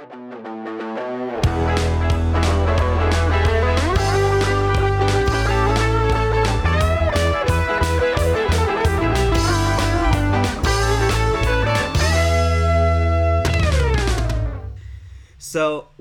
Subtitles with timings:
[0.00, 0.49] So,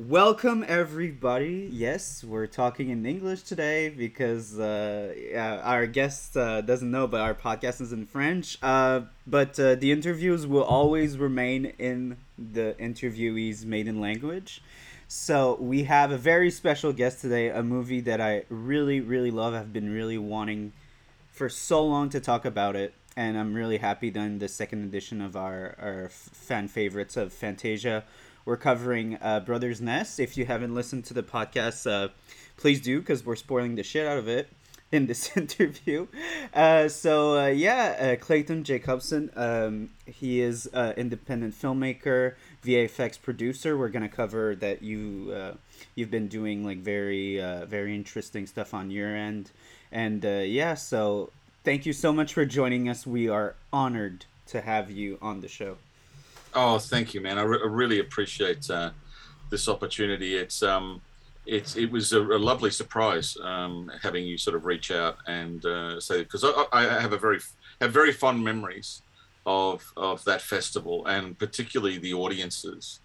[0.09, 1.69] welcome everybody.
[1.71, 7.35] Yes, we're talking in English today because uh, our guest uh, doesn't know, but our
[7.35, 8.57] podcast is in French.
[8.63, 14.63] Uh, but uh, the interviews will always remain in the interviewee's maiden language.
[15.07, 19.53] So, we have a very special guest today, a movie that I really, really love.
[19.53, 20.71] I've been really wanting
[21.31, 22.95] for so long to talk about it.
[23.15, 28.03] And I'm really happy done the second edition of our, our fan favorites of Fantasia
[28.49, 30.19] we're covering uh, Brothers Nest.
[30.19, 32.09] If you haven't listened to the podcast, uh,
[32.57, 34.49] please do because we're spoiling the shit out of it
[34.91, 36.07] in this interview.
[36.51, 39.29] Uh, so uh, yeah, uh, Clayton Jacobson.
[39.35, 42.33] Um, he is an independent filmmaker,
[42.65, 43.77] VFX producer.
[43.77, 45.53] We're gonna cover that you uh,
[45.93, 49.51] you've been doing like very uh, very interesting stuff on your end,
[49.91, 50.73] and uh, yeah.
[50.73, 51.29] So
[51.63, 53.05] thank you so much for joining us.
[53.05, 55.77] We are honored to have you on the show.
[56.53, 57.37] Oh, thank you, man.
[57.37, 58.91] I, re- I really appreciate uh,
[59.49, 60.35] this opportunity.
[60.35, 61.01] It's um,
[61.45, 65.65] it's it was a, a lovely surprise um, having you sort of reach out and
[65.65, 67.39] uh, say because I, I have a very
[67.81, 69.01] have very fond memories
[69.45, 72.99] of of that festival and particularly the audiences.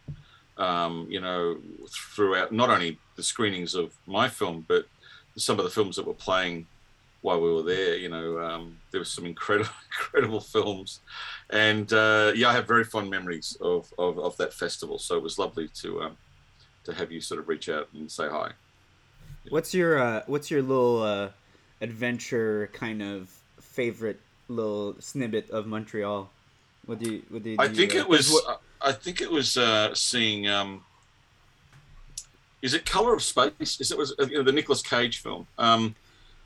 [0.56, 1.58] Um, you know,
[1.88, 4.86] throughout not only the screenings of my film, but
[5.36, 6.66] some of the films that were playing
[7.24, 7.96] while we were there.
[7.96, 11.00] You know, um, there was some incredible, incredible films,
[11.48, 14.98] and uh, yeah, I have very fond memories of, of, of that festival.
[14.98, 16.16] So it was lovely to um,
[16.84, 18.52] to have you sort of reach out and say hi.
[19.48, 21.28] What's your uh, What's your little uh,
[21.80, 26.30] adventure kind of favorite little snippet of Montreal?
[26.84, 27.22] What do you?
[27.30, 27.56] What do you?
[27.58, 28.38] I think it was.
[28.82, 30.46] I think it was uh, seeing.
[30.46, 30.84] Um,
[32.60, 33.80] is it Color of Space?
[33.80, 35.46] Is it was uh, the Nicolas Cage film?
[35.56, 35.94] Um,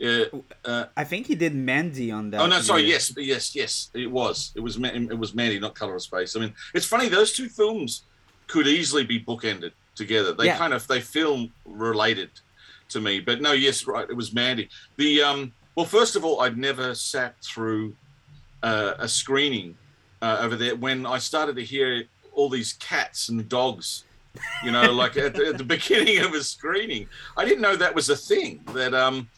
[0.04, 0.24] uh,
[0.64, 2.40] uh, I think he did Mandy on that.
[2.40, 2.82] Oh no, sorry.
[2.82, 3.90] Yes, yes, yes.
[3.94, 4.52] It was.
[4.54, 4.76] It was.
[4.76, 6.36] It was Mandy, not Color of Space.
[6.36, 7.08] I mean, it's funny.
[7.08, 8.02] Those two films
[8.46, 10.32] could easily be bookended together.
[10.32, 10.58] They yeah.
[10.58, 12.30] kind of they feel related
[12.90, 13.20] to me.
[13.20, 14.08] But no, yes, right.
[14.08, 14.68] It was Mandy.
[14.96, 15.52] The um.
[15.74, 17.94] Well, first of all, I'd never sat through
[18.62, 19.76] uh, a screening
[20.22, 24.04] uh, over there when I started to hear all these cats and dogs.
[24.62, 27.94] You know, like at the, at the beginning of a screening, I didn't know that
[27.94, 28.60] was a thing.
[28.72, 29.28] That um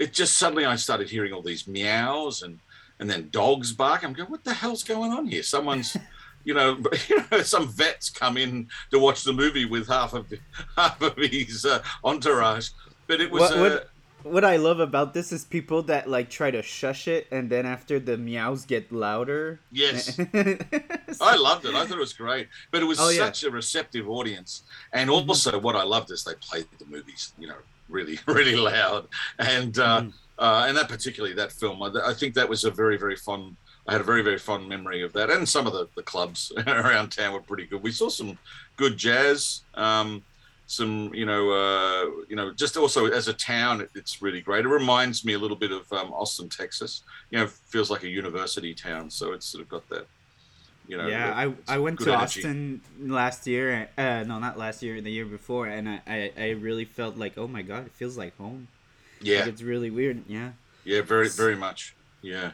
[0.00, 2.58] it just suddenly I started hearing all these meows and
[2.98, 4.02] and then dogs bark.
[4.02, 5.42] I'm going, what the hell's going on here?
[5.42, 5.96] Someone's,
[6.44, 6.78] you know,
[7.08, 10.32] you know, some vets come in to watch the movie with half of
[10.76, 12.70] half of his uh, entourage.
[13.06, 13.50] But it was.
[13.50, 13.80] What, what, uh,
[14.22, 17.64] what I love about this is people that like try to shush it, and then
[17.64, 19.60] after the meows get louder.
[19.72, 20.18] Yes,
[21.20, 21.74] I loved it.
[21.74, 23.48] I thought it was great, but it was oh, such yeah.
[23.48, 27.56] a receptive audience, and also what I loved is they played the movies, you know,
[27.90, 29.08] really, really loud.
[29.38, 30.12] And uh, mm.
[30.38, 33.56] uh, and that particularly that film, I, I, think that was a very, very fun.
[33.86, 36.52] I had a very, very fond memory of that, and some of the, the clubs
[36.66, 37.82] around town were pretty good.
[37.82, 38.38] We saw some
[38.76, 40.22] good jazz, um,
[40.66, 44.64] some you know, uh, you know, just also as a town, it, it's really great.
[44.64, 47.02] It reminds me a little bit of um, Austin, Texas.
[47.30, 50.06] You know, feels like a university town, so it's sort of got that
[50.90, 51.32] you know, yeah,
[51.68, 52.40] I, I went to energy.
[52.40, 53.88] Austin last year.
[53.96, 57.38] Uh, no, not last year, the year before, and I, I, I really felt like,
[57.38, 58.66] oh my god, it feels like home.
[59.20, 60.24] Yeah, like it's really weird.
[60.26, 60.50] Yeah.
[60.84, 61.94] Yeah, very very much.
[62.22, 62.52] Yeah.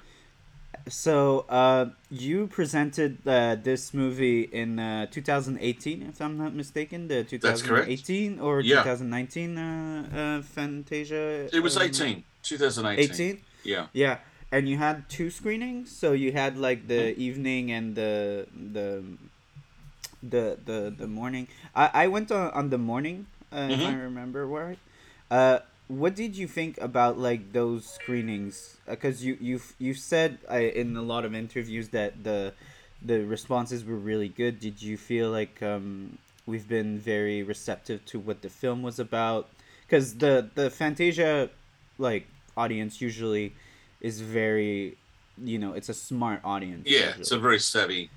[0.88, 7.24] So, uh, you presented uh, this movie in uh, 2018, if I'm not mistaken, the
[7.24, 8.82] 2018 or yeah.
[8.82, 11.48] 2019 uh, uh, Fantasia.
[11.50, 13.10] It was 18, 2018.
[13.10, 13.40] 18.
[13.64, 13.86] Yeah.
[13.94, 14.18] Yeah
[14.52, 17.20] and you had two screenings so you had like the mm-hmm.
[17.20, 19.02] evening and the the
[20.22, 23.70] the the, the morning i i went on, on the morning uh, mm-hmm.
[23.72, 24.00] if i mm-hmm.
[24.00, 24.78] remember right
[25.30, 25.58] uh
[25.88, 30.56] what did you think about like those screenings because uh, you you you said uh,
[30.56, 32.52] in a lot of interviews that the
[33.02, 38.18] the responses were really good did you feel like um we've been very receptive to
[38.18, 39.48] what the film was about
[39.86, 41.50] because the the fantasia
[41.98, 42.26] like
[42.56, 43.52] audience usually
[44.00, 44.96] is very
[45.42, 47.20] you know it's a smart audience yeah usually.
[47.20, 48.10] it's a very savvy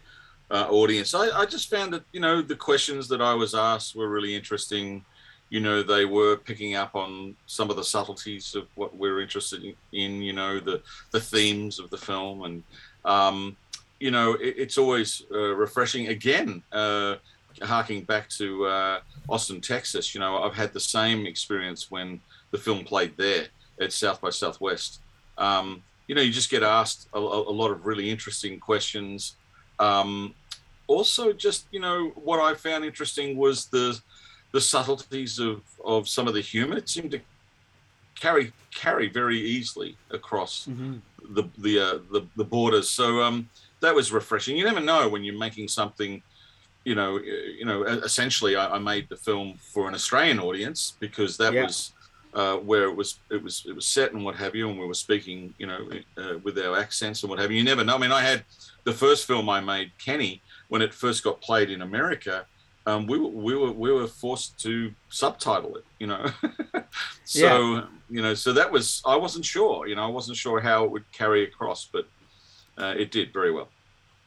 [0.51, 1.13] uh, audience.
[1.13, 4.35] I, I just found that you know the questions that i was asked were really
[4.35, 5.05] interesting.
[5.49, 9.75] You know they were picking up on some of the subtleties of what we're interested
[9.91, 10.81] in you know the
[11.11, 12.43] the themes of the film.
[12.43, 12.63] And
[13.05, 13.57] um,
[13.99, 16.07] you know it, it's always uh, refreshing.
[16.07, 17.15] Again uh,
[17.61, 22.21] harking back to uh, austin texas you know i've had the same experience when
[22.51, 23.47] the film played there
[23.81, 25.01] at south by southwest
[25.39, 29.35] um, you know, you just get asked a, a, lot of really interesting questions.
[29.79, 30.35] Um,
[30.87, 33.99] also just you know what I found interesting was the
[34.51, 36.77] the subtleties of of some of the humor.
[36.77, 37.21] It seemed to
[38.19, 40.95] carry carry very easily across mm-hmm.
[41.33, 42.89] the the, uh, the the borders.
[42.89, 43.49] So um,
[43.79, 44.57] that was refreshing.
[44.57, 46.21] You never know when you're making something.
[46.85, 47.83] You know, you know.
[47.83, 51.63] Essentially, I, I made the film for an Australian audience because that yeah.
[51.63, 51.91] was
[52.33, 54.85] uh, where it was it was it was set and what have you, and we
[54.85, 55.87] were speaking, you know,
[56.17, 57.57] uh, with our accents and what have you.
[57.57, 57.95] You never know.
[57.95, 58.43] I mean, I had
[58.83, 62.45] the first film I made, Kenny, when it first got played in America.
[62.85, 66.25] Um, we were we were we were forced to subtitle it, you know.
[67.23, 67.85] so yeah.
[68.09, 70.91] you know, so that was I wasn't sure, you know, I wasn't sure how it
[70.91, 72.07] would carry across, but
[72.77, 73.69] uh, it did very well.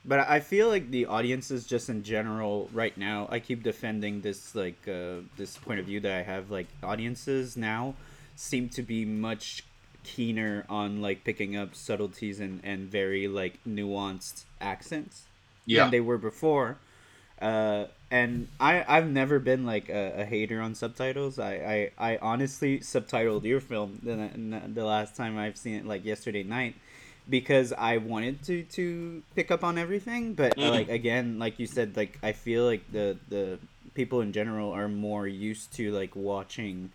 [0.04, 4.54] But I feel like the audiences, just in general, right now, I keep defending this
[4.54, 6.50] like uh, this point of view that I have.
[6.50, 7.94] Like audiences now
[8.34, 9.64] seem to be much
[10.02, 15.26] keener on like picking up subtleties and and very like nuanced accents
[15.66, 15.84] yeah.
[15.84, 16.78] than they were before.
[17.40, 21.38] Uh, and I I've never been like a, a, hater on subtitles.
[21.38, 26.04] I, I I honestly subtitled your film the, the last time I've seen it like
[26.04, 26.74] yesterday night
[27.28, 30.70] because I wanted to to pick up on everything, but mm-hmm.
[30.70, 33.58] like again, like you said, like I feel like the the
[33.94, 36.90] people in general are more used to like watching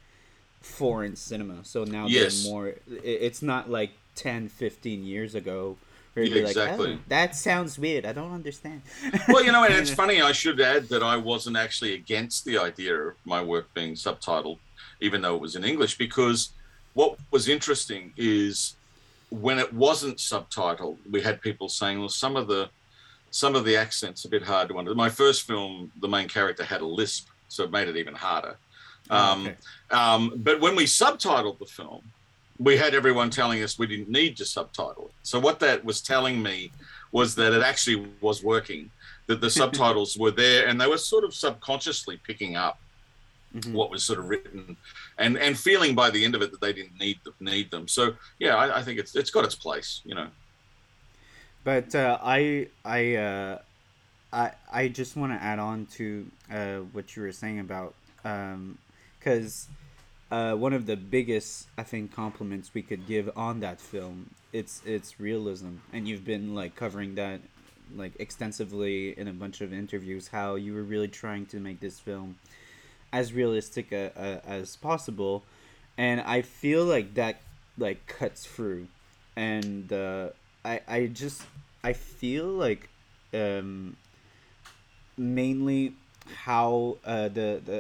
[0.62, 1.64] foreign cinema.
[1.64, 2.44] So now yes.
[2.44, 5.78] they're more it's not like 10 15 years ago
[6.26, 6.88] yeah, exactly.
[6.88, 8.06] Like, oh, that sounds weird.
[8.06, 8.82] I don't understand.
[9.28, 10.22] well, you know, and it's funny.
[10.22, 14.58] I should add that I wasn't actually against the idea of my work being subtitled,
[15.00, 16.50] even though it was in English, because
[16.94, 18.76] what was interesting is
[19.30, 22.70] when it wasn't subtitled, we had people saying, "Well, some of the
[23.32, 26.64] some of the accents a bit hard to understand." My first film, the main character
[26.64, 28.58] had a lisp, so it made it even harder.
[29.10, 29.56] Oh, um, okay.
[29.92, 32.02] um, but when we subtitled the film,
[32.60, 35.14] we had everyone telling us we didn't need to subtitle it.
[35.24, 36.72] So what that was telling me
[37.12, 38.90] was that it actually was working,
[39.28, 42.80] that the subtitles were there, and they were sort of subconsciously picking up
[43.56, 43.74] mm-hmm.
[43.74, 44.78] what was sort of written,
[45.18, 47.88] and and feeling by the end of it that they didn't need need them.
[47.88, 50.28] So yeah, I, I think it's it's got its place, you know.
[51.64, 53.60] But uh, I I uh,
[54.32, 57.94] I I just want to add on to uh, what you were saying about
[58.24, 59.68] because.
[59.70, 59.76] Um,
[60.30, 64.82] uh, one of the biggest I think compliments we could give on that film it's
[64.86, 67.40] it's realism and you've been like covering that
[67.96, 72.00] like extensively in a bunch of interviews how you were really trying to make this
[72.00, 72.36] film
[73.18, 75.44] as realistic a, a, as possible.
[75.98, 77.36] And i feel like that
[77.78, 78.88] like cuts through.
[79.36, 80.30] And uh,
[80.64, 81.42] i i just
[81.84, 82.90] i feel like
[83.34, 83.96] um
[85.18, 85.94] mainly
[86.46, 87.78] how uh the the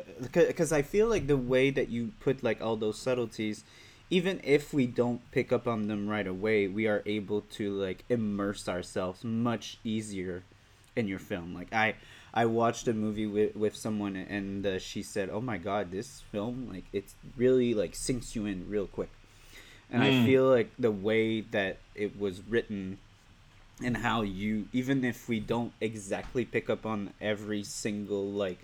[0.47, 3.63] because i feel like the way that you put like all those subtleties
[4.09, 7.99] even if we don't pick up on them right away we are able to like
[8.09, 10.43] immerse ourselves much easier
[10.97, 11.53] in your film.
[11.53, 11.95] Like i
[12.37, 16.21] I watched a movie with with someone and uh, she said, "Oh my god, this
[16.31, 19.09] film like it's really like sinks you in real quick."
[19.89, 20.05] And mm.
[20.05, 20.25] I hmm.
[20.25, 22.99] feel like the way that it was written
[23.83, 28.59] and how you even if we don't exactly pick up on every single like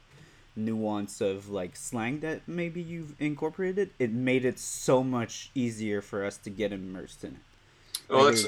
[0.56, 6.24] nuance of like slang that maybe you've incorporated, it made it so much easier for
[6.24, 7.46] us to get immersed in it.
[8.08, 8.46] Oh, that's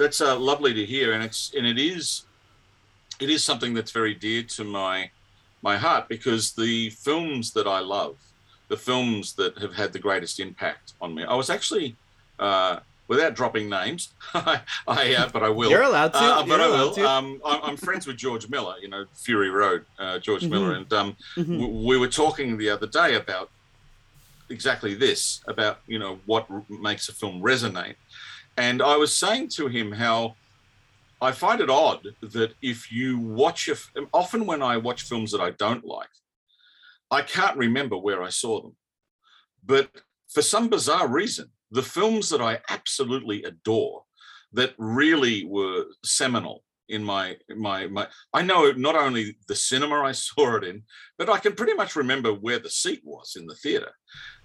[0.00, 2.24] that's uh, lovely to hear, and it's and it is
[3.22, 5.10] it is something that's very dear to my
[5.62, 8.16] my heart because the films that I love,
[8.68, 11.24] the films that have had the greatest impact on me.
[11.24, 11.94] I was actually,
[12.40, 15.70] uh, without dropping names, I, uh, but I will.
[15.70, 16.18] You're allowed to.
[16.18, 17.06] Uh, but You're I will.
[17.06, 18.74] Um, I'm, friends with George Miller.
[18.82, 20.50] You know, Fury Road, uh, George mm-hmm.
[20.50, 21.60] Miller, and um, mm-hmm.
[21.60, 23.50] w- we were talking the other day about
[24.50, 27.94] exactly this, about you know what r- makes a film resonate,
[28.56, 30.34] and I was saying to him how
[31.22, 33.76] I find it odd that if you watch a,
[34.12, 36.08] often when I watch films that I don't like,
[37.12, 38.76] I can't remember where I saw them.
[39.64, 39.88] But
[40.28, 44.02] for some bizarre reason, the films that I absolutely adore,
[44.52, 50.12] that really were seminal in my my my I know not only the cinema I
[50.26, 50.82] saw it in,
[51.18, 53.92] but I can pretty much remember where the seat was in the theater.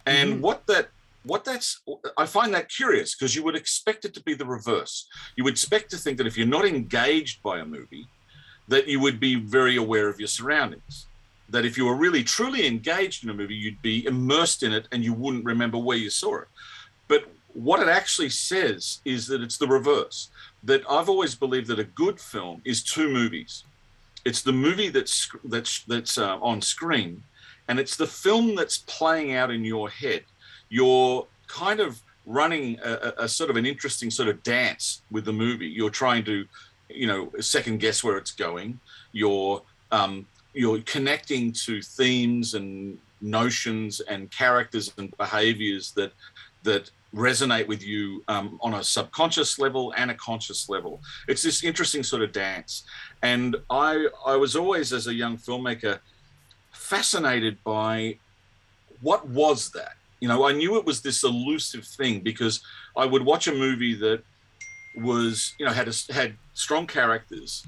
[0.06, 0.42] And mm-hmm.
[0.42, 0.90] what that
[1.28, 1.82] what that's
[2.18, 5.08] i find that curious because you would expect it to be the reverse.
[5.36, 8.08] You would expect to think that if you're not engaged by a movie
[8.68, 11.08] that you would be very aware of your surroundings.
[11.50, 14.88] That if you were really truly engaged in a movie you'd be immersed in it
[14.92, 16.48] and you wouldn't remember where you saw it.
[17.08, 20.30] But what it actually says is that it's the reverse.
[20.64, 23.64] That i've always believed that a good film is two movies.
[24.26, 27.24] It's the movie that's that's that's uh, on screen
[27.68, 30.24] and it's the film that's playing out in your head
[30.70, 35.32] you're kind of running a, a, sort of an interesting sort of dance with the
[35.32, 35.68] movie.
[35.68, 36.46] You're trying to,
[36.90, 38.80] you know, second guess where it's going.
[39.14, 46.12] you're um, you're connecting to themes and notions and characters and behaviors that
[46.64, 51.00] that resonate with you um, on a subconscious level and a conscious level.
[51.28, 52.84] It's this interesting sort of dance.
[53.22, 56.00] And I I was always as a young filmmaker
[56.72, 58.18] fascinated by
[59.02, 59.96] what was that?
[60.20, 62.62] You know, I knew it was this elusive thing because
[62.96, 64.24] I would watch a movie that
[64.96, 67.66] was, you know, had a, had strong characters,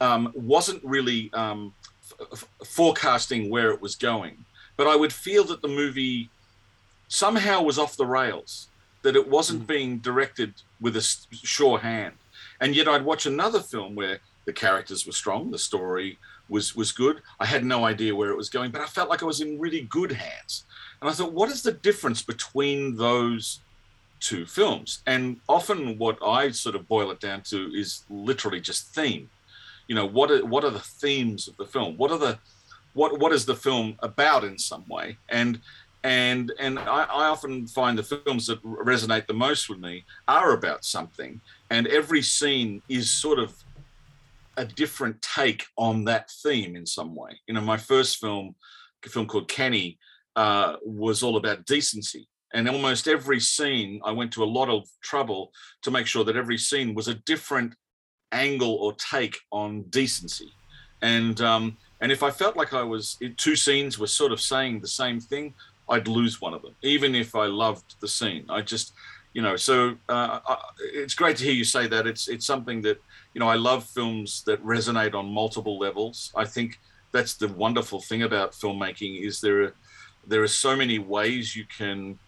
[0.00, 1.72] um, wasn't really um,
[2.32, 4.44] f- forecasting where it was going,
[4.76, 6.30] but I would feel that the movie
[7.08, 8.68] somehow was off the rails,
[9.02, 9.66] that it wasn't mm.
[9.66, 12.14] being directed with a sure hand.
[12.60, 16.18] And yet I'd watch another film where the characters were strong, the story
[16.48, 17.20] was was good.
[17.38, 19.60] I had no idea where it was going, but I felt like I was in
[19.60, 20.64] really good hands.
[21.00, 23.60] And I thought, what is the difference between those
[24.20, 25.02] two films?
[25.06, 29.30] And often, what I sort of boil it down to is literally just theme.
[29.86, 31.96] You know, what are what are the themes of the film?
[31.96, 32.38] What are the
[32.94, 35.16] what what is the film about in some way?
[35.28, 35.60] And
[36.04, 40.52] and and I, I, often find the films that resonate the most with me are
[40.52, 41.40] about something
[41.70, 43.52] and every scene is sort of
[44.56, 48.54] a different take on that theme in some way you know my first film
[49.04, 49.98] a film called kenny
[50.42, 54.82] uh, was all about decency and almost every scene i went to a lot of
[55.02, 55.42] trouble
[55.82, 57.74] to make sure that every scene was a different
[58.32, 60.50] angle or take on decency
[61.02, 63.04] and um, and if i felt like i was
[63.36, 65.54] two scenes were sort of saying the same thing
[65.88, 68.44] I'd lose one of them, even if I loved the scene.
[68.48, 68.92] I just,
[69.32, 72.06] you know, so uh, I, it's great to hear you say that.
[72.06, 73.00] It's it's something that
[73.34, 76.32] you know I love films that resonate on multiple levels.
[76.36, 76.78] I think
[77.12, 79.74] that's the wonderful thing about filmmaking is there are
[80.28, 82.18] there are so many ways you can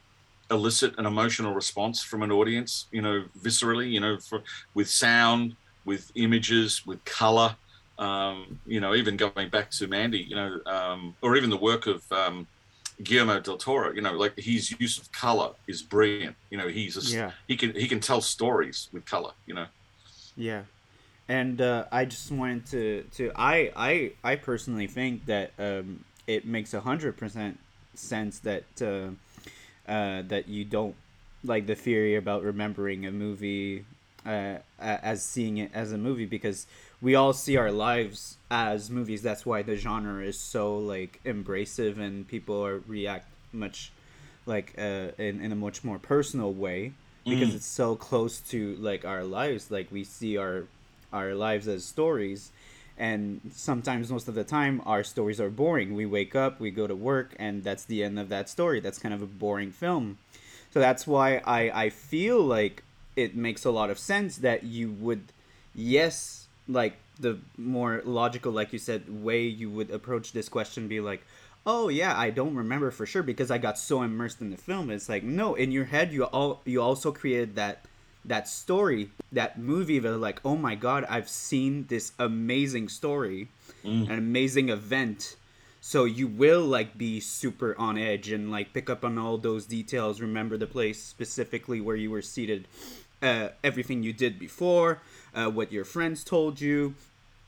[0.51, 2.87] elicit an emotional response from an audience.
[2.91, 3.91] You know, viscerally.
[3.91, 4.43] You know, for,
[4.75, 5.55] with sound,
[5.85, 7.55] with images, with color.
[7.99, 11.87] Um, you know, even going back to Mandy, you know, um, or even the work
[11.87, 12.47] of um,
[13.03, 13.93] Guillermo del Toro.
[13.93, 16.35] You know, like his use of color is brilliant.
[16.49, 17.33] You know, he's a, yeah.
[17.47, 19.33] he can he can tell stories with color.
[19.47, 19.67] You know.
[20.37, 20.63] Yeah,
[21.29, 26.47] and uh, I just wanted to to I I I personally think that um, it
[26.47, 27.59] makes a hundred percent
[27.95, 30.95] sense that uh, uh, that you don't
[31.45, 33.85] like the theory about remembering a movie
[34.27, 36.67] uh, as seeing it as a movie because
[37.01, 39.23] we all see our lives as movies.
[39.23, 43.93] That's why the genre is so like embracive and people are react much
[44.47, 46.93] like uh, in in a much more personal way
[47.25, 47.57] because mm.
[47.57, 49.71] it's so close to like our lives.
[49.71, 50.65] Like we see our
[51.13, 52.51] our lives as stories
[53.01, 55.95] and sometimes most of the time our stories are boring.
[55.95, 58.79] We wake up we go to work and that's the end of that story.
[58.79, 60.19] That's kind of a boring film.
[60.71, 62.85] So that's why i i feel like
[63.17, 65.25] it makes a lot of sense that you would
[65.75, 71.01] yes like the more logical like you said way you would approach this question be
[71.01, 71.23] like
[71.67, 74.91] oh yeah i don't remember for sure because i got so immersed in the film.
[74.91, 77.85] It's like no in your head you all you also created that
[78.25, 83.49] that story that movie that like oh my god i've seen this amazing story
[83.85, 84.09] mm.
[84.09, 85.37] an amazing event
[85.81, 89.65] so you will like be super on edge and like pick up on all those
[89.65, 92.67] details remember the place specifically where you were seated
[93.23, 95.01] uh, everything you did before
[95.35, 96.95] uh, what your friends told you,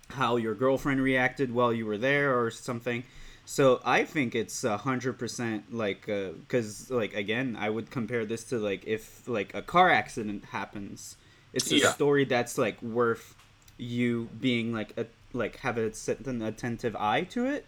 [0.08, 3.04] how your girlfriend reacted while you were there, or something.
[3.44, 8.24] So I think it's a hundred percent like because uh, like again I would compare
[8.24, 11.16] this to like if like a car accident happens,
[11.52, 11.92] it's a yeah.
[11.92, 13.34] story that's like worth
[13.78, 17.66] you being like a like have a certain attentive eye to it.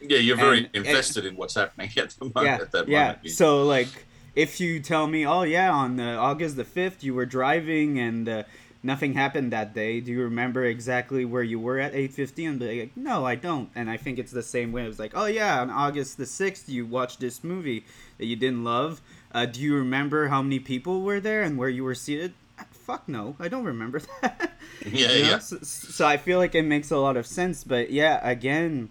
[0.00, 2.44] Yeah, you're very and, invested and, in what's happening at the moment.
[2.44, 3.16] Yeah, at that yeah.
[3.26, 3.88] So like
[4.34, 8.28] if you tell me, oh yeah, on uh, August the fifth you were driving and
[8.28, 8.42] uh,
[8.82, 10.00] nothing happened that day.
[10.00, 12.48] Do you remember exactly where you were at 8:50?
[12.48, 13.70] And be like, no, I don't.
[13.74, 14.84] And I think it's the same way.
[14.84, 17.84] It was like, oh yeah, on August the 6th, you watched this movie
[18.18, 19.00] that you didn't love.
[19.32, 22.34] Uh, do you remember how many people were there and where you were seated?
[22.58, 24.52] Uh, fuck no, I don't remember that.
[24.84, 25.30] yeah, you know?
[25.30, 25.38] yeah.
[25.38, 27.64] So, so, I feel like it makes a lot of sense.
[27.64, 28.90] But yeah, again,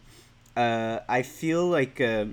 [0.56, 2.26] uh, I feel like uh,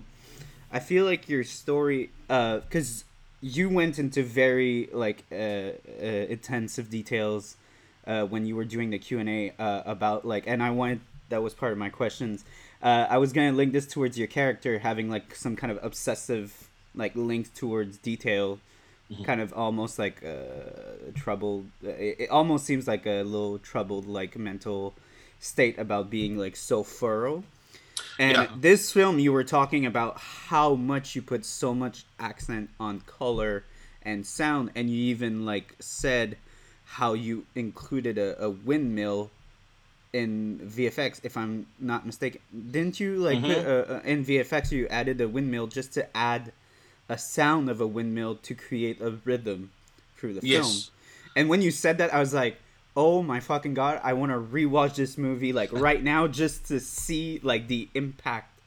[0.72, 3.07] I feel like your story, because uh,
[3.40, 7.56] you went into very like uh, uh, intensive details
[8.06, 11.00] uh, when you were doing the Q and A uh, about like, and I wanted
[11.28, 12.44] that was part of my questions.
[12.82, 16.68] Uh, I was gonna link this towards your character having like some kind of obsessive
[16.94, 18.58] like link towards detail,
[19.10, 19.24] mm-hmm.
[19.24, 21.66] kind of almost like uh, troubled.
[21.82, 24.94] It, it almost seems like a little troubled like mental
[25.38, 27.44] state about being like so thorough
[28.18, 28.48] and yeah.
[28.56, 33.64] this film, you were talking about how much you put so much accent on color
[34.02, 36.36] and sound, and you even like said
[36.84, 39.30] how you included a, a windmill
[40.12, 43.64] in VFX, if I'm not mistaken, didn't you like Mhm.
[43.66, 46.52] uh, uh, in VFX you added a windmill just to add
[47.08, 49.70] a sound of a windmill to create a rhythm
[50.16, 50.50] through the film?
[50.50, 50.90] Yes.
[51.36, 52.56] And when you said that, I was like,
[52.98, 54.00] "Oh my fucking god!
[54.02, 58.58] I want to rewatch this movie like right now just to see like the impact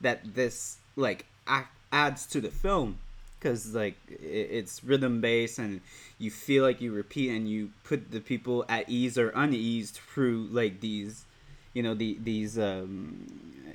[0.00, 2.98] that this like ac- adds to the film."
[3.38, 5.82] Because like it's rhythm based and
[6.18, 10.48] you feel like you repeat and you put the people at ease or unease through
[10.50, 11.26] like these,
[11.74, 13.28] you know, the these um,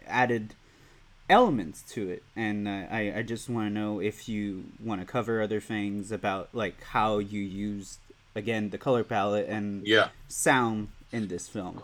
[0.07, 0.55] added
[1.29, 5.05] elements to it and uh, I, I just want to know if you want to
[5.05, 7.99] cover other things about like how you used
[8.35, 10.09] again the color palette and Yeah.
[10.27, 11.81] sound in this film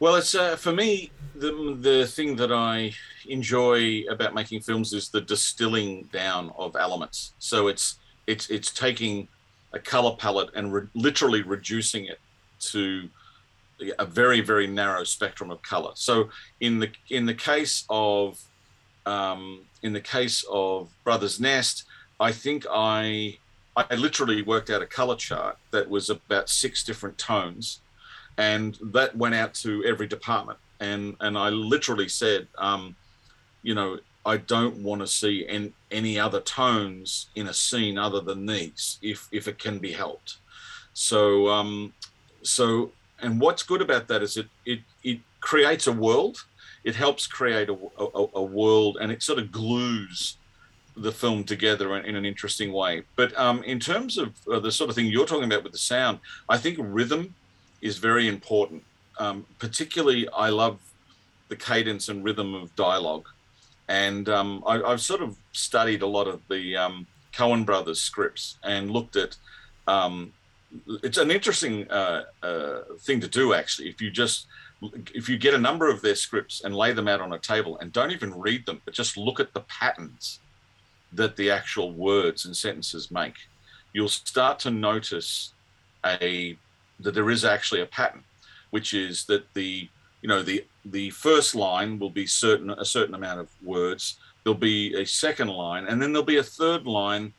[0.00, 1.52] Well, it's uh, for me the
[1.88, 2.94] the thing that I
[3.28, 7.32] enjoy about making films is the distilling down of elements.
[7.38, 7.86] So it's
[8.26, 9.28] it's it's taking
[9.72, 12.18] a color palette and re- literally reducing it
[12.72, 13.08] to
[13.98, 15.92] a very very narrow spectrum of color.
[15.94, 16.28] So
[16.60, 18.40] in the in the case of
[19.06, 19.42] um,
[19.82, 21.84] in the case of Brothers Nest,
[22.18, 23.38] I think I
[23.76, 27.80] I literally worked out a color chart that was about six different tones
[28.36, 30.58] and that went out to every department.
[30.80, 32.96] And and i literally said um,
[33.62, 38.20] you know i don't want to see any, any other tones in a scene other
[38.20, 40.38] than these if if it can be helped.
[40.92, 41.92] So um
[42.42, 46.44] so and what's good about that is it it it creates a world.
[46.84, 50.36] It helps create a, a, a world and it sort of glues
[50.96, 54.70] the film together in, in an interesting way but um in terms of uh, the
[54.70, 57.34] sort of thing you're talking about with the sound i think rhythm
[57.84, 58.82] is very important.
[59.18, 60.80] Um, particularly, I love
[61.48, 63.28] the cadence and rhythm of dialogue,
[63.88, 68.56] and um, I, I've sort of studied a lot of the um, Coen brothers scripts
[68.64, 69.36] and looked at.
[69.86, 70.32] Um,
[71.04, 73.90] it's an interesting uh, uh, thing to do, actually.
[73.90, 74.46] If you just
[75.14, 77.78] if you get a number of their scripts and lay them out on a table
[77.78, 80.40] and don't even read them, but just look at the patterns
[81.14, 83.34] that the actual words and sentences make,
[83.92, 85.52] you'll start to notice
[86.04, 86.56] a
[87.00, 88.22] that there is actually a pattern,
[88.70, 89.88] which is that the
[90.22, 94.18] you know the the first line will be certain a certain amount of words.
[94.42, 97.32] There'll be a second line, and then there'll be a third line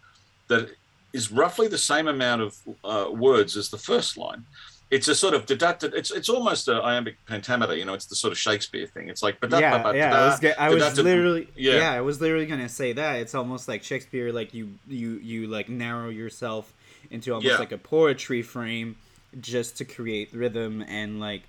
[0.47, 0.71] that
[1.13, 4.45] is roughly the same amount of uh, words as the first line.
[4.91, 5.93] It's a sort of deducted.
[5.93, 7.75] It's it's almost a iambic pentameter.
[7.75, 9.09] You know, it's the sort of Shakespeare thing.
[9.09, 11.73] It's like yeah yeah I was, I was literally yeah.
[11.77, 15.47] yeah I was literally gonna say that it's almost like Shakespeare like you you you
[15.47, 16.71] like narrow yourself
[17.09, 17.57] into almost Yeah.
[17.57, 18.95] like a poetry frame
[19.41, 21.43] just to create rhythm and like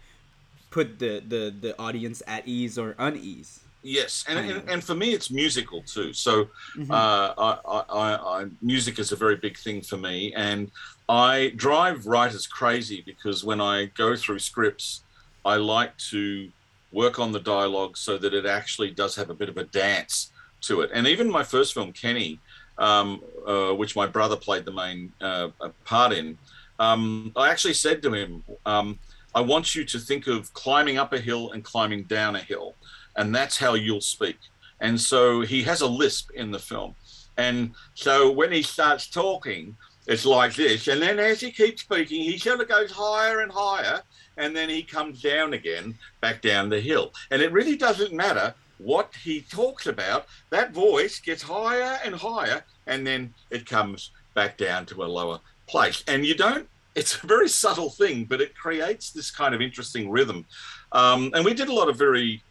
[0.71, 5.15] put the the the audience at ease or unease Yes, and, and, and for me,
[5.15, 6.13] it's musical too.
[6.13, 6.91] So Mhm.
[6.91, 10.73] uh, I, I, I, I, music is a very big thing for me, and
[11.09, 15.05] I drive writers crazy because when I go through scripts,
[15.45, 16.51] I like to
[16.91, 20.33] work on the dialogue so that it actually does have a bit of a dance
[20.63, 20.91] to it.
[20.93, 22.41] And even my first film, Kenny,
[22.79, 26.39] um, uh, which my brother played the main uh, uh, part in,
[26.81, 28.99] um, I actually said to him, um,
[29.35, 32.75] I want you to think of climbing up a hill and climbing down a hill,
[33.17, 34.39] and that's how you'll speak.
[34.81, 36.95] And so he has a lisp in the film.
[37.39, 39.77] And so when he starts talking,
[40.07, 40.89] it's like this.
[40.89, 44.03] And then as he keeps speaking, he sort of goes higher and higher,
[44.37, 47.13] and then he comes down again, back down the hill.
[47.31, 52.63] And it really doesn't matter what he talks about, that voice gets higher and higher,
[52.87, 56.05] and then it comes back down to a lower place.
[56.07, 60.11] And you don't, it's a very subtle thing, but it creates this kind of interesting
[60.11, 60.45] rhythm.
[60.93, 62.43] Um, and we did a lot of very,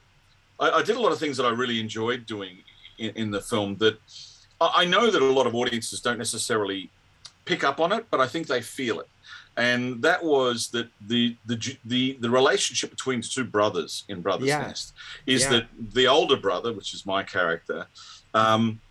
[0.59, 2.57] I, I did a lot of things that I really enjoyed doing
[2.97, 3.97] in, in the film that
[4.61, 6.89] I I know that a lot of audiences don't necessarily
[7.45, 9.07] pick up on it, but I think they feel it.
[9.57, 14.47] And that was that the the the the relationship between the two brothers in Brothers
[14.49, 14.61] Yeah.
[14.67, 14.93] Nest
[15.25, 15.49] is Yeah.
[15.51, 17.87] that the older brother, which is my character,
[18.33, 18.81] um,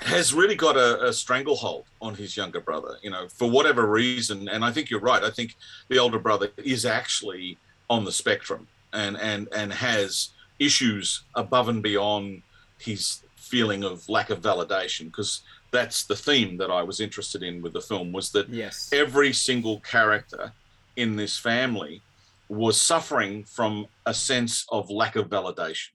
[0.00, 2.98] has really got a, a stranglehold on his younger brother.
[3.02, 4.48] You know, for whatever reason.
[4.48, 5.22] And I think you're right.
[5.24, 5.56] I think
[5.88, 7.58] the older brother is actually
[7.90, 12.42] on the spectrum and and and has issues above and beyond
[12.78, 17.62] his feeling of lack of validation because that's the theme that I was interested in
[17.62, 18.90] with the film was that yes.
[18.92, 20.52] every single character
[20.96, 22.02] in this family
[22.48, 25.88] was suffering from a sense of lack of validation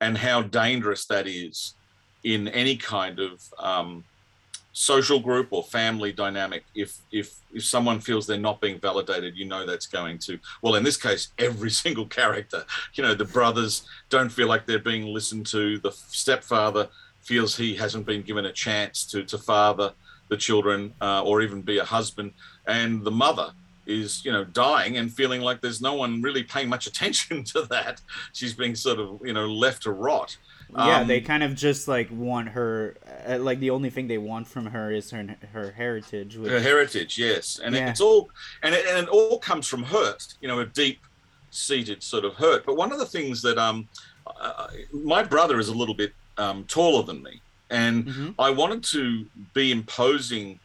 [0.00, 1.74] and how dangerous that is
[2.24, 4.04] in any kind of um,
[4.74, 9.44] social group or family dynamic if if if someone feels they're not being validated you
[9.44, 13.86] know that's going to well in this case every single character you know the brothers
[14.10, 16.88] don't feel like they're being listened to the stepfather
[17.22, 19.92] feels he hasn't been given a chance to to father
[20.28, 22.32] the children uh, or even be a husband
[22.66, 23.52] and the mother
[23.86, 27.62] is you know dying and feeling like there's no one really paying much attention to
[27.62, 28.00] that.
[28.32, 30.36] She's being sort of you know left to rot.
[30.76, 32.96] Yeah, um, they kind of just like want her.
[33.28, 36.36] Uh, like the only thing they want from her is her her heritage.
[36.36, 36.50] Which...
[36.50, 37.90] Her heritage, yes, and yeah.
[37.90, 38.28] it's all
[38.62, 40.34] and it, and it all comes from hurt.
[40.40, 41.00] You know, a deep
[41.50, 42.66] seated sort of hurt.
[42.66, 43.88] But one of the things that um,
[44.40, 48.30] uh, my brother is a little bit um, taller than me, and mm-hmm.
[48.40, 50.58] I wanted to be imposing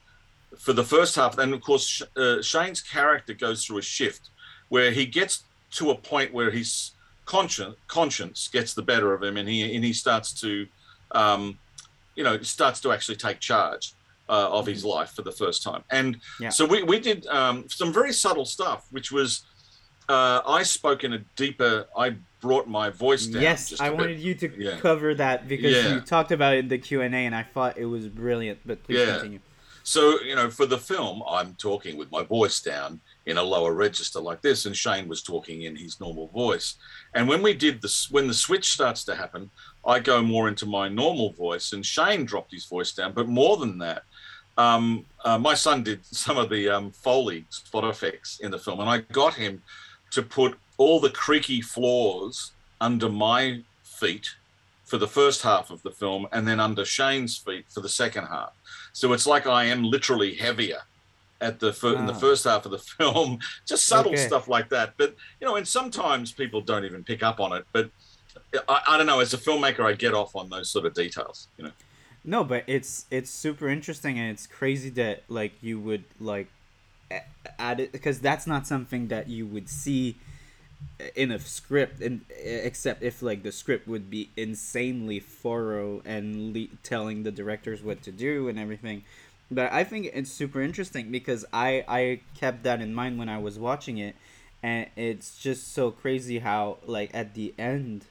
[0.57, 1.37] for the first half.
[1.37, 4.29] And of course, uh, Shane's character goes through a shift
[4.69, 6.91] where he gets to a point where his
[7.29, 10.65] conscience conscience gets the better of him, and he and he starts to,
[11.11, 11.59] um,
[12.15, 13.93] you know, starts to actually take charge.
[14.31, 14.89] Uh, of his mm-hmm.
[14.89, 16.49] life for the first time, and yeah.
[16.49, 19.41] so we we did um, some very subtle stuff, which was
[20.07, 21.87] uh, I spoke in a deeper.
[21.97, 23.41] I brought my voice down.
[23.41, 24.77] Yes, I wanted you to yeah.
[24.77, 25.95] cover that because yeah.
[25.95, 28.59] you talked about it in the Q and A, and I thought it was brilliant.
[28.63, 29.39] But please continue.
[29.81, 33.73] So you know, for the film, I'm talking with my voice down in a lower
[33.73, 36.75] register like this, and Shane was talking in his normal voice.
[37.13, 39.51] And when we did this, when the switch starts to happen,
[39.85, 43.13] I go more into my normal voice, and Shane dropped his voice down.
[43.13, 44.03] But more than that,
[44.57, 48.79] um, uh, my son did some of the um, Foley spot effects in the film,
[48.79, 49.61] and I got him
[50.11, 54.29] to put all the creaky floors under my feet
[54.85, 58.25] for the first half of the film and then under Shane's feet for the second
[58.25, 58.53] half.
[58.91, 60.79] So it's like I am literally heavier
[61.41, 62.19] at the fir- in the hmm.
[62.19, 64.27] first half of the film, just subtle okay.
[64.27, 64.93] stuff like that.
[64.97, 67.65] But you know, and sometimes people don't even pick up on it.
[67.71, 67.89] But
[68.67, 69.19] I, I don't know.
[69.19, 71.47] As a filmmaker, I get off on those sort of details.
[71.57, 71.71] You know.
[72.23, 76.47] No, but it's it's super interesting and it's crazy that like you would like
[77.57, 80.15] add it because that's not something that you would see
[81.15, 86.67] in a script and except if like the script would be insanely thorough and le-
[86.83, 89.03] telling the directors what to do and everything
[89.51, 93.37] but i think it's super interesting because i i kept that in mind when i
[93.37, 94.15] was watching it.
[94.61, 98.05] And it's just so crazy how like at the end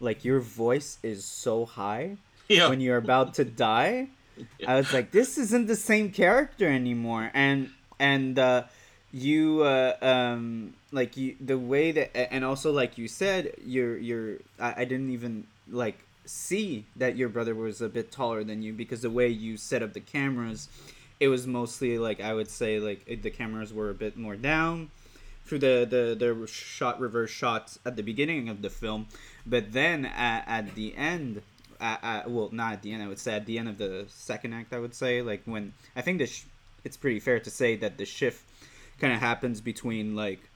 [0.00, 2.16] like your voice is so high
[2.48, 2.68] yeah.
[2.68, 4.08] when you're about to die.
[4.66, 7.30] I was like this isn't the same character anymore.
[7.34, 8.64] And and uh,
[9.12, 14.38] you uh, um, like you the way that and also like you said you're you're
[14.58, 15.98] I, I didn't even like
[16.30, 19.82] see that your brother was a bit taller than you because the way you set
[19.82, 20.68] up the cameras
[21.18, 24.90] it was mostly like i would say like the cameras were a bit more down
[25.44, 29.06] through the the, the shot reverse shots at the beginning of the film
[29.44, 31.42] but then at, at the end
[31.80, 34.06] at, at, well not at the end i would say at the end of the
[34.08, 36.44] second act i would say like when i think the sh-
[36.84, 38.44] it's pretty fair to say that the shift
[39.00, 40.48] kind of happens between like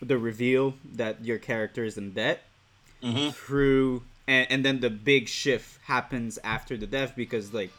[0.00, 2.42] the reveal that your character is in debt
[3.02, 3.30] mm-hmm.
[3.30, 7.70] through and, and then the big shift happens after the death because like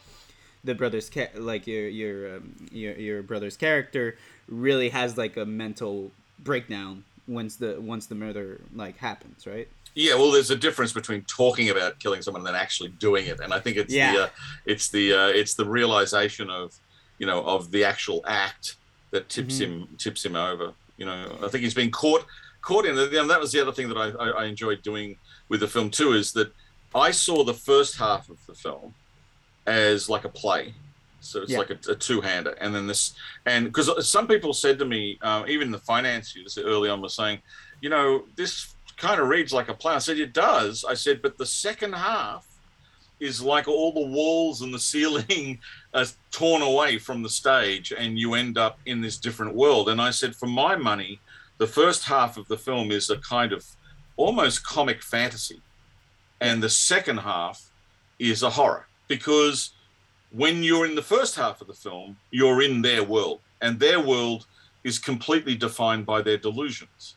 [0.62, 4.16] the brother's ca- like your your um, your your brother's character
[4.48, 10.14] really has like a mental breakdown once the once the murder like happens right yeah
[10.14, 13.54] well there's a difference between talking about killing someone and then actually doing it and
[13.54, 14.12] i think it's yeah.
[14.12, 14.28] the uh,
[14.66, 16.74] it's the uh, it's the realization of
[17.18, 18.76] you know, of the actual act
[19.10, 19.82] that tips mm-hmm.
[19.82, 20.72] him tips him over.
[20.96, 22.24] You know, I think he's been caught
[22.64, 23.14] caught in it.
[23.14, 25.16] And that was the other thing that I, I, I enjoyed doing
[25.48, 26.52] with the film too, is that
[26.94, 28.94] I saw the first half of the film
[29.66, 30.74] as like a play.
[31.20, 31.58] So it's yeah.
[31.58, 33.14] like a, a, two-hander, and then this,
[33.46, 37.38] and because some people said to me, uh, even the financiers early on were saying,
[37.80, 39.94] you know, this kind of reads like a play.
[39.94, 40.84] I said it does.
[40.84, 42.46] I said, but the second half
[43.20, 45.58] is like all the walls and the ceiling
[45.94, 49.88] are torn away from the stage and you end up in this different world.
[49.88, 51.20] And I said, for my money,
[51.64, 53.64] the first half of the film is a kind of
[54.18, 55.62] almost comic fantasy.
[56.38, 57.70] And the second half
[58.18, 59.70] is a horror because
[60.30, 63.98] when you're in the first half of the film, you're in their world and their
[63.98, 64.44] world
[64.90, 67.14] is completely defined by their delusions.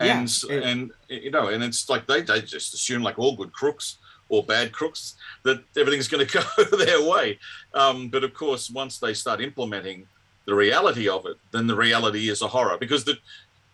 [0.00, 3.36] And, yeah, it, and you know, and it's like they, they just assume like all
[3.36, 3.98] good crooks
[4.30, 7.38] or bad crooks that everything's going to go their way.
[7.74, 10.06] Um, but of course, once they start implementing
[10.46, 13.16] the reality of it, then the reality is a horror because the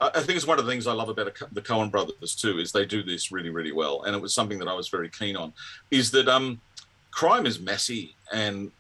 [0.01, 2.71] I think it's one of the things I love about the Coen brothers too is
[2.71, 5.37] they do this really, really well, and it was something that I was very keen
[5.37, 5.53] on.
[5.91, 6.61] Is that um,
[7.11, 8.71] crime is messy and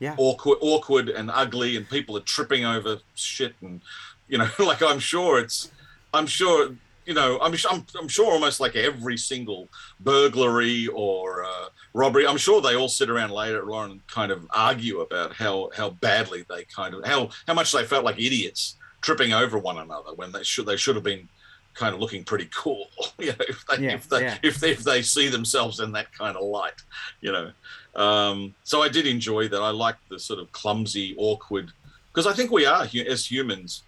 [0.00, 0.14] yeah.
[0.18, 3.80] awkward, awkward and ugly, and people are tripping over shit, and
[4.28, 5.70] you know, like I'm sure it's,
[6.12, 6.70] I'm sure
[7.06, 9.68] you know, I'm, I'm, I'm sure almost like every single
[10.00, 14.46] burglary or uh, robbery, I'm sure they all sit around later on and kind of
[14.54, 18.76] argue about how how badly they kind of how how much they felt like idiots
[19.06, 21.28] tripping over one another when they should they should have been
[21.74, 22.88] kind of looking pretty cool,
[23.18, 24.38] you know, if they yeah, if they, yeah.
[24.42, 26.82] if they if they see themselves in that kind of light,
[27.20, 27.50] you know.
[27.94, 29.62] Um, so I did enjoy that.
[29.62, 31.70] I liked the sort of clumsy, awkward,
[32.12, 33.84] because I think we are as humans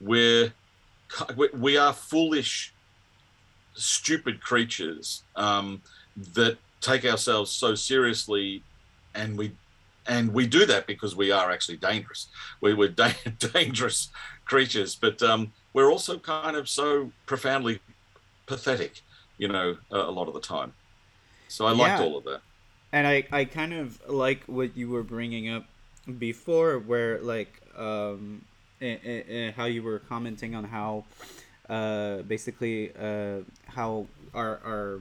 [0.00, 0.52] we're
[1.54, 2.72] we are foolish,
[3.74, 5.82] stupid creatures um,
[6.34, 8.62] that take ourselves so seriously,
[9.14, 9.52] and we
[10.06, 12.28] and we do that because we are actually dangerous.
[12.60, 14.08] We, we're da- dangerous
[14.50, 17.78] creatures, but um, we're also kind of so profoundly
[18.46, 19.00] pathetic,
[19.38, 20.74] you know, a, a lot of the time.
[21.46, 22.04] So I liked yeah.
[22.04, 22.40] all of that.
[22.92, 25.66] And I, I kind of like what you were bringing up
[26.18, 28.44] before, where like um,
[29.56, 31.04] how you were commenting on how
[31.68, 35.00] uh, basically uh, how our, our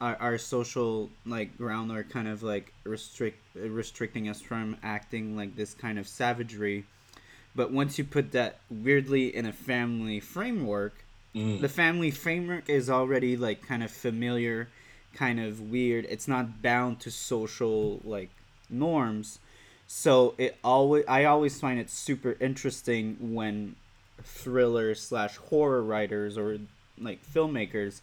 [0.00, 5.54] our our social like ground are kind of like restrict restricting us from acting like
[5.54, 6.84] this kind of savagery
[7.54, 10.94] but once you put that weirdly in a family framework
[11.34, 11.60] mm.
[11.60, 14.68] the family framework is already like kind of familiar
[15.14, 18.30] kind of weird it's not bound to social like
[18.68, 19.38] norms
[19.86, 23.76] so it always I always find it super interesting when
[24.22, 26.58] thriller slash horror writers or
[26.98, 28.00] like filmmakers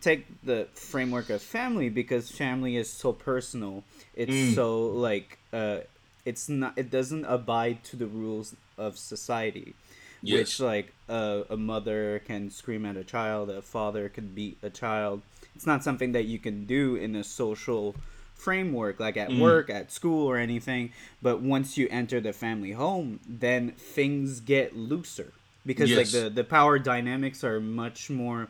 [0.00, 3.84] take the framework of family because family is so personal.
[4.14, 4.54] It's mm.
[4.54, 5.78] so like uh,
[6.24, 9.74] it's not it doesn't abide to the rules of society.
[10.22, 10.38] Yes.
[10.38, 14.70] Which like uh, a mother can scream at a child, a father can beat a
[14.70, 15.22] child.
[15.54, 17.94] It's not something that you can do in a social
[18.42, 19.38] framework like at mm.
[19.38, 20.90] work at school or anything
[21.22, 25.32] but once you enter the family home then things get looser
[25.64, 25.96] because yes.
[25.96, 28.48] like the the power dynamics are much more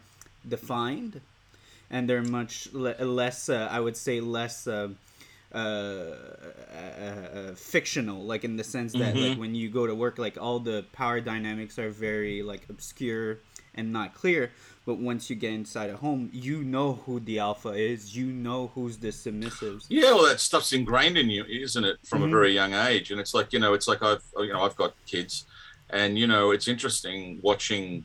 [0.49, 1.21] defined
[1.91, 4.89] and they're much le- less uh, i would say less uh,
[5.55, 9.29] uh, uh, uh fictional like in the sense that mm-hmm.
[9.31, 13.39] like when you go to work like all the power dynamics are very like obscure
[13.75, 14.51] and not clear
[14.85, 18.17] but once you get inside a home, you know who the alpha is.
[18.17, 19.87] You know who's the submissives.
[19.89, 22.29] Yeah, well, that stuff's ingrained in you, isn't it, from mm-hmm.
[22.29, 23.11] a very young age?
[23.13, 25.47] And it's like you know, it's like I've you know I've got kids,
[25.91, 28.05] and you know, it's interesting watching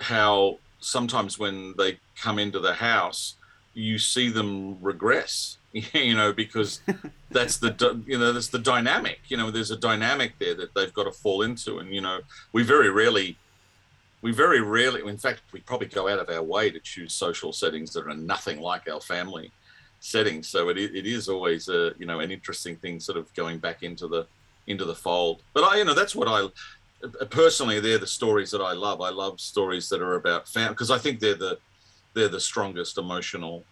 [0.00, 3.36] how sometimes when they come into the house,
[3.72, 5.55] you see them regress.
[5.92, 6.80] You know, because
[7.30, 9.20] that's the you know that's the dynamic.
[9.28, 12.20] You know, there's a dynamic there that they've got to fall into, and you know,
[12.52, 13.36] we very rarely
[14.22, 17.52] we very rarely, in fact, we probably go out of our way to choose social
[17.52, 19.52] settings that are nothing like our family
[20.00, 20.48] settings.
[20.48, 23.82] So it, it is always a you know an interesting thing, sort of going back
[23.82, 24.26] into the
[24.66, 25.42] into the fold.
[25.52, 26.48] But I you know that's what I
[27.26, 29.00] personally they're the stories that I love.
[29.00, 31.58] I love stories that are about family because I think they're the
[32.14, 33.64] they're the strongest emotional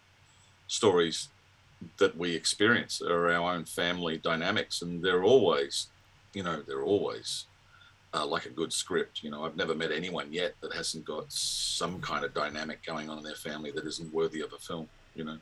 [0.66, 1.28] stories
[1.98, 5.88] that we experience are our own family dynamics, and they're always
[6.32, 7.46] you know they're always
[8.12, 9.22] uh, like a good script.
[9.22, 13.10] You know, I've never met anyone yet that hasn't got some kind of dynamic going
[13.10, 14.88] on in their family that isn't worthy of a film.
[15.14, 15.38] You know.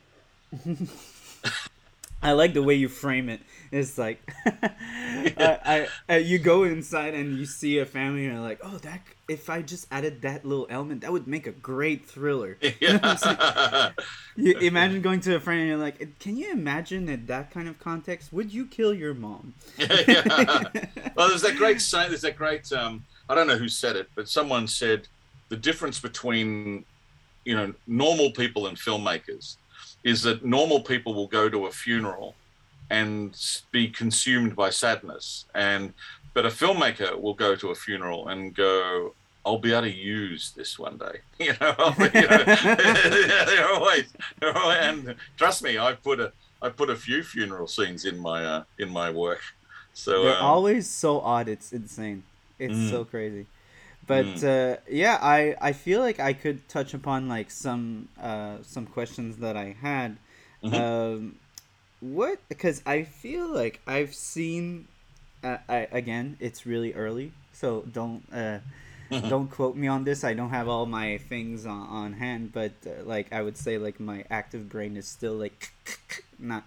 [2.23, 3.41] I like the way you frame it.
[3.71, 8.59] It's like, I, I, you go inside and you see a family and you're like,
[8.63, 12.57] oh, that if I just added that little element, that would make a great thriller.
[12.79, 13.91] Yeah.
[14.35, 17.67] you imagine going to a friend and you're like, can you imagine in that kind
[17.67, 19.53] of context, would you kill your mom?
[19.77, 20.63] yeah.
[21.15, 22.09] Well, there's that great saying.
[22.09, 22.71] There's that great.
[22.71, 25.07] Um, I don't know who said it, but someone said
[25.49, 26.85] the difference between,
[27.45, 29.57] you know, normal people and filmmakers
[30.03, 32.35] is that normal people will go to a funeral
[32.89, 33.35] and
[33.71, 35.93] be consumed by sadness and
[36.33, 39.13] but a filmmaker will go to a funeral and go
[39.45, 41.19] I'll be able to use this one day.
[41.39, 42.43] You know, you know
[43.45, 44.05] they're always,
[44.39, 48.17] they're always, and trust me, I put a I put a few funeral scenes in
[48.17, 49.41] my uh, in my work.
[49.93, 51.49] So they're um, always so odd.
[51.49, 52.23] It's insane.
[52.57, 52.89] It's mm.
[52.89, 53.45] so crazy.
[54.05, 54.43] But mm.
[54.43, 59.37] uh, yeah, I I feel like I could touch upon like some uh, some questions
[59.37, 60.17] that I had.
[60.63, 60.75] Mm-hmm.
[60.75, 61.35] Um,
[62.01, 62.39] what?
[62.49, 64.87] Because I feel like I've seen.
[65.43, 68.59] Uh, I again, it's really early, so don't uh,
[69.09, 69.29] mm-hmm.
[69.29, 70.23] don't quote me on this.
[70.23, 73.77] I don't have all my things on, on hand, but uh, like I would say,
[73.77, 75.71] like my active brain is still like
[76.39, 76.63] not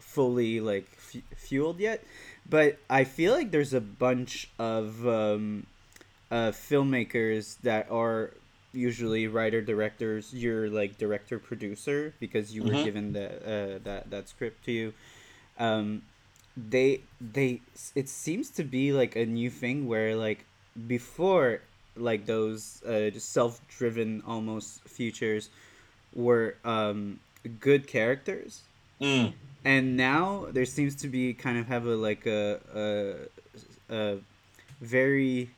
[0.00, 2.04] fully like f- fueled yet.
[2.48, 5.66] But I feel like there's a bunch of um,
[6.34, 8.32] uh, filmmakers that are
[8.72, 12.76] usually writer directors you're like director producer because you mm-hmm.
[12.76, 14.92] were given the uh, that that script to you
[15.60, 16.02] um
[16.56, 17.60] they they
[17.94, 20.44] it seems to be like a new thing where like
[20.88, 21.60] before
[21.96, 25.50] like those uh, self-driven almost futures
[26.16, 27.20] were um
[27.60, 28.62] good characters
[29.00, 29.32] mm.
[29.64, 34.18] and now there seems to be kind of have a like a a, a
[34.80, 35.48] very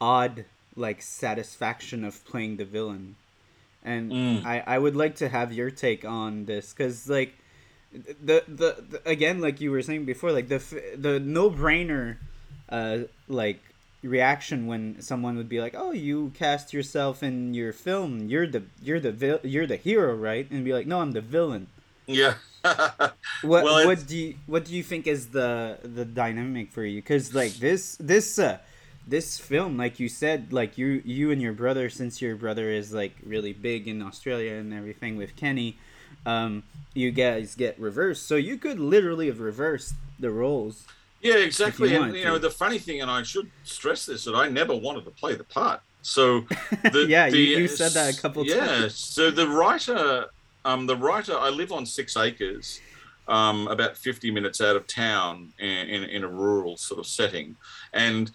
[0.00, 0.44] odd
[0.76, 3.16] like satisfaction of playing the villain
[3.84, 4.44] and mm.
[4.44, 7.34] I, I would like to have your take on this because like
[7.92, 10.58] the, the, the again like you were saying before like the
[10.96, 12.16] the no-brainer
[12.68, 13.60] uh like
[14.02, 18.28] reaction when someone would be like, "Oh, you cast yourself in your film.
[18.28, 21.20] You're the you're the vil- you're the hero, right?" And be like, "No, I'm the
[21.20, 21.68] villain."
[22.06, 22.34] Yeah.
[22.62, 27.00] what well, what do you what do you think is the the dynamic for you?
[27.00, 28.58] Because like this this uh,
[29.08, 32.92] this film, like you said, like you you and your brother, since your brother is
[32.92, 35.78] like really big in Australia and everything with Kenny,
[36.26, 36.62] um,
[36.94, 38.26] you guys get reversed.
[38.26, 40.84] So you could literally have reversed the roles.
[41.20, 41.92] Yeah, exactly.
[41.92, 44.74] You and you know, the funny thing, and I should stress this, that I never
[44.74, 45.80] wanted to play the part.
[46.02, 46.40] So,
[46.92, 48.82] the, yeah, the, you, you, said that a couple yeah, times.
[48.82, 48.88] Yeah.
[48.88, 50.26] So the writer,
[50.64, 52.80] um, the writer, I live on six acres,
[53.26, 57.56] um, about fifty minutes out of town, in, in, in a rural sort of setting,
[57.92, 58.30] and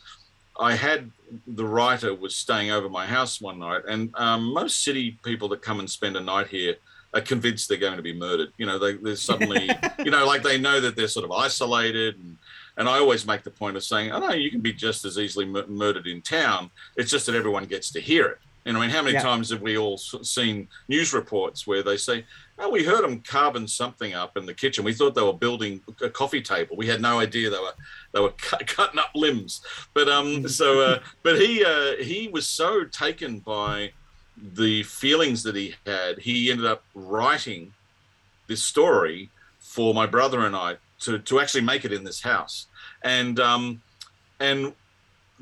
[0.60, 1.10] I had
[1.48, 5.62] the writer was staying over my house one night, and um, most city people that
[5.62, 6.76] come and spend a night here
[7.14, 8.52] are convinced they're going to be murdered.
[8.58, 12.18] You know, they, they're suddenly, you know, like they know that they're sort of isolated
[12.20, 12.38] and
[12.78, 15.20] and I always make the point of saying, oh no, you can be just as
[15.20, 16.72] easily murdered in town.
[16.98, 18.40] It's just that everyone gets to hear it.
[18.66, 19.22] And I mean, how many yeah.
[19.22, 22.26] times have we all seen news reports where they say,
[22.58, 24.84] "Oh, we heard them carving something up in the kitchen.
[24.84, 26.78] We thought they were building a coffee table.
[26.78, 27.74] We had no idea they were
[28.14, 29.62] they were cut, cutting up limbs."
[29.94, 30.48] But um, mm-hmm.
[30.48, 33.92] so uh, but he uh, he was so taken by
[34.38, 37.74] the feelings that he had, he ended up writing
[38.48, 42.68] this story for my brother and I to to actually make it in this house.
[43.04, 43.82] And um,
[44.40, 44.74] and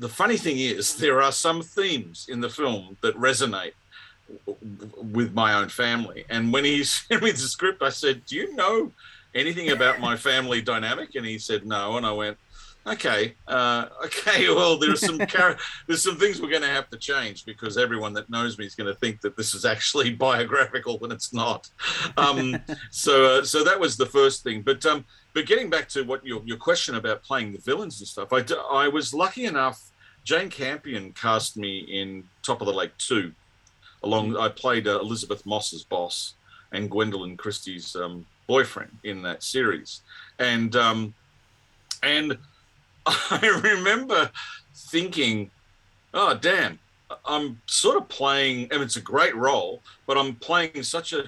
[0.02, 3.72] the funny thing is, there are some themes in the film that resonate
[4.96, 6.24] with my own family.
[6.28, 8.90] And when he sent me the script, I said, "Do you know
[9.34, 12.36] anything about my family dynamic?" And he said, "No." And I went,
[12.86, 14.48] okay, uh, okay.
[14.52, 18.12] Well, there's some char- there's some things we're going to have to change because everyone
[18.14, 21.68] that knows me is going to think that this is actually biographical when it's not.
[22.16, 22.56] Um,
[22.90, 24.62] so, uh, so that was the first thing.
[24.62, 28.08] But um, but getting back to what your your question about playing the villains and
[28.08, 29.80] stuff, I, I was lucky enough.
[30.24, 33.32] Jane Campion cast me in Top of the Lake two.
[34.02, 36.34] Along, I played uh, Elisabeth Moss's boss
[36.72, 40.00] and Gwendoline Christie's um, boyfriend in that series,
[40.38, 41.14] and um,
[42.02, 42.36] and
[43.06, 44.30] I remember
[44.74, 45.50] thinking,
[46.14, 46.78] oh, damn,
[47.24, 51.24] I'm sort of playing, and it's a great role, but I'm playing such a,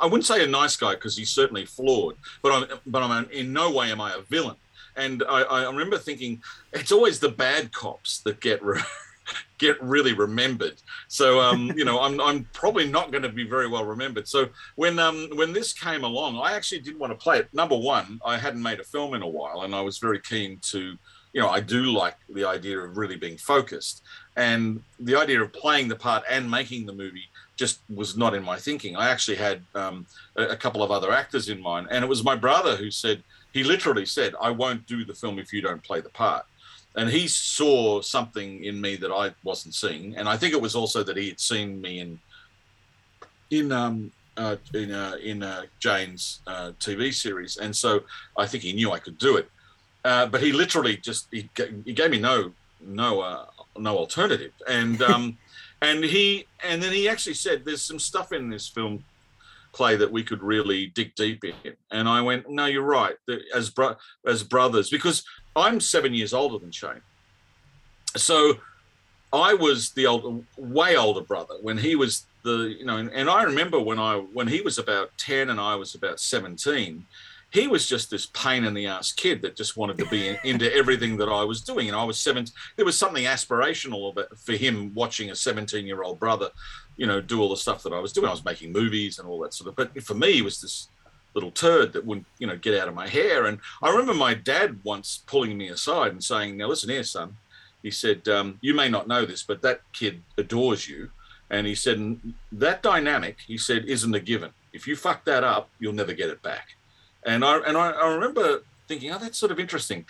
[0.00, 3.52] I wouldn't say a nice guy because he's certainly flawed, but I'm, but I'm in
[3.52, 4.56] no way am I a villain.
[4.96, 8.80] And I, I remember thinking, it's always the bad cops that get re-
[9.58, 10.76] get really remembered.
[11.08, 14.28] So um, you know, I'm I'm probably not going to be very well remembered.
[14.28, 17.48] So when um when this came along, I actually did want to play it.
[17.52, 20.58] Number one, I hadn't made a film in a while, and I was very keen
[20.70, 20.96] to,
[21.32, 24.02] you know, I do like the idea of really being focused,
[24.36, 28.44] and the idea of playing the part and making the movie just was not in
[28.44, 28.96] my thinking.
[28.96, 30.06] I actually had um,
[30.36, 33.22] a, a couple of other actors in mind, and it was my brother who said
[33.56, 36.46] he literally said, "I won't do the film if you don't play the part."
[36.96, 40.74] and he saw something in me that I wasn't seeing, and I think it was
[40.74, 42.18] also that he had seen me in
[43.50, 48.00] in um uh, in uh, in uh, Jane's uh, TV series, and so
[48.36, 49.48] I think he knew I could do it.
[50.04, 51.48] Uh, but he literally just he,
[51.84, 55.38] he gave me no no uh, no alternative, and um,
[55.82, 59.04] and he and then he actually said, "There's some stuff in this film."
[59.76, 63.16] Clay that we could really dig deep in and i went no you're right
[63.54, 65.22] as bro- as brothers because
[65.56, 67.00] I'm seven years older than Shane.
[68.14, 68.58] So
[69.32, 73.28] I was the older, way older brother when he was the, you know, and, and
[73.28, 77.04] I remember when I, when he was about 10 and I was about 17,
[77.50, 80.38] he was just this pain in the ass kid that just wanted to be in,
[80.44, 81.88] into everything that I was doing.
[81.88, 82.46] And I was seven.
[82.76, 86.50] There was something aspirational about for him watching a 17 year old brother,
[86.96, 88.26] you know, do all the stuff that I was doing.
[88.26, 89.76] I was making movies and all that sort of.
[89.76, 90.88] But for me, it was this
[91.34, 93.46] little turd that wouldn't, you know, get out of my hair.
[93.46, 97.36] And I remember my dad once pulling me aside and saying, "Now listen here, son."
[97.82, 101.10] He said, um, "You may not know this, but that kid adores you."
[101.48, 104.52] And he said, "That dynamic," he said, "isn't a given.
[104.72, 106.76] If you fuck that up, you'll never get it back."
[107.26, 110.06] And I and I, I remember thinking, "Oh, that's sort of interesting."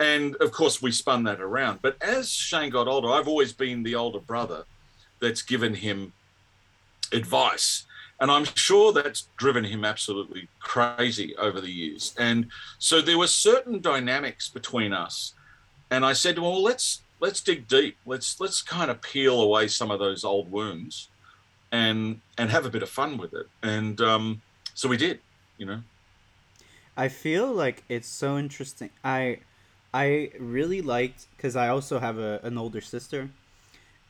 [0.00, 1.80] And of course, we spun that around.
[1.82, 4.64] But as Shane got older, I've always been the older brother
[5.20, 6.14] that's given him
[7.12, 7.84] advice
[8.20, 12.14] and I'm sure that's driven him absolutely crazy over the years.
[12.18, 12.48] And
[12.78, 15.32] so there were certain dynamics between us.
[15.90, 17.96] And I said, well, let's let's dig deep.
[18.04, 21.08] Let's let's kind of peel away some of those old wounds
[21.72, 23.48] and and have a bit of fun with it.
[23.62, 24.42] And um,
[24.74, 25.20] so we did,
[25.56, 25.80] you know.
[27.00, 28.90] I feel like it's so interesting.
[29.02, 29.38] I
[29.94, 33.30] I really liked because I also have a, an older sister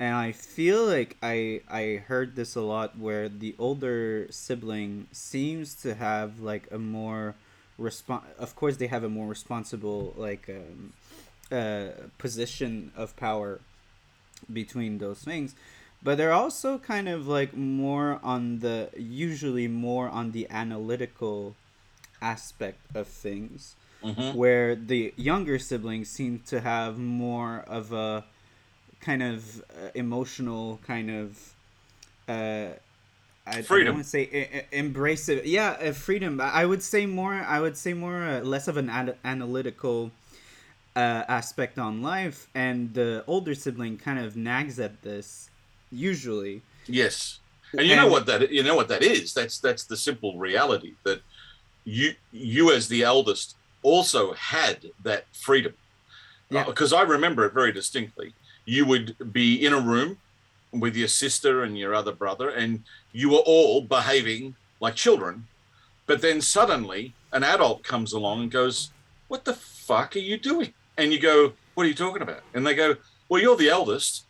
[0.00, 5.76] and I feel like I I heard this a lot where the older sibling seems
[5.82, 7.36] to have like a more
[7.78, 10.92] respon of course they have a more responsible like um,
[11.56, 13.60] uh, position of power
[14.52, 15.54] between those things
[16.02, 21.54] but they're also kind of like more on the usually more on the analytical
[22.22, 24.36] aspect of things mm-hmm.
[24.36, 28.24] where the younger siblings seem to have more of a
[29.00, 31.54] kind of uh, emotional kind of
[32.28, 32.68] uh,
[33.46, 33.70] I, freedom.
[33.70, 35.44] I don't want to say I- embrace it.
[35.46, 36.40] Yeah, uh, freedom.
[36.40, 37.34] I would say more.
[37.34, 40.12] I would say more uh, less of an ad- analytical
[40.94, 45.50] uh, aspect on life, and the older sibling kind of nags at this.
[45.90, 46.62] Usually.
[46.86, 47.40] Yes,
[47.72, 49.34] and you and, know what that you know what that is.
[49.34, 51.22] That's that's the simple reality that
[51.84, 55.74] you you as the eldest also had that freedom.
[56.50, 56.64] Yeah.
[56.64, 58.34] Because uh, I remember it very distinctly.
[58.64, 60.18] You would be in a room
[60.72, 65.46] with your sister and your other brother, and you were all behaving like children.
[66.06, 68.90] But then suddenly an adult comes along and goes,
[69.28, 70.72] What the fuck are you doing?
[70.96, 72.42] And you go, What are you talking about?
[72.54, 72.96] And they go,
[73.28, 74.24] Well, you're the eldest.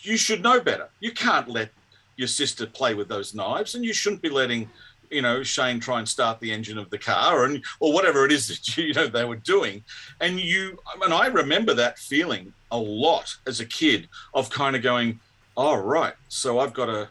[0.00, 0.88] You should know better.
[1.00, 1.70] You can't let
[2.16, 4.70] your sister play with those knives, and you shouldn't be letting
[5.14, 8.32] you know Shane try and start the engine of the car and or whatever it
[8.32, 9.84] is that you know they were doing
[10.20, 14.82] and you and I remember that feeling a lot as a kid of kind of
[14.82, 15.20] going
[15.56, 17.08] oh right so I've got to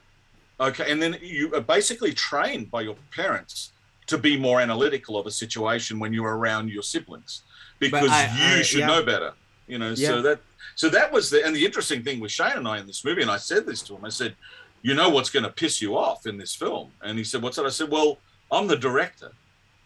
[0.60, 3.72] Okay, and then you are basically trained by your parents
[4.08, 7.42] to be more analytical of a situation when you're around your siblings
[7.80, 8.88] because I, you I, should yeah.
[8.88, 9.34] know better.
[9.68, 10.10] You know, yeah.
[10.10, 10.40] so that
[10.76, 13.22] so that was the and the interesting thing with Shane and I in this movie,
[13.22, 14.06] and I said this to him.
[14.06, 14.36] I said,
[14.84, 17.56] "You know what's going to piss you off in this film?" And he said, "What's
[17.56, 18.20] that?" I said, "Well,
[18.52, 19.32] I'm the director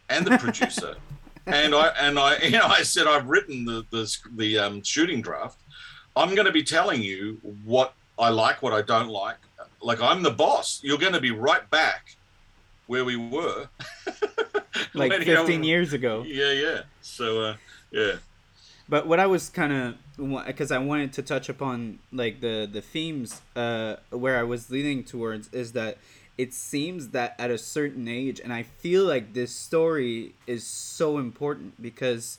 [0.09, 0.95] and the producer."
[1.47, 5.21] and I and I you know I said I've written the the the um, shooting
[5.21, 5.59] draft.
[6.17, 9.37] I'm going to be telling you what I like, what I don't like,
[9.81, 10.81] like I'm the boss.
[10.83, 12.15] You're going to be right back
[12.87, 13.67] where we were.
[14.93, 16.23] like 15 years ago.
[16.25, 16.81] Yeah, yeah.
[17.01, 17.55] So, uh,
[17.91, 18.13] yeah.
[18.89, 22.81] But what I was kind of because I wanted to touch upon like the the
[22.81, 25.97] themes uh, where I was leading towards is that
[26.37, 31.17] it seems that at a certain age, and I feel like this story is so
[31.17, 32.37] important because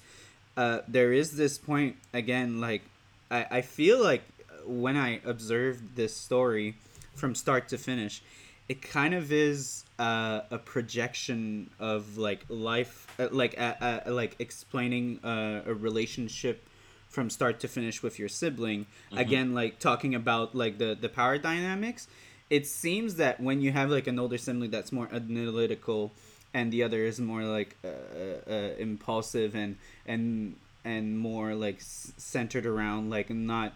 [0.56, 2.60] uh, there is this point again.
[2.60, 2.82] Like
[3.30, 4.22] I I feel like
[4.66, 6.76] when I observed this story,
[7.14, 8.22] from start to finish
[8.68, 14.36] it kind of is uh, a projection of like life uh, like uh, uh, like
[14.38, 16.67] explaining uh, a relationship
[17.08, 19.18] from start to finish with your sibling mm-hmm.
[19.18, 22.06] again like talking about like the the power dynamics
[22.50, 26.12] it seems that when you have like an older sibling that's more analytical
[26.54, 32.64] and the other is more like uh, impulsive and and and more like s- centered
[32.64, 33.72] around like not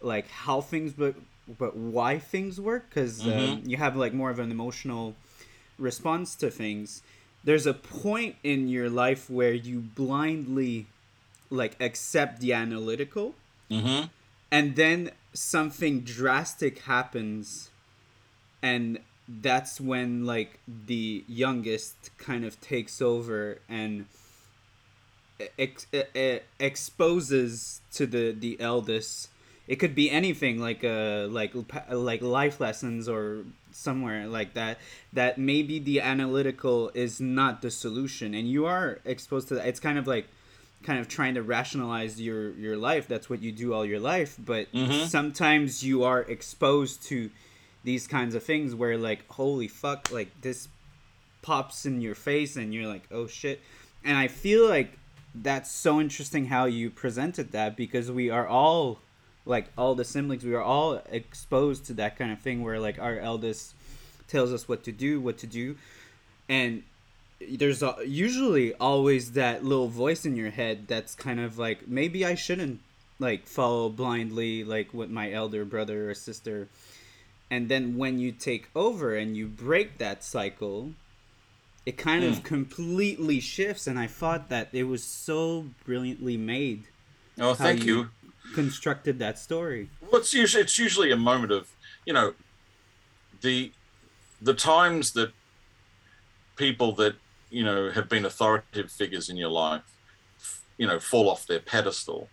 [0.00, 1.14] like how things but
[1.58, 3.52] but why things work because mm-hmm.
[3.52, 5.14] um, you have like more of an emotional
[5.78, 7.02] response to things
[7.44, 10.86] there's a point in your life where you blindly
[11.52, 13.34] like accept the analytical.
[13.70, 14.08] Mm-hmm.
[14.50, 17.70] and then something drastic happens
[18.62, 24.04] and that's when like the youngest kind of takes over and
[25.58, 25.86] ex-
[26.58, 29.28] exposes to the the eldest.
[29.68, 31.52] It could be anything like uh like
[31.90, 34.78] like life lessons or somewhere like that
[35.14, 38.34] that maybe the analytical is not the solution.
[38.34, 39.66] And you are exposed to that.
[39.66, 40.26] It's kind of like
[40.82, 43.08] kind of trying to rationalize your your life.
[43.08, 44.36] That's what you do all your life.
[44.38, 45.06] But mm-hmm.
[45.06, 47.30] sometimes you are exposed to
[47.84, 50.68] these kinds of things where like holy fuck like this
[51.42, 53.60] pops in your face and you're like oh shit.
[54.04, 54.98] And i feel like
[55.34, 58.98] that's so interesting how you presented that because we are all
[59.46, 62.98] like all the siblings we are all exposed to that kind of thing where like
[62.98, 63.74] our eldest
[64.28, 65.76] tells us what to do what to do.
[66.48, 66.82] And
[67.50, 72.24] there's a, usually always that little voice in your head that's kind of like maybe
[72.24, 72.80] i shouldn't
[73.18, 76.68] like follow blindly like with my elder brother or sister
[77.50, 80.92] and then when you take over and you break that cycle
[81.84, 82.28] it kind mm.
[82.28, 82.42] of hmm.
[82.42, 86.84] completely shifts and i thought that it was so brilliantly made
[87.38, 88.08] oh thank you, you
[88.52, 89.88] constructed that story.
[90.00, 91.70] Well, it's usually it's usually a moment of
[92.04, 92.34] you know
[93.40, 93.72] the
[94.40, 95.32] the times that
[96.56, 97.16] people that
[97.52, 99.82] you know have been authoritative figures in your life
[100.78, 102.28] you know fall off their pedestal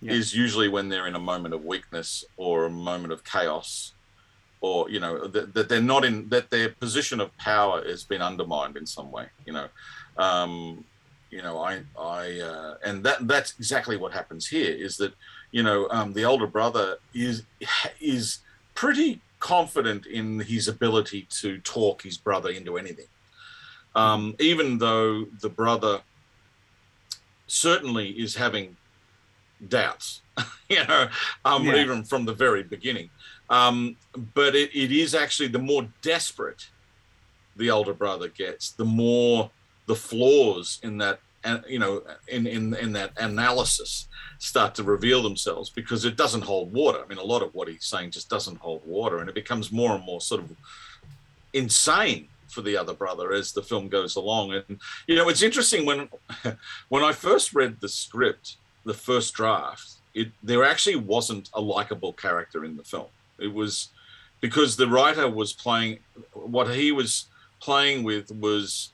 [0.00, 0.12] yeah.
[0.12, 3.92] is usually when they're in a moment of weakness or a moment of chaos
[4.60, 8.22] or you know that, that they're not in that their position of power has been
[8.22, 9.68] undermined in some way you know
[10.16, 10.84] um,
[11.30, 15.12] you know i i uh, and that that's exactly what happens here is that
[15.54, 17.44] you know, um, the older brother is
[18.00, 18.40] is
[18.74, 23.06] pretty confident in his ability to talk his brother into anything.
[23.94, 26.00] Um, even though the brother
[27.46, 28.76] certainly is having
[29.68, 30.22] doubts,
[30.68, 31.08] you know,
[31.44, 31.76] um, yeah.
[31.76, 33.10] even from the very beginning.
[33.50, 33.96] Um,
[34.34, 36.68] but it, it is actually the more desperate
[37.56, 39.50] the older brother gets, the more
[39.86, 41.20] the flaws in that,
[41.68, 46.72] you know, in, in, in that analysis start to reveal themselves because it doesn't hold
[46.72, 47.00] water.
[47.02, 49.70] I mean, a lot of what he's saying just doesn't hold water, and it becomes
[49.70, 50.50] more and more sort of
[51.52, 54.54] insane for the other brother as the film goes along.
[54.54, 56.08] And you know, it's interesting when
[56.88, 62.12] when I first read the script, the first draft, it there actually wasn't a likable
[62.12, 63.08] character in the film.
[63.38, 63.88] It was
[64.40, 65.98] because the writer was playing
[66.32, 67.26] what he was
[67.60, 68.92] playing with was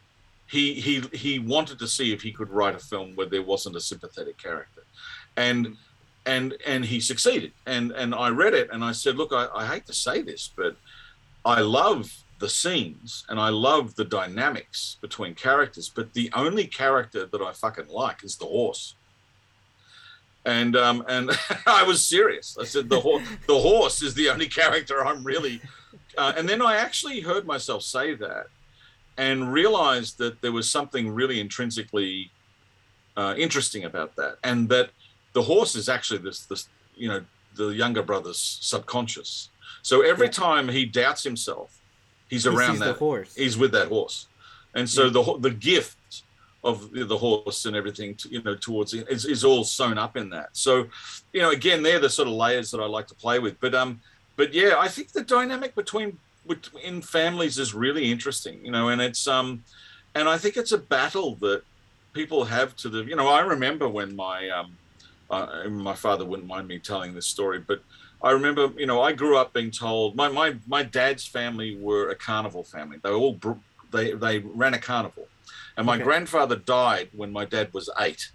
[0.48, 3.76] he he he wanted to see if he could write a film where there wasn't
[3.76, 4.82] a sympathetic character,
[5.36, 5.76] and
[6.26, 7.52] and and he succeeded.
[7.66, 10.50] And and I read it and I said, look, I, I hate to say this,
[10.56, 10.76] but
[11.44, 17.26] I love the scenes and I love the dynamics between characters, but the only character
[17.26, 18.96] that I fucking like is the horse.
[20.46, 21.30] And um, and
[21.66, 22.56] I was serious.
[22.58, 25.60] I said the horse the horse is the only character I'm really.
[26.16, 28.46] Uh, and then I actually heard myself say that,
[29.18, 32.30] and realized that there was something really intrinsically
[33.18, 34.90] uh, interesting about that, and that
[35.34, 37.22] the horse is actually this this you know
[37.56, 39.50] the younger brother's subconscious.
[39.82, 41.79] So every time he doubts himself,
[42.30, 43.34] he's around that horse.
[43.34, 44.28] He's with that horse,
[44.74, 45.10] and so yeah.
[45.10, 46.22] the the gift
[46.62, 50.16] of the horse and everything, to, you know, towards it is, is all sewn up
[50.16, 50.50] in that.
[50.52, 50.86] So,
[51.32, 53.58] you know, again, they're the sort of layers that I like to play with.
[53.60, 54.00] But um,
[54.36, 56.18] but yeah, I think the dynamic between
[56.82, 59.64] in families is really interesting, you know, and it's um,
[60.14, 61.62] and I think it's a battle that
[62.12, 64.76] people have to the, you know, I remember when my um,
[65.30, 67.82] uh, my father wouldn't mind me telling this story, but
[68.22, 72.10] I remember, you know, I grew up being told my my my dad's family were
[72.10, 72.98] a carnival family.
[73.02, 73.38] They were all
[73.90, 75.26] they they ran a carnival,
[75.76, 76.04] and my okay.
[76.04, 78.30] grandfather died when my dad was eight,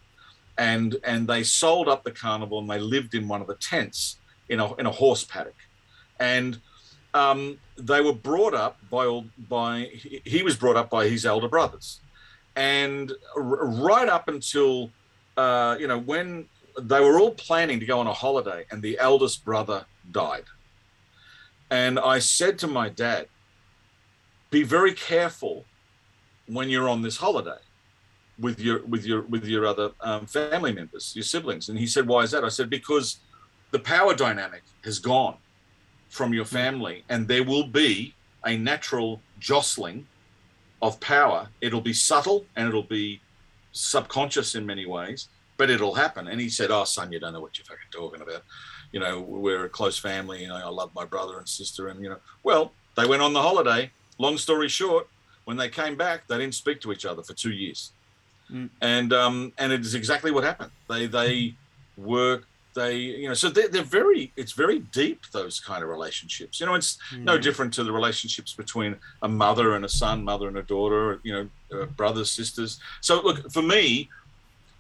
[0.58, 4.18] and and they sold up the carnival and they lived in one of the tents
[4.50, 5.56] in a in a horse paddock,
[6.20, 6.60] and
[7.14, 9.90] um, they were brought up by all by
[10.26, 12.02] he was brought up by his elder brothers,
[12.56, 14.90] and r- right up until
[15.38, 16.48] uh, you know when
[16.80, 20.46] they were all planning to go on a holiday, and the eldest brother died.
[21.70, 23.28] And I said to my dad,
[24.52, 25.66] "Be very careful
[26.48, 27.58] when you're on this holiday
[28.38, 32.08] with your with your with your other um, family members, your siblings." And he said,
[32.08, 33.18] "Why is that?" I said, "Because
[33.72, 35.38] the power dynamic has gone
[36.10, 38.14] from your family, and there will be
[38.46, 40.08] a natural jostling
[40.82, 41.50] of power.
[41.62, 43.22] It'll be subtle and it'll be
[43.72, 46.28] subconscious in many ways." But it'll happen.
[46.28, 48.44] And he said, "Oh, son, you don't know what you're fucking talking about.
[48.92, 50.42] You know, we're a close family.
[50.42, 53.34] You know, I love my brother and sister, and you know, well, they went on
[53.34, 53.92] the holiday.
[54.18, 55.08] Long story short,
[55.46, 57.92] when they came back, they didn't speak to each other for two years,
[58.52, 58.70] mm.
[58.82, 60.72] and um, and it is exactly what happened.
[60.90, 61.56] They they
[61.98, 62.46] work."
[62.76, 66.60] They, you know, so they're, they're very, it's very deep, those kind of relationships.
[66.60, 67.24] You know, it's mm.
[67.24, 71.22] no different to the relationships between a mother and a son, mother and a daughter,
[71.24, 72.82] you know, uh, brothers, sisters.
[73.00, 74.10] So, look, for me,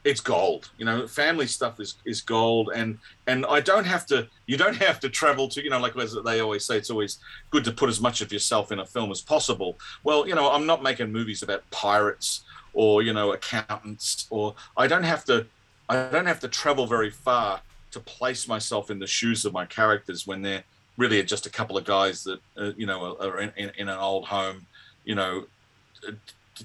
[0.06, 0.70] it's gold.
[0.78, 2.72] You know family stuff is is gold.
[2.74, 2.97] And
[3.28, 5.93] and i don't have to you don't have to travel to you know like
[6.26, 7.18] they always say it's always
[7.51, 9.78] good to put as much of yourself in a film as possible.
[10.03, 12.43] Well you know i'm not making movies about pirates
[12.74, 15.45] or you know accountants or i don't have to
[15.89, 19.66] i don't have to travel very far to place myself in the shoes of my
[19.66, 20.64] characters when they're
[20.97, 23.97] really just a couple of guys that uh, you know are in, in, in an
[23.97, 24.66] old home
[25.06, 25.45] you know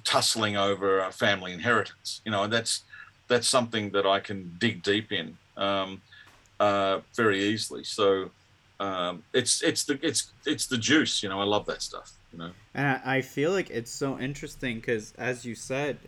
[0.05, 2.21] tussling over a family inheritance.
[2.25, 2.83] You know that's
[3.31, 6.03] that's something that I can dig deep in um,
[6.59, 7.85] uh, very easily.
[7.85, 8.31] So
[8.81, 11.23] um, it's it's the it's it's the juice.
[11.23, 12.13] You know, I love that stuff.
[12.33, 15.99] You know, and I feel like it's so interesting because, as you said,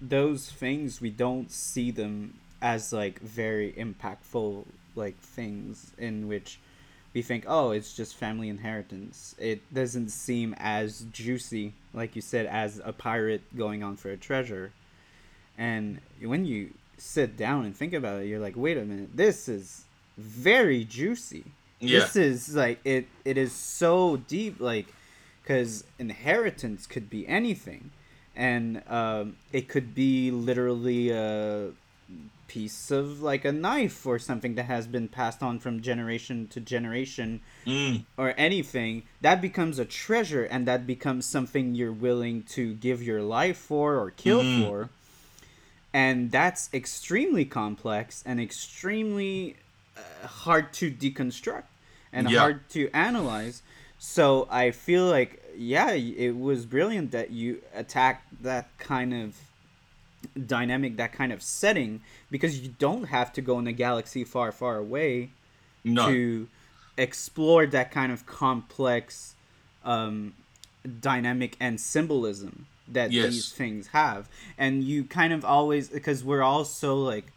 [0.00, 4.64] those things we don't see them as like very impactful
[4.94, 6.58] like things in which
[7.14, 12.46] we think oh it's just family inheritance it doesn't seem as juicy like you said
[12.46, 14.72] as a pirate going on for a treasure
[15.58, 19.48] and when you sit down and think about it, you're like, wait a minute, this
[19.48, 19.84] is
[20.16, 21.44] very juicy.
[21.80, 22.00] Yeah.
[22.00, 23.06] This is like it.
[23.24, 24.86] It is so deep, like
[25.42, 27.90] because inheritance could be anything,
[28.34, 31.70] and um, it could be literally a
[32.48, 36.58] piece of like a knife or something that has been passed on from generation to
[36.58, 38.02] generation mm.
[38.16, 43.22] or anything that becomes a treasure and that becomes something you're willing to give your
[43.22, 44.66] life for or kill mm.
[44.66, 44.88] for
[45.92, 49.56] and that's extremely complex and extremely
[49.96, 51.64] uh, hard to deconstruct
[52.12, 52.38] and yeah.
[52.38, 53.62] hard to analyze
[53.98, 59.36] so i feel like yeah it was brilliant that you attacked that kind of
[60.46, 64.52] dynamic, that kind of setting, because you don't have to go in a galaxy far,
[64.52, 65.30] far away
[65.84, 66.08] no.
[66.08, 66.48] to
[66.96, 69.34] explore that kind of complex
[69.84, 70.34] um,
[71.00, 73.26] dynamic and symbolism that yes.
[73.26, 74.28] these things have.
[74.56, 77.32] And you kind of always, because we're all so like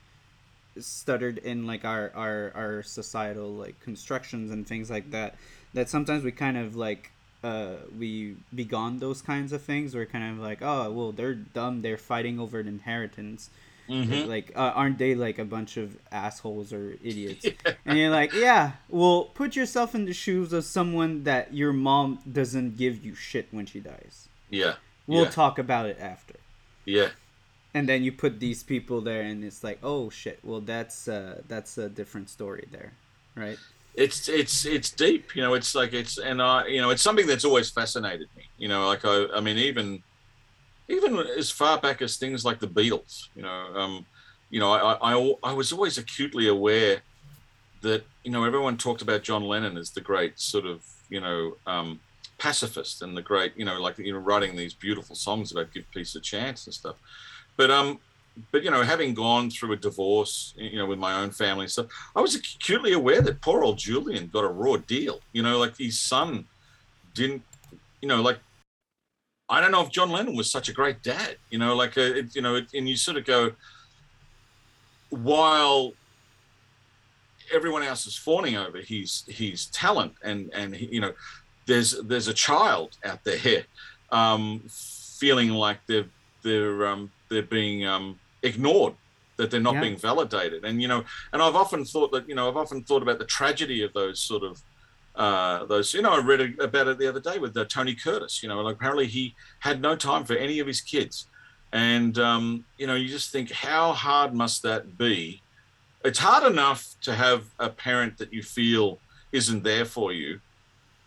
[0.80, 5.36] stuttered in like our, our, our societal like constructions and things like that,
[5.74, 7.12] that sometimes we kind of like
[7.43, 9.95] uh, we begone those kinds of things.
[9.95, 11.82] We're kind of like, oh, well, they're dumb.
[11.82, 13.49] They're fighting over an inheritance.
[13.89, 14.30] Mm-hmm.
[14.30, 17.45] Like, uh, aren't they like a bunch of assholes or idiots?
[17.66, 17.74] yeah.
[17.86, 18.74] And you're like, yeah.
[18.89, 23.47] Well, put yourself in the shoes of someone that your mom doesn't give you shit
[23.52, 24.30] when she dies.
[24.49, 24.76] Yeah.
[25.12, 25.30] We'll yeah.
[25.30, 26.36] talk about it after.
[26.86, 27.09] Yeah.
[27.74, 30.39] And then you put these people there, and it's like, oh shit.
[30.43, 32.93] Well, that's uh, that's a different story there,
[33.36, 33.57] right?
[33.93, 37.28] it's it's it's deep you know it's like it's and i you know it's something
[37.28, 40.01] that's always fascinated me you know like i i mean even
[40.88, 44.05] even as far back as things like the beatles you know um
[44.49, 47.01] you know i i, I was always acutely aware
[47.82, 51.57] that you know everyone talked about john lennon as the great sort of you know
[51.68, 51.99] um
[52.42, 55.86] pacifist and the great you know like you know writing these beautiful songs about give
[55.94, 56.96] peace a chance and stuff
[57.56, 58.00] but um
[58.52, 61.72] but you know, having gone through a divorce, you know, with my own family and
[61.72, 65.20] stuff, I was acutely aware that poor old Julian got a raw deal.
[65.34, 66.46] You know, like his son
[67.14, 67.44] didn't,
[68.02, 68.39] you know, like
[69.50, 71.36] I don't know if John Lennon was such a great dad.
[71.50, 73.52] You know, like uh, it, you know, it, and you sort of go,
[75.10, 75.92] while
[77.54, 81.14] everyone else is fawning over his his talent, and and you know,
[81.66, 83.64] there's there's a child out there
[84.12, 86.05] um, feeling like they're
[86.43, 88.95] they're um, they're being um, ignored
[89.38, 89.82] that they're not yeah.
[89.82, 90.64] being validated.
[90.66, 91.03] And you know
[91.34, 94.20] and i've often thought that you know i've often thought about the tragedy of those
[94.20, 94.62] sort of
[95.16, 98.41] uh, those you know i read about it the other day with uh, tony curtis
[98.41, 101.28] you know like apparently he had no time for any of his kids.
[101.74, 105.41] And um, you know you just think how hard must that be?
[106.03, 108.99] It's hard enough to have a parent that you feel
[109.32, 110.41] isn't there for you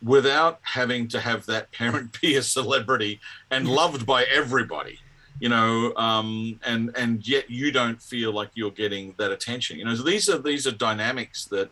[0.05, 4.99] without having to have that parent be a celebrity and loved by everybody
[5.41, 9.79] you know, um, and and yet you don't feel like you're getting that attention.
[9.79, 11.71] You know, so these are these are dynamics that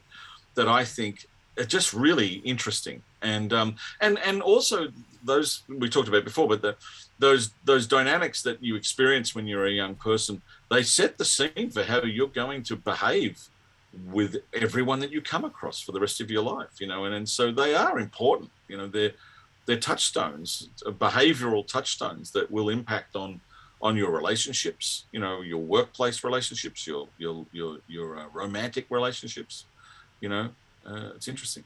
[0.55, 1.26] that I think
[1.59, 4.89] are just really interesting, and um, and and also
[5.24, 6.76] those we talked about before, but the
[7.18, 11.70] those those dynamics that you experience when you're a young person, they set the scene
[11.70, 13.49] for how you're going to behave
[14.07, 16.80] with everyone that you come across for the rest of your life.
[16.80, 18.51] You know, and and so they are important.
[18.68, 19.12] You know, they're
[19.66, 23.40] they're touchstones, behavioral touchstones that will impact on
[23.80, 29.64] on your relationships, you know, your workplace relationships, your your your your uh, romantic relationships.
[30.20, 30.51] You know,
[30.86, 31.64] uh, it's interesting.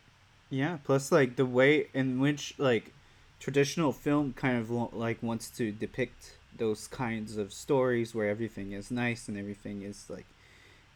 [0.51, 0.79] Yeah.
[0.85, 2.93] Plus, like the way in which like
[3.39, 8.91] traditional film kind of like wants to depict those kinds of stories where everything is
[8.91, 10.25] nice and everything is like,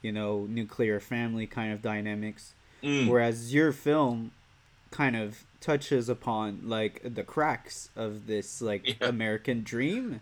[0.03, 2.55] you know, nuclear family kind of dynamics.
[2.83, 3.09] Mm.
[3.09, 4.33] Whereas your film
[4.91, 9.09] kind of touches upon like the cracks of this like yeah.
[9.09, 10.21] American dream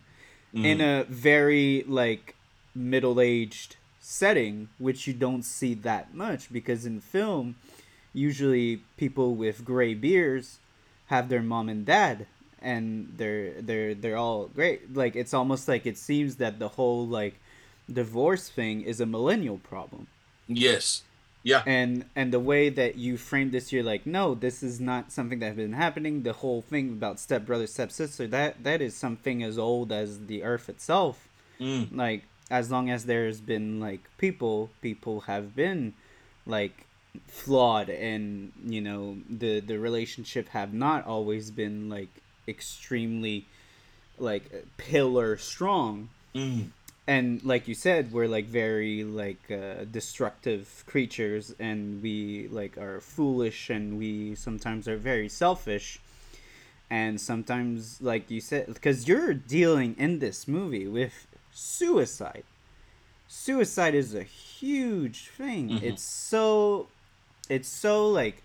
[0.55, 0.64] mm.
[0.64, 2.35] in a very like
[2.74, 7.57] middle-aged setting which you don't see that much because in film
[8.12, 10.59] usually people with gray beards
[11.07, 12.26] have their mom and dad
[12.61, 17.07] and they're they're they're all great like it's almost like it seems that the whole
[17.07, 17.39] like
[17.93, 20.07] divorce thing is a millennial problem
[20.47, 21.03] yes
[21.43, 21.62] yeah.
[21.64, 25.39] And and the way that you framed this, you're like, no, this is not something
[25.39, 26.22] that has been happening.
[26.22, 30.26] The whole thing about step brother, step sister, that that is something as old as
[30.26, 31.28] the earth itself.
[31.61, 31.97] Mm.
[31.97, 35.95] Like as long as there's been like people, people have been
[36.45, 36.84] like
[37.26, 42.11] flawed and you know the the relationship have not always been like
[42.47, 43.47] extremely
[44.18, 46.66] like pillar strong mm
[47.09, 53.00] and like you said we're like very like uh, destructive creatures and we like are
[53.00, 55.98] foolish and we sometimes are very selfish
[56.90, 62.44] and sometimes like you said because you're dealing in this movie with suicide
[63.26, 65.84] suicide is a huge thing mm-hmm.
[65.86, 66.88] it's so
[67.48, 68.42] it's so like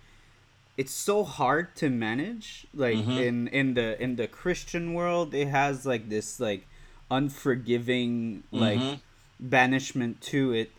[0.77, 3.11] it's so hard to manage like mm-hmm.
[3.11, 6.65] in in the in the christian world it has like this like
[7.13, 8.95] unforgiving like mm-hmm.
[9.39, 10.71] banishment to it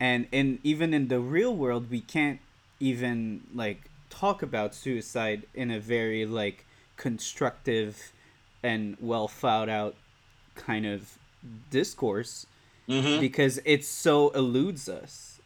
[0.00, 2.40] and in even in the real world we can't
[2.80, 6.66] even like talk about suicide in a very like
[6.96, 8.12] constructive
[8.64, 9.94] and well thought out
[10.56, 11.18] kind of
[11.70, 12.46] discourse
[12.88, 13.20] mm-hmm.
[13.20, 15.40] because it so eludes us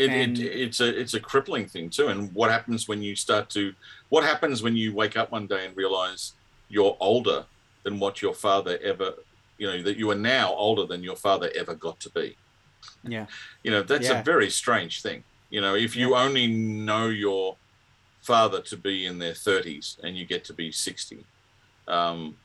[0.00, 3.14] it, and, it, it's a it's a crippling thing too and what happens when you
[3.14, 3.72] start to
[4.08, 6.32] what happens when you wake up one day and realize
[6.68, 7.44] you're older
[7.84, 9.14] than what your father ever
[9.58, 12.36] you know that you are now older than your father ever got to be.
[13.02, 13.26] Yeah.
[13.62, 14.20] You know, that's Yeah.
[14.20, 15.24] a very strange thing.
[15.50, 17.56] You know, if you only know your
[18.22, 21.24] father to be in their 30s and you get to be 60,
[21.88, 22.36] um,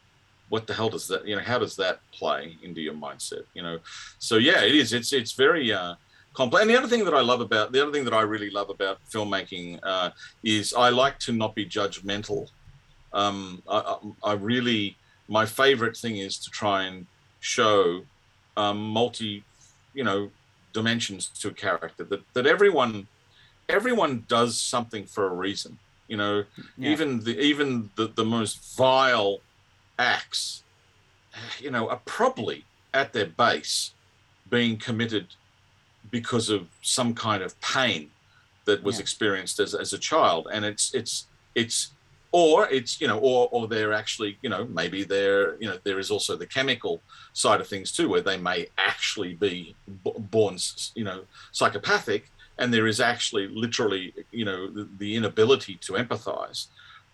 [0.50, 3.44] what the hell does that, you know, how does that play into your mindset?
[3.54, 3.80] You know,
[4.20, 4.94] so yeah, it is.
[4.94, 5.96] It's, it's very, uh,
[6.34, 6.62] complex.
[6.62, 8.70] And the other thing that I love about, the other thing that I really love
[8.70, 10.12] about filmmaking uh,
[10.44, 12.50] is I like to not be judgmental.
[13.14, 13.78] Um, I,
[14.24, 14.98] I, I really,
[15.32, 17.08] my favorite thing is to try and
[17.40, 18.02] show
[18.58, 19.48] um, multi,
[19.94, 20.32] you know,
[20.74, 23.08] dimensions to a character that, that everyone
[23.70, 26.44] everyone does something for a reason you know
[26.78, 26.92] Yeah.
[26.92, 29.34] even the even the, the most vile
[29.98, 30.64] acts
[31.60, 33.96] you know are probably at their base
[34.56, 35.28] being committed
[36.10, 38.12] because of some kind of pain
[38.66, 39.02] that was Yeah.
[39.06, 41.14] experienced as, as a child and it's it's
[41.56, 41.96] it's
[42.32, 46.00] or it's you know or or they're actually you know maybe they're you know there
[46.00, 47.02] is also the chemical
[47.34, 50.58] side of things too where they may actually be b- born
[50.96, 56.68] you know psychopathic and there is actually literally you know the, the inability to empathize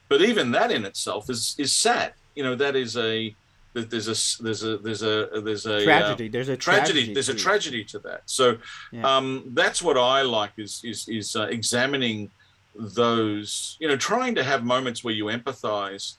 [0.09, 3.35] but even that in itself is is sad you know that is a
[3.73, 6.27] that there's a there's a there's a there's a uh, tragedy.
[6.29, 7.13] There's a tragedy, tragedy.
[7.13, 8.57] there's a to tragedy to that so
[8.91, 9.17] Yeah.
[9.17, 12.31] um that's what i like is is is uh, examining
[12.77, 16.13] those you know trying to have moments where you empathize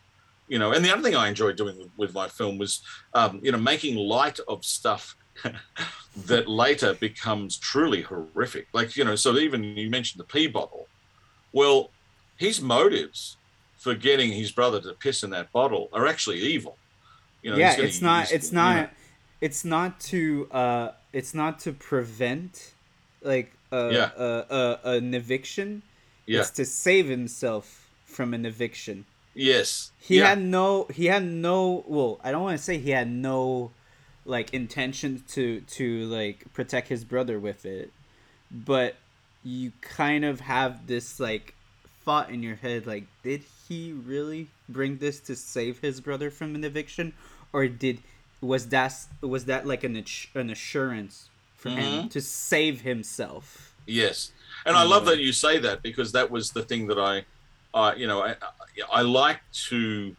[0.49, 2.83] you know and the other thing i enjoyed doing with, with my film was
[3.15, 5.15] um you know making light of stuff
[6.17, 10.89] that later becomes truly horrific like you know so even you mentioned the pee bottle
[11.53, 11.93] well
[12.37, 13.39] his motives
[13.79, 16.79] for getting his brother to piss in that bottle are actually evil
[17.43, 18.33] you know yeah, it's not.
[18.33, 18.91] It's you know, not.
[19.41, 20.49] It's not to.
[20.51, 22.75] Uh, it's not to prevent,
[23.23, 24.11] like, uh, Yeah.
[24.17, 25.83] uh, uh, an eviction.
[26.29, 27.65] Yeah It's to save himself
[28.05, 29.05] from an eviction.
[29.35, 30.29] yes He yeah.
[30.31, 30.87] had no.
[30.99, 31.85] He had no.
[31.87, 33.71] Well, I don't want to say he had no,
[34.25, 35.85] like, intention to to
[36.19, 37.89] like protect his brother with it,
[38.51, 38.97] but
[39.45, 41.55] you kind of have this like
[42.05, 46.55] thought in your head like did he really bring this to save his brother from
[46.55, 47.13] an eviction
[47.53, 47.99] or did
[48.41, 49.95] was that was that like an
[50.35, 52.11] an assurance for him Mhm.
[52.11, 54.33] to save himself Yes,
[54.69, 55.07] and I love mm.
[55.07, 57.25] that you say that because that was the thing that I,
[57.73, 58.37] I you know, I,
[58.93, 60.15] I like to,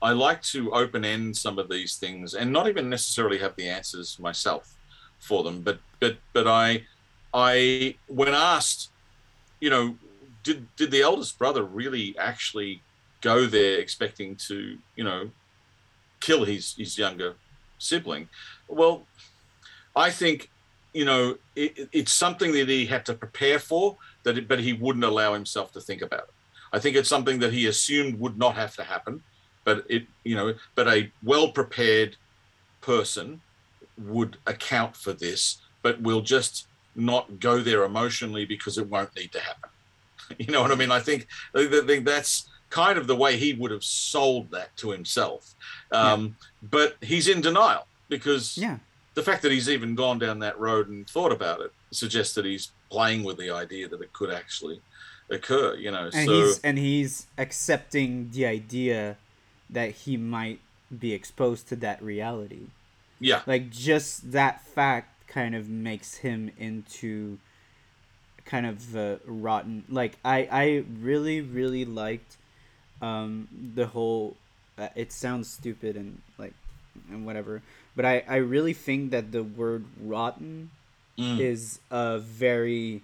[0.00, 3.68] I like to open end some of these things and not even necessarily have the
[3.68, 4.74] answers myself
[5.18, 6.84] for them, but but but I,
[7.34, 8.88] I when asked,
[9.60, 9.96] you know,
[10.42, 12.80] did did the eldest brother really actually
[13.20, 15.30] go there expecting to, you know,
[16.20, 17.34] kill his his younger
[17.78, 18.30] sibling?
[18.66, 19.06] Well,
[19.94, 20.50] I think
[20.94, 24.72] you know, it, it's something that he had to prepare for, that it, but he
[24.72, 26.34] wouldn't allow himself to think about it.
[26.72, 29.22] I think it's something that he assumed would not have to happen,
[29.64, 32.16] but it, you know, but a well prepared
[32.80, 33.40] person
[33.98, 36.66] would account for this, but will just
[36.96, 39.70] not go there emotionally because it won't need to happen.
[40.38, 40.90] You know what I mean?
[40.90, 44.90] I think, I think that's kind of the way he would have sold that to
[44.90, 45.54] himself.
[45.92, 48.78] Um, But he's in denial because yeah
[49.14, 52.44] the fact that he's even gone down that road and thought about it suggests that
[52.44, 54.80] he's playing with the idea that it could actually
[55.30, 59.16] occur you know and so he's and he's accepting the idea
[59.70, 60.60] that he might
[60.98, 62.68] be exposed to that reality.
[63.20, 63.42] Yeah.
[63.46, 67.38] Like just that fact kind of makes him into
[68.44, 72.36] kind of uh, rotten like i i really really liked
[73.00, 74.36] um the whole
[74.76, 76.52] uh, it sounds stupid and like
[77.10, 77.62] and whatever
[77.96, 80.70] but i i really think that the word rotten
[81.18, 83.00] Mm, is a very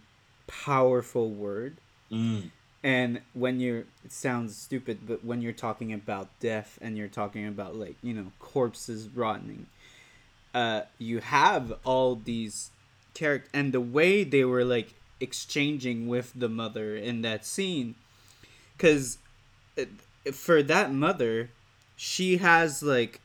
[0.48, 1.76] powerful word.
[2.10, 2.50] Mm,
[2.82, 7.46] and when you're it sounds stupid but when you're talking about death and you're talking
[7.46, 9.66] about like you know corpses rotting
[10.54, 12.70] uh you have all these
[13.14, 17.94] character and the way they were like exchanging with the mother in that scene
[18.76, 19.18] because
[20.32, 21.50] for that mother
[21.96, 23.20] she has like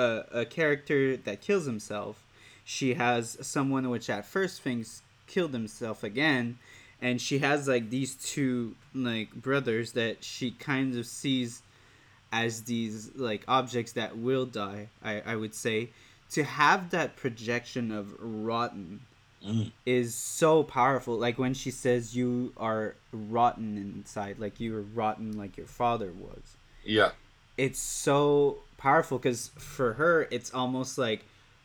[0.00, 2.24] a, a character that kills himself.
[2.64, 6.58] She has someone which at first thinks killed himself again
[7.00, 11.62] and she has like these two like brothers that she kind of sees
[12.32, 15.90] as these like objects that will die i, I would say.
[16.32, 19.00] To have that projection of rotten
[19.44, 19.72] mm.
[19.84, 21.18] is so powerful.
[21.18, 26.12] Like when she says you are rotten inside like you are rotten like your father
[26.12, 26.56] was.
[26.84, 27.10] Yeah
[27.60, 31.24] it's so powerful because for her it's almost like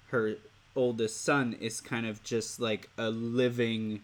[0.10, 0.36] her
[0.76, 4.02] oldest son is kind of just like a living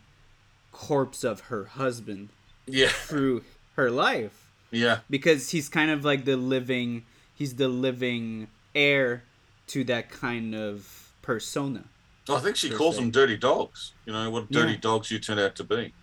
[0.72, 2.30] corpse of her husband
[2.66, 3.44] yeah through
[3.76, 7.04] her life yeah because he's kind of like the living
[7.36, 9.24] he's the living heir
[9.68, 11.84] to that kind of persona.
[12.30, 13.02] Oh, I think she calls se.
[13.02, 13.94] them dirty dogs.
[14.06, 14.80] You know what dirty yeah.
[14.80, 15.94] dogs you turn out to be.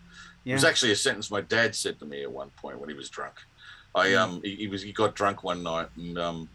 [0.45, 0.53] Yeah.
[0.53, 2.95] It was actually a sentence my dad said to me at one point when he
[2.95, 3.35] was drunk.
[3.99, 4.19] I mm.
[4.19, 6.49] um he, he, was he got drunk one night and um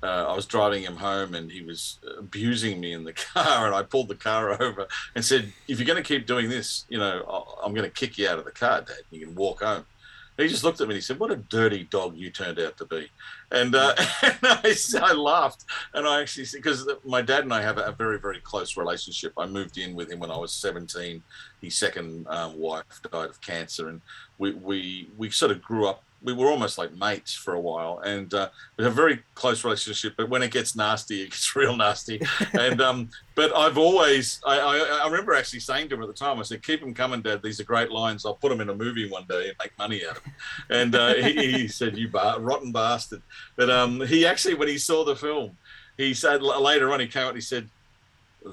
[0.00, 3.74] uh, I was driving him home and he was abusing me in the car and
[3.74, 6.98] I pulled the car over and said if you're going to keep doing this you
[6.98, 9.84] know I'm going to kick you out of the car dad you can walk home
[10.38, 12.76] he just looked at me and he said, "What a dirty dog you turned out
[12.78, 13.10] to be,"
[13.50, 15.64] and, uh, and I, I, laughed.
[15.94, 19.32] And I actually because my dad and I have a, very very close relationship.
[19.36, 21.22] I moved in with him when I was 17.
[21.60, 24.00] His second um, wife died of cancer, and
[24.38, 28.00] we we we sort of grew up we were almost like mates for a while,
[28.00, 30.14] and uh, we have a very close relationship.
[30.16, 32.20] But when it gets nasty, it gets real nasty.
[32.54, 36.14] and um, but I've always, I, I, I, remember actually saying to him at the
[36.14, 37.42] time, I said, "Keep them coming, Dad.
[37.42, 38.26] These are great lines.
[38.26, 40.32] I'll put them in a movie one day and make money out of them."
[40.70, 43.22] And uh, he, he, said, "You bar- rotten bastard."
[43.56, 45.56] But um, he actually, when he saw the film,
[45.96, 47.68] he said later on, he came out and he said.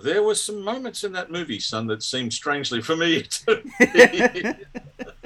[0.01, 4.53] There were some moments in that movie, son, that seemed strangely familiar to me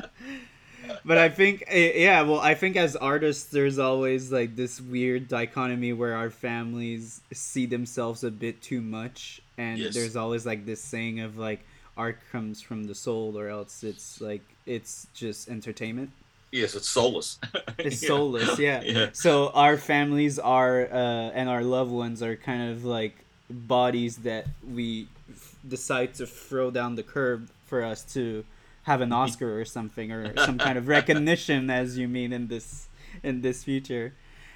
[1.05, 5.27] but I think eh, yeah, well, I think as artists, there's always like this weird
[5.27, 9.93] dichotomy where our families see themselves a bit too much, and yes.
[9.93, 11.59] there's always like this saying of like
[11.97, 16.11] art comes from the soul, or else it's like it's just entertainment.
[16.51, 17.39] Yes, it's soulless.
[17.77, 18.07] it's yeah.
[18.07, 18.81] soulless, yeah.
[18.81, 19.09] yeah.
[19.13, 23.15] So our families are uh, and our loved ones are kind of like
[23.49, 28.43] bodies that we f- decide to throw down the curb for us to
[28.89, 32.87] have an Oscar or something or some kind of recognition as you mean in this
[33.21, 34.13] in this future.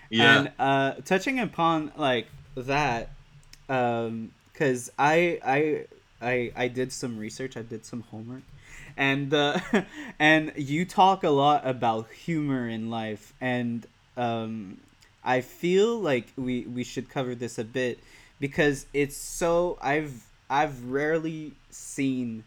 [0.09, 0.39] Yeah.
[0.39, 2.25] And uh, touching upon like
[2.55, 3.09] that,
[3.69, 5.85] um, because I I
[6.19, 7.55] I I did some research.
[7.57, 8.41] I did some homework,
[8.97, 9.59] and uh,
[10.19, 13.85] and you talk a lot about humor in life, and
[14.17, 14.79] um,
[15.23, 17.99] I feel like we we should cover this a bit
[18.39, 22.45] because it's so I've I've rarely seen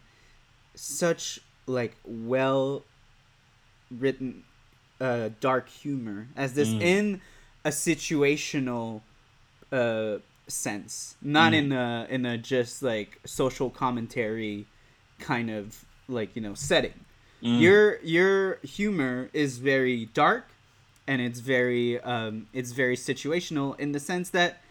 [0.75, 2.83] such like well
[3.91, 4.43] written
[4.99, 6.81] uh, dark humor as this mm.
[6.81, 7.21] in
[7.63, 9.01] a situational
[9.71, 11.57] uh, sense, not mm.
[11.57, 14.65] in a in a just like social commentary
[15.19, 16.93] kind of like you know setting.
[17.43, 17.61] Mm.
[17.61, 20.47] Your your humor is very dark,
[21.05, 24.61] and it's very um, it's very situational in the sense that,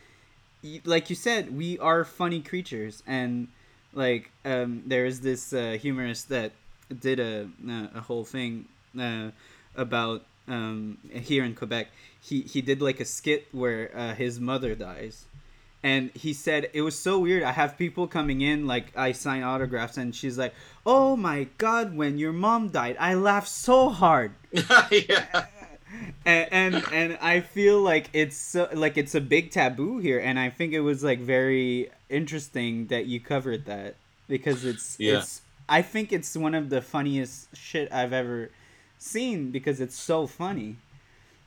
[0.84, 3.49] like you said, we are funny creatures, and
[3.92, 6.53] like um, there is this uh, humorist that
[7.01, 7.49] did a
[7.95, 8.66] a whole thing
[8.99, 9.30] uh,
[9.76, 11.89] about um, here in Quebec.
[12.20, 15.24] He he did like a skit where uh, his mother dies,
[15.82, 17.43] and he said it was so weird.
[17.43, 21.97] I have people coming in like I sign autographs, and she's like, "Oh my god,
[21.97, 25.47] when your mom died, I laughed so hard." yeah.
[26.24, 30.39] And, and and I feel like it's so, like it's a big taboo here, and
[30.39, 33.95] I think it was like very interesting that you covered that
[34.28, 35.18] because it's yeah.
[35.18, 38.50] it's I think it's one of the funniest shit I've ever
[38.98, 40.76] seen because it's so funny.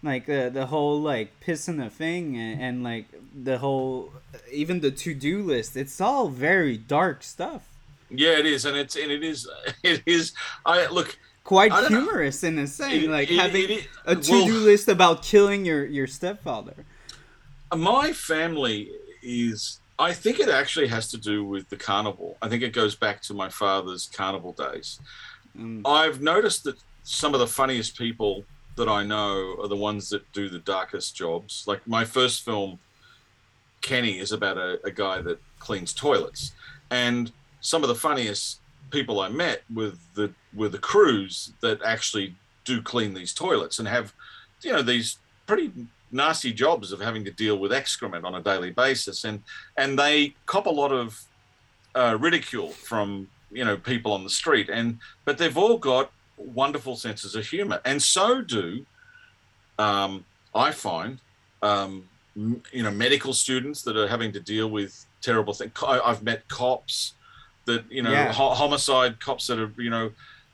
[0.01, 4.13] Like the the whole like piss pissing the thing and, and like the whole
[4.51, 5.76] even the to do list.
[5.76, 7.67] It's all very dark stuff.
[8.09, 9.47] Yeah, it is, and it's and it is
[9.84, 10.34] it is.
[10.65, 12.49] I look quite humorous know.
[12.49, 15.65] in a sense, it, like it, having it, a to do well, list about killing
[15.65, 16.86] your your stepfather.
[17.76, 18.91] My family
[19.22, 22.38] is I think it actually has to do with the carnival.
[22.41, 25.00] I think it goes back to my father's carnival days.
[25.58, 25.82] Mm.
[25.86, 28.45] I've noticed that some of the funniest people
[28.78, 31.66] that I know are the ones that do the darkest jobs.
[31.68, 32.80] Like my first film,
[33.82, 36.54] Kenny, is about a, a guy that cleans toilets,
[36.89, 42.36] and some of the funniest people I met with the were the crews that actually
[42.64, 44.14] do clean these toilets and have,
[44.62, 45.72] you know, these pretty
[46.12, 49.41] nasty jobs of having to deal with excrement on a daily basis, and
[49.78, 51.22] and they cop a lot of
[51.95, 56.95] uh, ridicule from you know people on the street, and but they've all got wonderful
[56.95, 58.86] senses of humor, and so do
[59.78, 61.20] um, I find
[61.62, 65.72] um, you know medical students that are having to deal with terrible things.
[65.86, 67.14] I've met cops
[67.66, 68.32] that you know yeah.
[68.32, 70.12] ho- homicide cops that are you know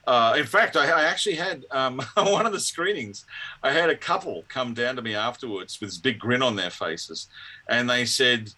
[0.07, 3.25] uh, in fact, I, I actually had um, one of the screenings.
[3.63, 6.69] I had a couple come down to me afterwards with this big grin on their
[6.69, 7.27] faces,
[7.67, 8.51] and they said,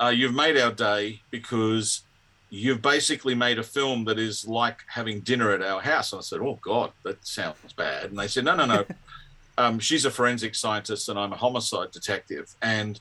[0.00, 2.02] uh, "You've made our day because
[2.48, 6.22] you've basically made a film that is like having dinner at our house." And I
[6.22, 8.84] said, "Oh God, that sounds bad." And they said, "No, no, no.
[9.58, 12.54] um, she's a forensic scientist, and I'm a homicide detective.
[12.62, 12.98] And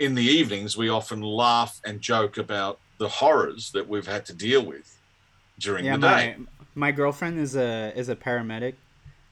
[0.00, 4.32] in the evenings, we often laugh and joke about the horrors that we've had to
[4.32, 4.98] deal with
[5.60, 6.46] during yeah, the day." My,
[6.76, 8.74] my girlfriend is a is a paramedic.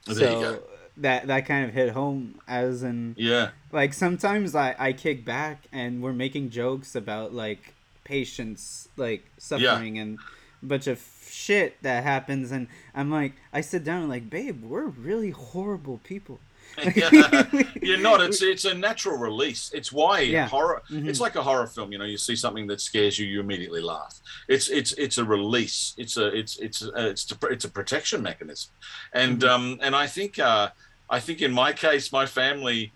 [0.09, 0.63] Oh, so
[0.97, 5.65] that that kind of hit home as in yeah like sometimes i i kick back
[5.73, 7.73] and we're making jokes about like
[8.05, 10.01] patients like suffering yeah.
[10.03, 10.19] and
[10.63, 14.63] a bunch of shit that happens and i'm like i sit down and like babe
[14.63, 16.39] we're really horrible people.
[17.81, 18.21] You're not.
[18.21, 19.71] It's it's a natural release.
[19.73, 20.47] It's why yeah.
[20.47, 20.81] horror.
[20.89, 21.09] Mm-hmm.
[21.09, 21.91] It's like a horror film.
[21.91, 24.19] You know, you see something that scares you, you immediately laugh.
[24.47, 25.93] It's it's it's a release.
[25.97, 28.71] It's a it's it's a, it's a, it's a protection mechanism,
[29.13, 29.49] and mm-hmm.
[29.49, 30.69] um and I think uh
[31.09, 32.91] I think in my case, my family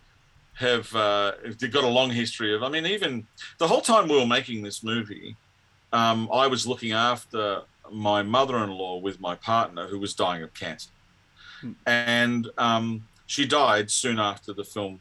[0.60, 2.64] have uh, they've got a long history of.
[2.64, 3.26] I mean, even
[3.60, 5.36] the whole time we were making this movie,
[5.94, 7.62] um, I was looking after
[7.92, 10.90] my mother-in-law with my partner who was dying of cancer,
[11.62, 11.72] hmm.
[11.86, 15.00] and um, she died soon after the film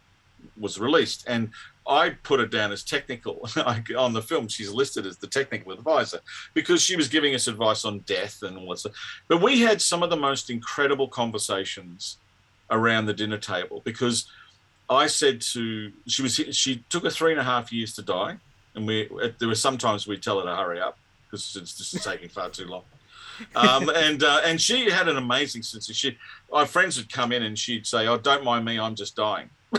[0.61, 1.25] was released.
[1.27, 1.51] And
[1.87, 3.49] I put her down as technical
[3.97, 4.49] on the film.
[4.49, 6.21] She's listed as the technical advisor
[6.53, 8.93] because she was giving us advice on death and all that stuff.
[9.29, 12.19] But we had some of the most incredible conversations
[12.71, 14.31] around the dinner table because
[14.91, 18.37] I said to she was she took her three and a half years to die,
[18.75, 19.09] and we
[19.39, 22.67] there were sometimes we tell her to hurry up because it's just taking far too
[22.67, 22.83] long
[23.57, 26.17] um, and uh, and she had an amazing sense of she.
[26.53, 29.51] Our friends would come in and she'd say, "Oh, don't mind me, I'm just dying."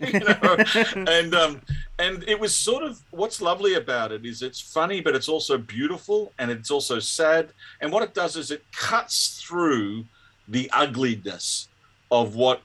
[0.00, 0.56] know?
[0.94, 1.60] and um,
[1.98, 5.58] and it was sort of what's lovely about it is it's funny, but it's also
[5.58, 7.50] beautiful and it's also sad.
[7.80, 10.04] And what it does is it cuts through
[10.48, 11.68] the ugliness
[12.10, 12.62] of what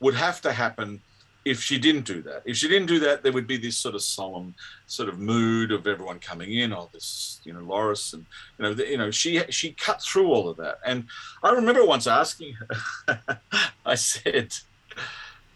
[0.00, 1.00] would have to happen
[1.44, 2.42] if she didn't do that.
[2.44, 4.54] If she didn't do that, there would be this sort of solemn
[4.92, 6.72] sort of mood of everyone coming in.
[6.72, 8.26] Oh, this, you know, Loris, and
[8.58, 10.78] you know, the, you know, she she cut through all of that.
[10.84, 11.04] And
[11.42, 13.40] I remember once asking her,
[13.86, 14.54] I said,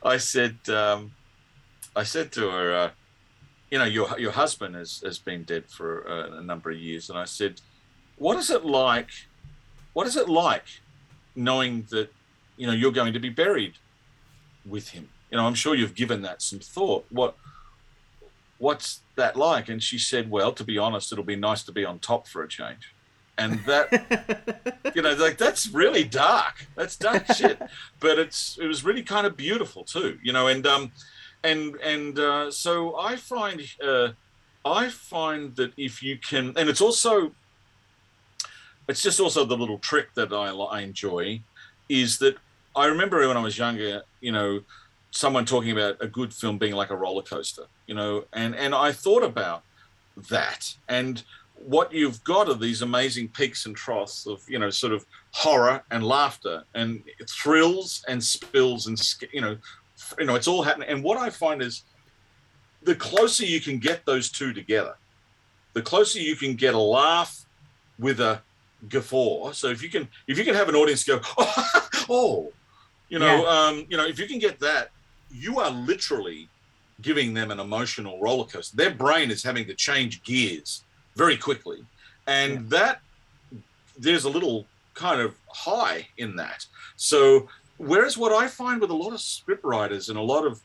[0.02, 1.12] I said, um,
[1.94, 2.90] I said to her, uh,
[3.70, 7.10] you know, your your husband has has been dead for a, a number of years,
[7.10, 7.60] and I said,
[8.16, 9.10] what is it like?
[9.92, 10.80] What is it like
[11.34, 12.12] knowing that
[12.56, 13.74] you know you're going to be buried
[14.64, 15.08] with him?
[15.30, 17.04] you know, I'm sure you've given that some thought.
[17.10, 17.36] What
[18.58, 19.68] what's that like?
[19.68, 22.42] And she said, Well, to be honest, it'll be nice to be on top for
[22.42, 22.92] a change.
[23.38, 26.66] And that you know, like that's really dark.
[26.74, 27.60] That's dark shit.
[28.00, 30.92] But it's it was really kind of beautiful too, you know, and um
[31.46, 34.08] and and uh, so I find uh,
[34.64, 37.32] I find that if you can, and it's also
[38.88, 41.40] it's just also the little trick that I, I enjoy
[41.88, 42.36] is that
[42.74, 44.60] I remember when I was younger, you know,
[45.16, 48.74] someone talking about a good film being like a roller coaster, you know, and and
[48.74, 49.62] I thought about
[50.30, 50.74] that.
[50.88, 51.22] And
[51.54, 55.82] what you've got are these amazing peaks and troughs of you know sort of horror
[55.90, 59.00] and laughter and thrills and spills and
[59.32, 59.56] you know
[60.18, 60.88] you know it's all happening.
[60.88, 61.84] And what i find is
[62.82, 64.94] the closer you can get those two together
[65.72, 67.44] the closer you can get a laugh
[67.98, 68.40] with a
[68.88, 69.52] guffaw.
[69.52, 72.52] So if you can if you can have an audience go oh, oh
[73.08, 73.48] you know yeah.
[73.48, 74.90] um you know if you can get that
[75.36, 76.48] you are literally
[77.02, 78.76] giving them an emotional roller coaster.
[78.76, 80.82] Their brain is having to change gears
[81.14, 81.84] very quickly.
[82.26, 82.60] And yeah.
[82.70, 83.00] that
[83.98, 86.66] there's a little kind of high in that.
[86.96, 90.60] So whereas what I find with a lot of script writers and a lot of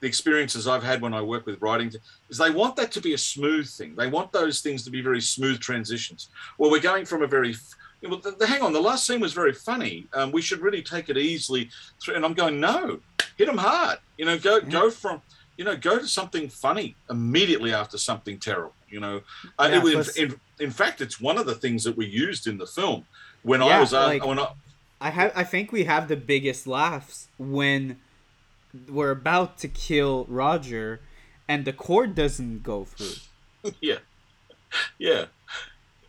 [0.00, 1.92] the experiences I've had when I work with writing
[2.28, 3.94] is they want that to be a smooth thing.
[3.96, 6.28] They want those things to be very smooth transitions.
[6.58, 7.54] Well, we're going from a very
[8.02, 10.08] well, the, the, hang on, the last scene was very funny.
[10.12, 11.70] Um, we should really take it easily.
[12.02, 12.98] Through, and I'm going, no,
[13.36, 13.98] hit them hard.
[14.16, 15.22] You know, go go from,
[15.56, 18.74] you know, go to something funny immediately after something terrible.
[18.88, 19.22] You know,
[19.58, 22.58] uh, yeah, it, in, in, fact, it's one of the things that we used in
[22.58, 23.06] the film
[23.42, 24.48] when yeah, I was uh, like, when I,
[25.00, 27.98] I have I think we have the biggest laughs when
[28.88, 31.00] we're about to kill Roger,
[31.48, 33.72] and the cord doesn't go through.
[33.80, 33.98] yeah,
[34.98, 35.26] yeah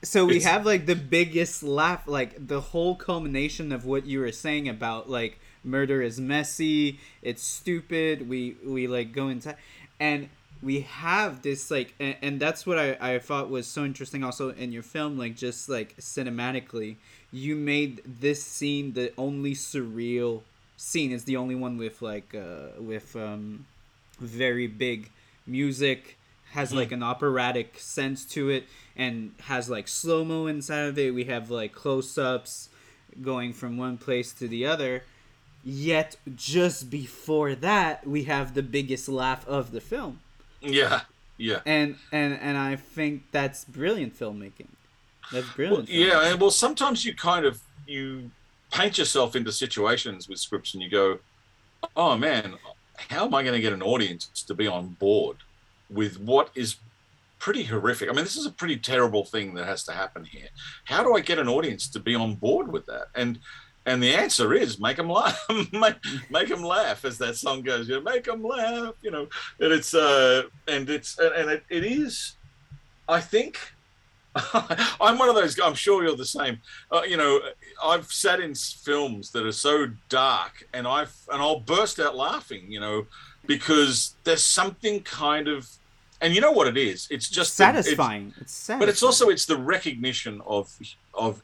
[0.03, 0.45] so we it's...
[0.45, 5.09] have like the biggest laugh like the whole culmination of what you were saying about
[5.09, 9.55] like murder is messy it's stupid we we like go inside
[9.99, 10.29] and
[10.61, 14.49] we have this like and, and that's what I, I thought was so interesting also
[14.51, 16.95] in your film like just like cinematically
[17.31, 20.41] you made this scene the only surreal
[20.77, 23.65] scene is the only one with like uh with um
[24.19, 25.09] very big
[25.45, 26.17] music
[26.53, 26.79] has mm-hmm.
[26.79, 31.13] like an operatic sense to it and has like slow mo inside of it.
[31.13, 32.69] We have like close ups
[33.21, 35.03] going from one place to the other.
[35.63, 40.19] Yet just before that, we have the biggest laugh of the film.
[40.61, 41.01] Yeah,
[41.37, 41.61] yeah.
[41.65, 44.67] And and and I think that's brilliant filmmaking.
[45.31, 45.87] That's brilliant.
[45.87, 48.31] Well, yeah, and well, sometimes you kind of you
[48.71, 51.19] paint yourself into situations with scripts, and you go,
[51.95, 52.55] "Oh man,
[53.09, 55.37] how am I going to get an audience to be on board
[55.89, 56.77] with what is
[57.43, 58.09] pretty horrific.
[58.09, 60.47] I mean, this is a pretty terrible thing that has to happen here.
[60.85, 63.07] How do I get an audience to be on board with that?
[63.15, 63.37] And
[63.85, 65.37] And the answer is make them laugh,
[65.73, 65.95] make,
[66.29, 67.89] make them laugh, as that song goes.
[67.89, 69.27] You know, make them laugh, you know.
[69.59, 72.35] And it's uh, and it's and it, it is.
[73.09, 73.59] I think
[75.01, 75.59] I'm one of those.
[75.59, 76.59] I'm sure you're the same.
[76.91, 77.39] Uh, you know,
[77.83, 82.65] I've sat in films that are so dark, and I and I'll burst out laughing.
[82.71, 83.05] You know,
[83.45, 85.69] because there's something kind of,
[86.19, 87.07] and you know what it is.
[87.11, 88.29] It's just satisfying.
[88.29, 88.79] it's, it's satisfying.
[88.79, 90.75] But it's also it's the recognition of
[91.13, 91.41] of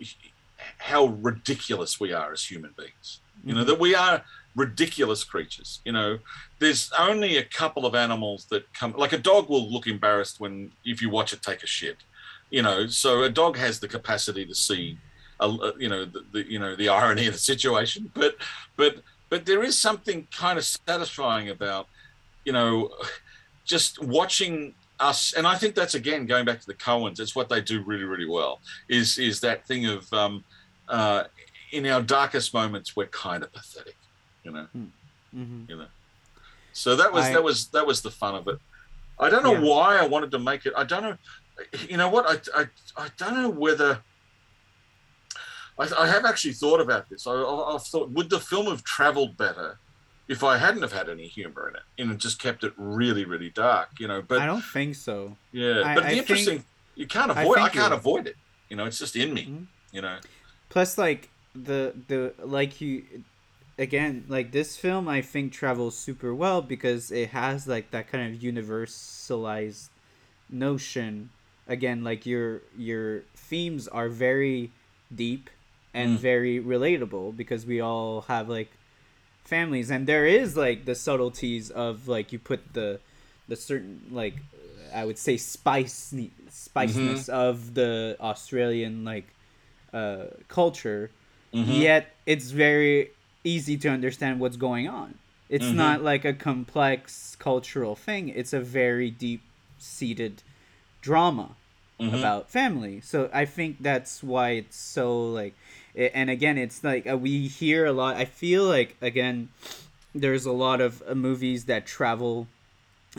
[0.80, 3.22] how ridiculous we are as human beings.
[3.44, 3.70] You know mm-hmm.
[3.70, 4.24] that we are
[4.56, 5.80] ridiculous creatures.
[5.86, 6.20] You know,
[6.60, 8.94] there's only a couple of animals that come.
[8.98, 11.98] Like a dog will look embarrassed when if you watch it take a shit
[12.50, 14.98] you know so a dog has the capacity to see
[15.40, 18.36] a, you know the, the, you know the irony of the situation but
[18.76, 18.98] but
[19.30, 21.88] but there is something kind of satisfying about
[22.46, 22.90] you know
[23.66, 27.50] just watching us and i think that's again going back to the Coens it's what
[27.50, 28.60] they do really really well
[28.90, 30.44] is is that thing of um
[30.90, 31.24] uh
[31.72, 33.98] in our darkest moments we're kind of pathetic
[34.44, 34.86] you know hmm.
[35.36, 35.64] mm-hmm.
[35.68, 35.88] you know
[36.74, 38.58] so that was I, that was that was the fun of it
[39.20, 39.70] i don't know yeah.
[39.70, 41.18] why i wanted to make it i don't know
[41.88, 42.26] you know what?
[42.28, 42.66] I, I,
[42.98, 44.00] I don't know whether.
[45.78, 47.26] I, I have actually thought about this.
[47.26, 47.38] I,
[47.72, 49.80] have thought, would the film have traveled better
[50.28, 53.50] if I hadn't have had any humor in it and just kept it really, really
[53.50, 53.90] dark?
[54.00, 55.38] You know, but I don't think so.
[55.52, 56.66] Yeah, I, but the interesting, think,
[56.96, 57.60] you can't avoid.
[57.60, 58.36] I, can't avoid it.
[58.70, 59.46] You know, it's just in me.
[59.46, 59.64] Mm-hmm.
[59.92, 60.18] You know.
[60.70, 63.04] Plus, like the the like you
[63.78, 68.34] again like this film i think travels super well because it has like that kind
[68.34, 69.90] of universalized
[70.50, 71.30] notion
[71.68, 74.72] again like your your themes are very
[75.14, 75.50] deep
[75.94, 76.22] and mm.
[76.22, 78.72] very relatable because we all have like
[79.44, 83.00] families and there is like the subtleties of like you put the
[83.48, 84.36] the certain like
[84.94, 86.14] I would say spice
[86.50, 87.32] spiciness mm-hmm.
[87.32, 89.34] of the Australian like
[89.94, 91.12] uh, culture,
[91.54, 91.72] mm-hmm.
[91.72, 93.12] yet it's very
[93.44, 95.16] easy to understand what's going on.
[95.50, 95.78] It's mm-hmm.
[95.78, 98.30] not like a complex cultural thing.
[98.30, 99.42] It's a very deep
[99.80, 100.44] seated
[101.02, 101.56] drama
[102.00, 102.16] mm-hmm.
[102.16, 103.02] about family.
[103.02, 105.56] So I think that's why it's so like,
[105.96, 108.16] and again, it's like uh, we hear a lot.
[108.16, 109.50] I feel like again,
[110.14, 112.48] there's a lot of uh, movies that travel,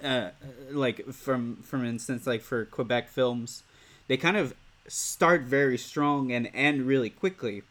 [0.02, 0.30] uh,
[0.70, 3.64] like from from instance, like for Quebec films,
[4.08, 4.54] they kind of
[4.90, 7.62] start very strong and end really quickly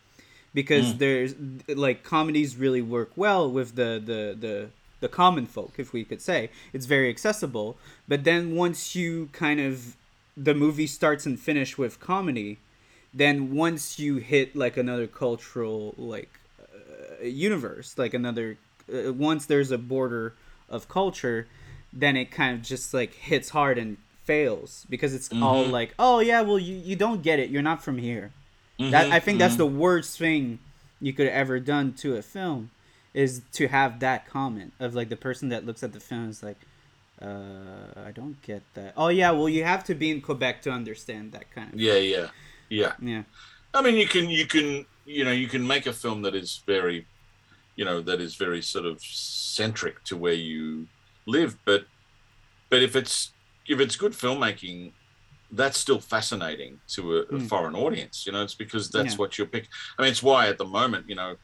[0.53, 0.97] because mm.
[0.97, 1.35] there's
[1.67, 4.69] like comedies really work well with the the the
[5.01, 9.59] the common folk if we could say it's very accessible but then once you kind
[9.59, 9.95] of
[10.39, 12.57] the movie starts and finish with comedy,
[13.13, 16.29] then once you hit like another cultural like
[16.61, 18.57] uh, universe, like another
[18.93, 20.33] uh, once there's a border
[20.69, 21.47] of culture,
[21.91, 23.97] then it kind of just like hits hard and
[24.29, 25.41] fails because it's mm-hmm.
[25.41, 28.31] all like, oh yeah, well you you don't get it, you're not from here.
[28.79, 29.39] Mm-hmm, that I think mm-hmm.
[29.39, 30.59] that's the worst thing
[31.01, 32.69] you could have ever done to a film
[33.11, 36.43] is to have that comment of like the person that looks at the film is
[36.43, 36.59] like
[37.19, 38.93] uh, I don't get that.
[38.95, 41.79] Oh yeah, well you have to be in Quebec to understand that kind of.
[41.79, 42.11] Yeah, thing.
[42.11, 42.27] yeah,
[42.69, 42.93] yeah.
[43.01, 43.23] Yeah.
[43.73, 46.61] I mean, you can you can you know you can make a film that is
[46.67, 47.07] very,
[47.75, 50.87] you know, that is very sort of centric to where you
[51.25, 51.85] live, but
[52.69, 53.31] but if it's
[53.69, 54.91] if it's good filmmaking,
[55.51, 57.47] that's still fascinating to a, a mm.
[57.47, 58.25] foreign audience.
[58.25, 59.17] You know, it's because that's yeah.
[59.17, 59.67] what you're pick.
[59.97, 61.35] I mean, it's why at the moment, you know,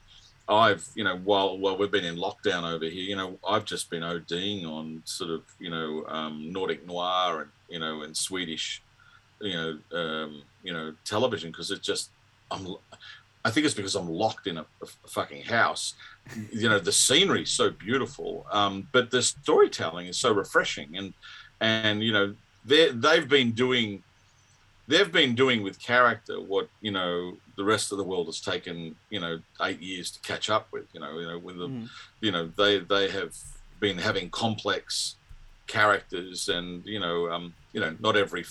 [0.47, 3.89] I've, you know, while while we've been in lockdown over here, you know, I've just
[3.89, 8.82] been ODing on sort of, you know, um, Nordic noir and you know, and Swedish,
[9.41, 12.11] you know, um, you know, television because it just,
[12.51, 12.76] I'm,
[13.43, 15.95] I think it's because I'm locked in a, a fucking house.
[16.52, 21.14] You know, the scenery is so beautiful, um, but the storytelling is so refreshing, and
[21.66, 24.04] and you know, they they've been doing
[24.88, 28.96] they've been doing with character what you know the rest of the world has taken
[29.10, 31.90] you know eight years to catch up with you know you know with them mm.
[32.22, 33.34] you know they they have
[33.80, 35.16] been having complex
[35.68, 38.46] characters and you know um you know not every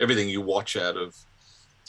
[0.00, 1.16] everything you watch out of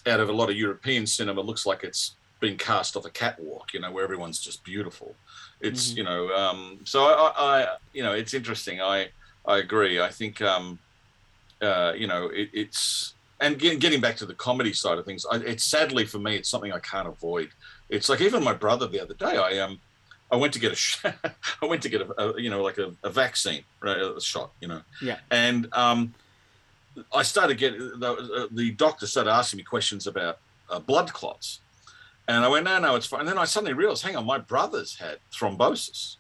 [0.08, 3.74] out of a lot of european cinema looks like it's been cast off a catwalk
[3.74, 5.16] you know where everyone's just beautiful
[5.62, 6.00] it's mm-hmm.
[6.00, 9.10] you know um so I, I you know it's interesting i
[9.47, 9.99] i agree.
[9.99, 10.80] I think um
[11.61, 15.26] uh you know it, it's and get, getting back to the comedy side of things,
[15.30, 17.49] I, it's sadly for me, it's something I can't avoid.
[17.89, 19.80] It's like even my brother the other day, I um,
[20.31, 21.03] I went to get a, sh-
[21.61, 24.51] I went to get a, a you know like a, a, vaccine, right, a shot,
[24.61, 26.13] you know, yeah, and um,
[27.13, 30.39] I started getting the, uh, the doctor started asking me questions about
[30.69, 31.59] uh, blood clots,
[32.27, 33.22] and I went, no, no, it's fine.
[33.22, 36.15] And then I suddenly realized, hang on, my brother's had thrombosis,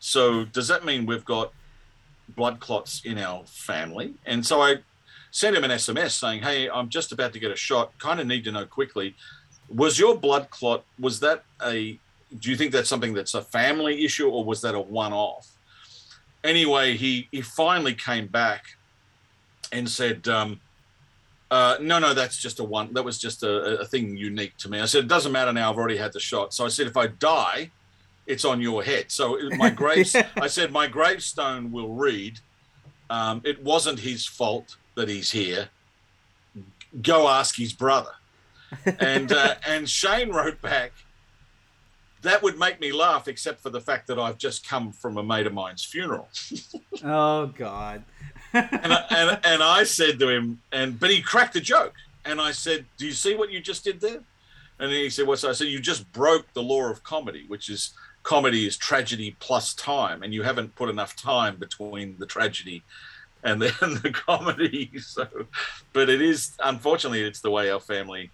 [0.00, 1.52] so does that mean we've got
[2.28, 4.14] blood clots in our family?
[4.26, 4.76] And so I
[5.30, 7.98] sent him an SMS saying, "Hey, I'm just about to get a shot.
[7.98, 9.16] Kind of need to know quickly.
[9.68, 10.84] Was your blood clot?
[10.98, 11.98] Was that a?
[12.38, 15.48] Do you think that's something that's a family issue, or was that a one-off?
[16.42, 18.76] Anyway, he he finally came back
[19.72, 20.60] and said, um,
[21.50, 22.92] uh, "No, no, that's just a one.
[22.94, 25.70] That was just a, a thing unique to me." I said, "It doesn't matter now.
[25.70, 27.70] I've already had the shot." So I said, "If I die."
[28.26, 29.06] It's on your head.
[29.10, 32.40] So my graves, I said, my gravestone will read,
[33.10, 35.68] um, it wasn't his fault that he's here.
[37.02, 38.12] Go ask his brother.
[38.98, 40.92] and uh, and Shane wrote back,
[42.22, 45.22] that would make me laugh, except for the fact that I've just come from a
[45.22, 46.28] mate of mine's funeral.
[47.04, 48.04] oh God.
[48.52, 51.94] and, I, and, and I said to him, and but he cracked a joke,
[52.24, 54.20] and I said, "Do you see what you just did there?"
[54.78, 57.92] And he said, "What's?" I said, "You just broke the law of comedy, which is
[58.24, 62.82] comedy is tragedy plus time, and you haven't put enough time between the tragedy
[63.44, 64.90] and the, the comedy.
[64.98, 65.28] So,
[65.92, 68.30] but it is unfortunately it's the way our family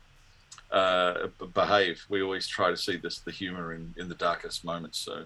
[0.70, 2.06] uh, behave.
[2.08, 4.98] We always try to see this the humor in, in the darkest moments.
[4.98, 5.24] So.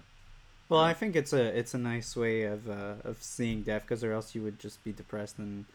[0.67, 4.03] Well, I think it's a it's a nice way of uh, of seeing death because
[4.03, 5.65] or else you would just be depressed and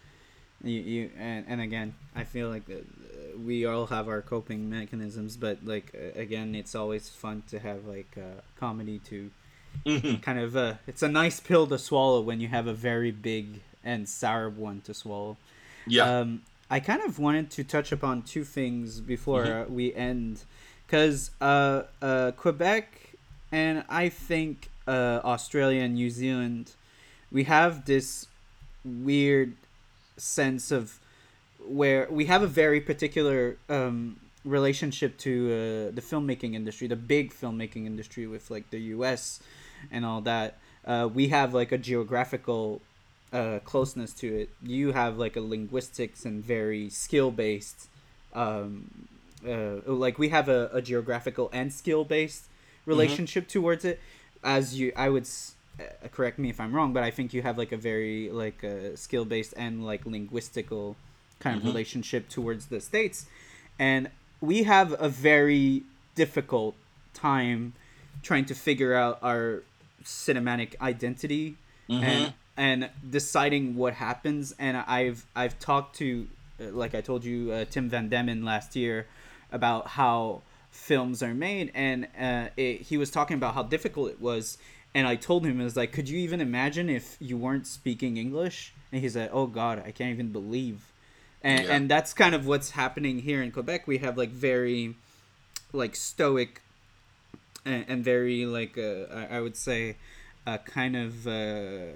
[0.62, 5.36] you, you and, and again I feel like uh, we all have our coping mechanisms
[5.36, 9.30] but like again it's always fun to have like uh, comedy to
[9.86, 10.16] mm-hmm.
[10.16, 13.60] kind of uh, it's a nice pill to swallow when you have a very big
[13.84, 15.36] and sour one to swallow
[15.86, 19.74] yeah um, I kind of wanted to touch upon two things before mm-hmm.
[19.74, 20.44] we end
[20.86, 23.14] because uh, uh, Quebec
[23.50, 26.72] and I think uh, Australia and New Zealand
[27.32, 28.26] we have this
[28.84, 29.54] weird
[30.20, 30.98] sense of
[31.66, 37.32] where we have a very particular um, relationship to uh, the filmmaking industry, the big
[37.32, 39.40] filmmaking industry with like the U.S.
[39.90, 40.58] and all that.
[40.84, 42.80] Uh, we have like a geographical
[43.32, 44.50] uh, closeness to it.
[44.62, 47.88] You have like a linguistics and very skill based.
[48.34, 49.08] Um,
[49.46, 52.90] uh, like we have a, a geographical and skill based mm-hmm.
[52.90, 53.60] relationship mm-hmm.
[53.60, 54.00] towards it.
[54.42, 55.26] As you, I would
[55.78, 58.62] uh, correct me if I'm wrong, but I think you have like a very like
[58.62, 60.96] a uh, skill based and like linguistical
[61.38, 61.68] kind of mm-hmm.
[61.68, 63.26] relationship towards the states,
[63.78, 64.10] and
[64.40, 65.84] we have a very
[66.14, 66.74] difficult
[67.14, 67.72] time
[68.22, 69.62] trying to figure out our
[70.04, 71.56] cinematic identity
[71.88, 72.02] mm-hmm.
[72.02, 74.54] and and deciding what happens.
[74.58, 76.28] And I've I've talked to
[76.60, 79.06] uh, like I told you uh, Tim Van Demmen last year
[79.52, 84.20] about how films are made and uh, it, he was talking about how difficult it
[84.20, 84.56] was
[84.94, 88.16] and I told him, "I was like, could you even imagine if you weren't speaking
[88.16, 90.92] English?" And he said, "Oh God, I can't even believe."
[91.42, 91.74] And yeah.
[91.74, 93.86] and that's kind of what's happening here in Quebec.
[93.86, 94.96] We have like very,
[95.72, 96.60] like stoic,
[97.64, 99.96] and, and very like uh, I, I would say,
[100.46, 101.92] a kind of uh,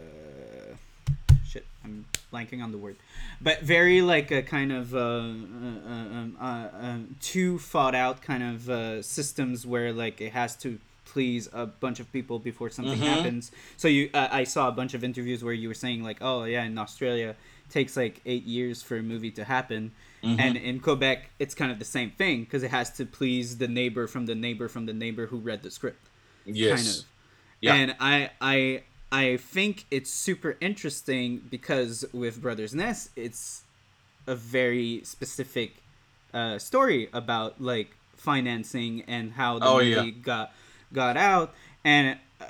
[1.45, 1.67] shit.
[1.85, 2.97] I'm blanking on the word,
[3.41, 8.43] but very like a kind of uh, uh, um, uh um, too thought out kind
[8.43, 10.79] of uh, systems where like it has to
[11.15, 13.15] please a bunch of people before something mm-hmm.
[13.15, 13.53] happens.
[13.77, 16.45] So you, uh, I saw a bunch of interviews where you were saying like, oh
[16.45, 17.37] yeah, in Australia
[17.71, 19.93] takes like eight years for a movie to happen,
[20.23, 20.39] mm-hmm.
[20.39, 23.69] and in Quebec it's kind of the same thing because it has to please the
[23.69, 26.05] neighbor from the neighbor from the neighbor who read the script.
[26.45, 26.77] Yes.
[26.77, 27.05] Kind of.
[27.61, 27.75] Yeah.
[27.75, 33.63] And I, I, I think it's super interesting because with Brothers Nest, it's
[34.27, 35.77] a very specific
[36.35, 40.23] uh, story about like financing and how the oh, movie yeah.
[40.23, 40.53] got
[40.93, 41.55] got out,
[41.85, 42.45] and uh,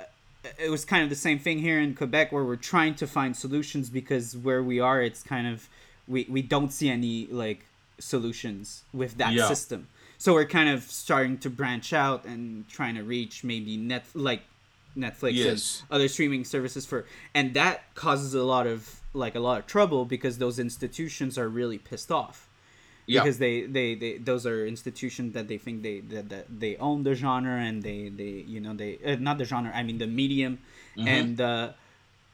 [0.57, 3.35] it was kind of the same thing here in Quebec where we're trying to find
[3.35, 5.69] solutions because where we are, it's kind of
[6.07, 7.65] we we don't see any like
[7.99, 9.47] solutions with that yeah.
[9.47, 9.87] system.
[10.17, 14.41] So we're kind of starting to branch out and trying to reach maybe net like
[14.97, 15.83] Netflix yes.
[15.89, 19.67] and other streaming services for and that causes a lot of like a lot of
[19.67, 22.47] trouble because those institutions are really pissed off
[23.05, 23.21] yeah.
[23.21, 27.03] because they, they they those are institutions that they think they that, that they own
[27.03, 30.07] the genre and they they you know they uh, not the genre I mean the
[30.07, 30.59] medium
[30.97, 31.07] mm-hmm.
[31.07, 31.71] and uh,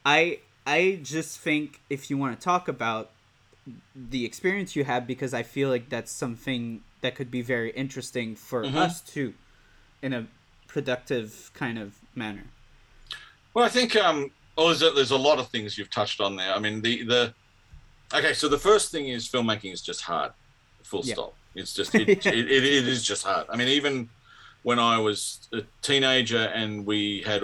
[0.06, 3.12] I I just think if you want to talk about
[3.96, 8.36] the experience you have because I feel like that's something that could be very interesting
[8.36, 8.78] for mm-hmm.
[8.78, 9.34] us too
[10.02, 10.28] in a
[10.68, 12.46] productive kind of manner.
[13.54, 16.38] Well, I think um, oh, there's a, there's a lot of things you've touched on
[16.38, 16.54] there.
[16.54, 17.34] I mean, the the
[18.14, 20.32] okay, so the first thing is filmmaking is just hard
[20.84, 21.14] full yeah.
[21.14, 21.34] stop.
[21.56, 23.48] It's just it, it, it, it is just hard.
[23.50, 24.10] I mean, even
[24.64, 27.42] when I was a teenager and we had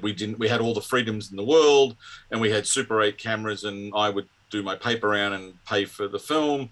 [0.00, 1.96] we didn't we had all the freedoms in the world
[2.30, 5.84] and we had Super 8 cameras and I would do my paper round and pay
[5.84, 6.70] for the film.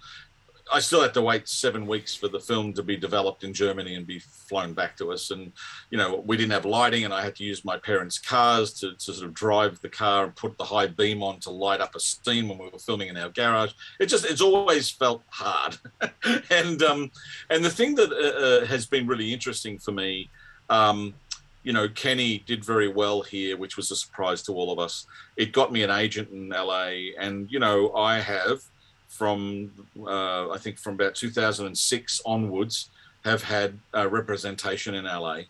[0.72, 3.97] I still had to wait seven weeks for the film to be developed in Germany
[3.97, 5.30] and be flown back to us.
[5.30, 5.52] And,
[5.90, 8.94] you know, we didn't have lighting and I had to use my parents' cars to,
[8.94, 11.94] to sort of drive the car and put the high beam on to light up
[11.94, 13.72] a scene when we were filming in our garage.
[13.98, 15.76] It just, it's always felt hard.
[16.51, 17.10] and, um,
[17.51, 20.30] and the thing that uh, uh, has been really interesting for me,
[20.68, 21.14] um,
[21.62, 25.06] you know, Kenny did very well here, which was a surprise to all of us.
[25.36, 27.12] It got me an agent in LA.
[27.18, 28.62] And, you know, I have,
[29.10, 32.88] from uh, I think from about 2006 onwards
[33.24, 35.40] have had uh, representation in LA,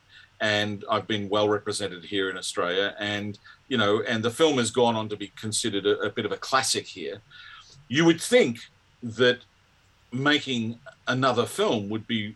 [0.41, 2.97] and I've been well represented here in Australia.
[2.99, 3.39] And
[3.69, 6.33] you know, and the film has gone on to be considered a, a bit of
[6.33, 7.19] a classic here.
[7.87, 8.59] You would think
[9.03, 9.41] that
[10.11, 12.35] making another film would be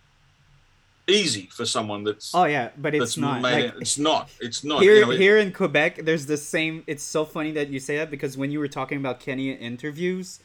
[1.06, 3.42] easy for someone that's oh yeah but it's not.
[3.42, 4.30] like, it, it's not.
[4.40, 4.82] It's not.
[4.82, 7.78] Here you know, it, here in quebec there's the same it's so funny that you
[7.78, 10.40] say that because when you were talking about kenny interviews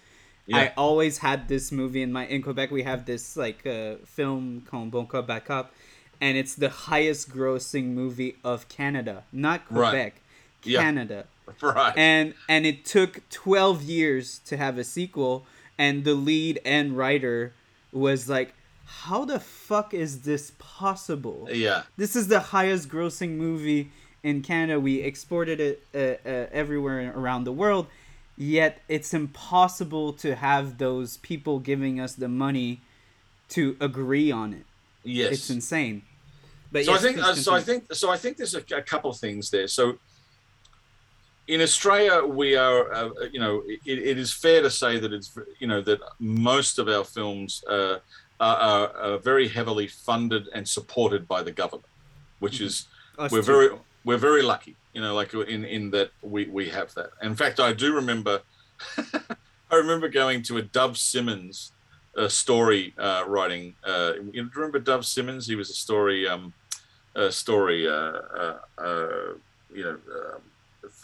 [0.49, 0.57] yeah.
[0.57, 2.71] I always had this movie in my in Quebec.
[2.71, 5.71] We have this like uh, film called Bon Cop Bad Cop,
[6.19, 10.21] and it's the highest grossing movie of Canada, not Quebec,
[10.65, 10.75] right.
[10.75, 11.15] Canada.
[11.15, 11.23] Yeah.
[11.63, 11.97] Right.
[11.97, 15.47] And and it took twelve years to have a sequel,
[15.79, 17.53] and the lead and writer
[17.91, 18.53] was like,
[18.85, 21.83] "How the fuck is this possible?" Yeah.
[21.97, 23.89] This is the highest grossing movie
[24.21, 24.79] in Canada.
[24.79, 27.87] We exported it uh, uh, everywhere around the world
[28.39, 32.79] yet it's impossible to have those people giving us the money
[33.49, 34.65] to agree on it.
[35.03, 36.03] Yes, it's insane.
[36.71, 37.53] But so yes, I think uh, so.
[37.53, 38.09] I think so.
[38.09, 39.67] I think there's a, a, couple of things there.
[39.67, 39.97] So
[41.47, 45.37] in Australia, we are, uh, you know, it, it is fair to say that it's,
[45.59, 47.97] you know, that most of our films uh,
[48.39, 51.89] are, are, are, very heavily funded and supported by the government,
[52.39, 52.65] which mm-hmm.
[52.65, 52.87] is
[53.17, 53.45] Us we're too.
[53.45, 53.69] very
[54.05, 57.11] we're very lucky you know like in in that we we have that.
[57.21, 58.41] In fact i do remember
[59.71, 61.71] i remember going to a Dov Simens
[62.17, 65.47] uh, story uh, writing uh, you remember Dov Simens?
[65.47, 66.53] He was a story um
[67.15, 69.33] a story uh, uh, uh
[69.73, 69.97] you know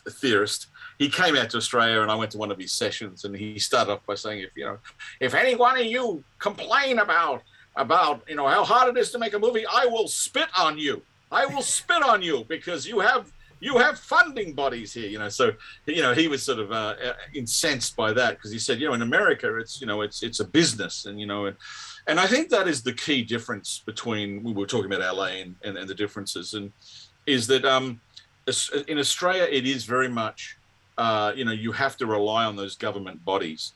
[0.05, 0.67] a theorist.
[0.97, 3.59] He came out to australia and i went to one of his sessions and he
[3.59, 4.77] started off by saying if you know
[5.19, 7.43] if any one of you complain about
[7.75, 10.77] about you know how hard it is to make a movie i will spit on
[10.77, 11.01] you.
[11.31, 13.31] I will spit on you because you have
[13.65, 15.27] you have funding bodies here, you know.
[15.27, 15.51] So,
[15.87, 18.87] you know, he was sort of uh, uh incensed by that because he said, you
[18.87, 21.57] know, in America, it's you know, it's it's a business, and you know, and
[22.05, 25.55] and I think that is the key difference between we were talking about LA and,
[25.63, 26.71] and, and the differences, and
[27.25, 27.99] is that um,
[28.87, 30.57] in Australia it is very much,
[30.99, 33.73] uh, you know, you have to rely on those government bodies,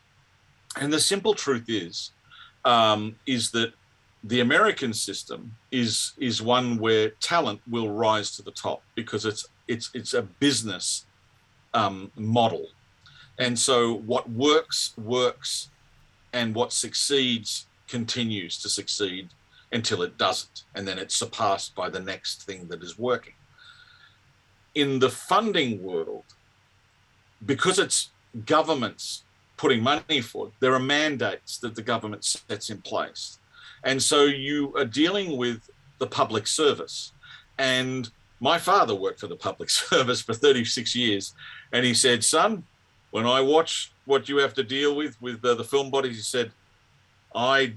[0.80, 2.12] and the simple truth is,
[2.64, 3.74] um, is that
[4.24, 9.48] the American system is is one where talent will rise to the top because it's
[9.70, 11.06] it's it's a business
[11.74, 12.68] um, model,
[13.38, 15.70] and so what works works,
[16.34, 19.30] and what succeeds continues to succeed
[19.72, 23.34] until it doesn't, and then it's surpassed by the next thing that is working.
[24.76, 26.26] In the funding world,
[27.46, 28.12] because it's
[28.46, 29.24] governments
[29.58, 33.40] putting money for there are mandates that the government sets in place
[33.84, 35.70] and so you are dealing with
[36.00, 37.14] the public service.
[37.58, 38.10] And
[38.40, 41.34] my father worked for the public service for 36 years.
[41.72, 42.64] And he said, son,
[43.12, 46.24] when I watch what you have to deal with, with the, the film bodies, he
[46.24, 46.52] said,
[47.36, 47.74] I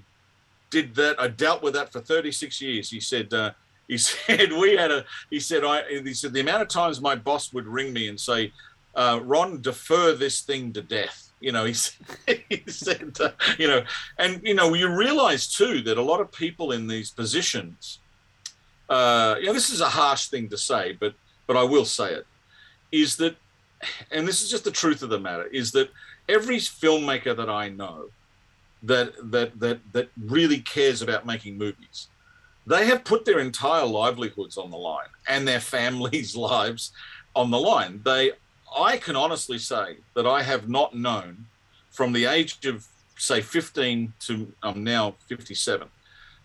[0.71, 1.21] did that.
[1.21, 2.91] I dealt with that for 36 years.
[2.91, 3.53] He said, uh,
[3.89, 7.15] he said, we had a, he said, I, he said, the amount of times my
[7.15, 8.53] boss would ring me and say,
[8.95, 11.75] uh, Ron, defer this thing to death you know, he,
[12.49, 13.83] he said, uh, you know,
[14.19, 17.99] and you know, you realize too that a lot of people in these positions,
[18.89, 21.15] uh, you know, this is a harsh thing to say, but
[21.47, 22.27] but I will say it,
[22.93, 23.37] is that,
[24.11, 25.91] and this is just the truth of the matter, is that
[26.29, 28.11] every filmmaker that I know,
[28.83, 32.09] that that that that really cares about making movies,
[32.67, 36.93] they have put their entire livelihoods on the line and their families' lives
[37.35, 38.01] on the line.
[38.05, 38.33] They
[38.77, 41.47] I can honestly say that I have not known
[41.91, 42.87] from the age of
[43.17, 45.89] say 15 to I'm now 57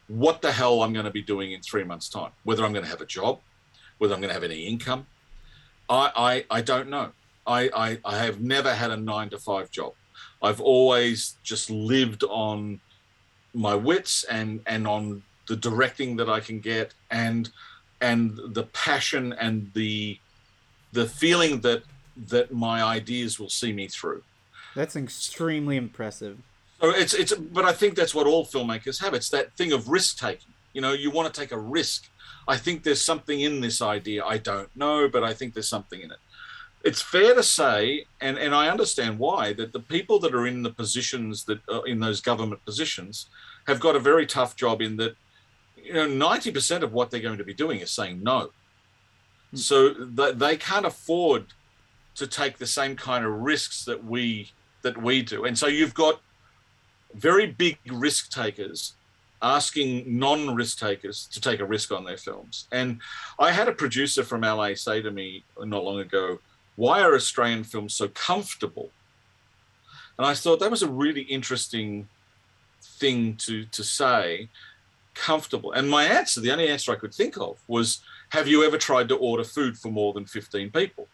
[0.08, 2.32] what the hell I'm going to be doing in three months' time.
[2.44, 3.40] Whether I'm going to have a job,
[3.98, 5.08] whether I'm going to have any income,
[5.90, 7.12] I I, I don't know.
[7.46, 9.94] I, I I have never had a nine to five job.
[10.42, 12.80] I've always just lived on
[13.54, 17.50] my wits and and on the directing that I can get and
[18.02, 20.20] and the passion and the
[20.92, 21.84] the feeling that
[22.30, 24.24] that my ideas will see me through.
[24.76, 26.38] That's extremely impressive.
[26.80, 29.14] So it's it's but I think that's what all filmmakers have.
[29.14, 30.54] It's that thing of risk taking.
[30.74, 32.10] You know, you want to take a risk.
[32.48, 34.24] I think there's something in this idea.
[34.24, 36.18] I don't know, but I think there's something in it.
[36.84, 40.64] it's fair to say, and, and I understand why, that the people that are in
[40.64, 43.26] the positions that are in those government positions
[43.66, 45.16] have got a very tough job in that,
[45.76, 48.52] you know, 90% of what they're going to be doing is saying no.
[49.54, 49.60] Mm.
[49.60, 51.48] So they, they can't afford
[52.16, 54.52] to take the same kind of risks that we
[54.84, 55.44] that we do.
[55.44, 56.22] And so you've got
[57.14, 58.94] very big risk takers
[59.42, 62.68] asking non-risk takers to take a risk on their films.
[62.72, 63.00] And
[63.40, 66.40] I had a producer from LA say to me not long ago,
[66.76, 68.92] "Why are Australian films so comfortable?"
[70.18, 72.08] And I thought that was a really interesting
[72.82, 74.50] thing to to say,
[75.14, 75.72] comfortable.
[75.72, 79.10] And my answer, the only answer I could think of was, "Have you ever tried
[79.10, 81.08] to order food for more than 15 people?"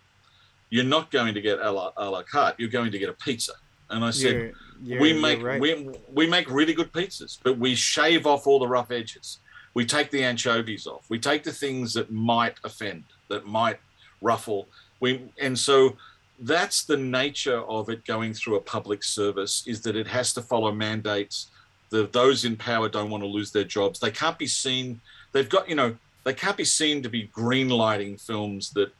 [0.69, 2.55] You're not going to get a la, a la carte.
[2.57, 3.53] You're going to get a pizza.
[3.91, 4.51] And I said, you're,
[4.83, 5.61] you're, we make right.
[5.61, 9.39] we, we make really good pizzas, but we shave off all the rough edges.
[9.73, 11.05] We take the anchovies off.
[11.09, 13.79] We take the things that might offend, that might
[14.21, 14.67] ruffle.
[14.99, 15.95] We and so
[16.39, 20.41] that's the nature of it going through a public service is that it has to
[20.41, 21.47] follow mandates.
[21.89, 23.99] The those in power don't want to lose their jobs.
[23.99, 24.99] They can't be seen.
[25.31, 28.93] They've got you know they can't be seen to be green lighting films that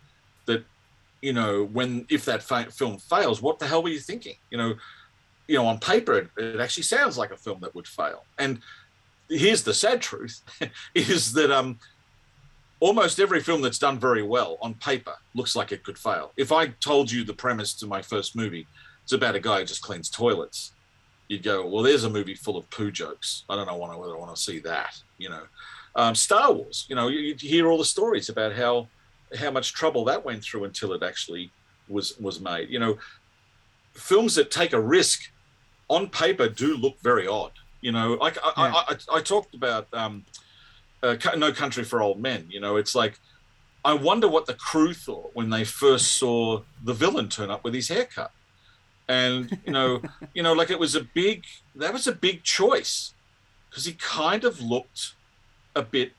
[0.46, 0.64] that
[1.24, 4.36] you know, when if that fa- film fails, what the hell were you thinking?
[4.52, 4.74] You know,
[5.48, 8.24] you know, on paper it, it actually sounds like a film that would fail.
[8.38, 8.60] And
[9.30, 10.42] here's the sad truth:
[10.96, 11.80] is that um,
[12.80, 16.32] almost every film that's done very well on paper looks like it could fail.
[16.38, 18.68] If I told you the premise to my first movie,
[19.04, 20.72] it's about a guy who just cleans toilets,
[21.28, 23.44] you'd go, "Well, there's a movie full of poo jokes.
[23.50, 25.44] I don't know whether I want to see that." You know,
[25.96, 26.86] um, Star Wars.
[26.90, 28.88] You know, you, you hear all the stories about how
[29.38, 31.52] how much trouble that went through until it actually
[31.90, 32.70] was was made.
[32.70, 32.98] You know,
[33.94, 35.32] films that take a risk
[35.88, 37.52] on paper do look very odd.
[37.82, 38.74] You know, like I, yeah.
[38.74, 40.24] I, I, I, talked about um,
[41.02, 42.48] uh, No Country for Old Men.
[42.50, 43.20] You know, it's like
[43.84, 47.74] I wonder what the crew thought when they first saw the villain turn up with
[47.74, 48.32] his haircut,
[49.10, 50.02] and you know,
[50.34, 51.44] you know, like it was a big
[51.76, 53.14] that was a big choice
[53.70, 55.14] because he kind of looked
[55.76, 56.14] a bit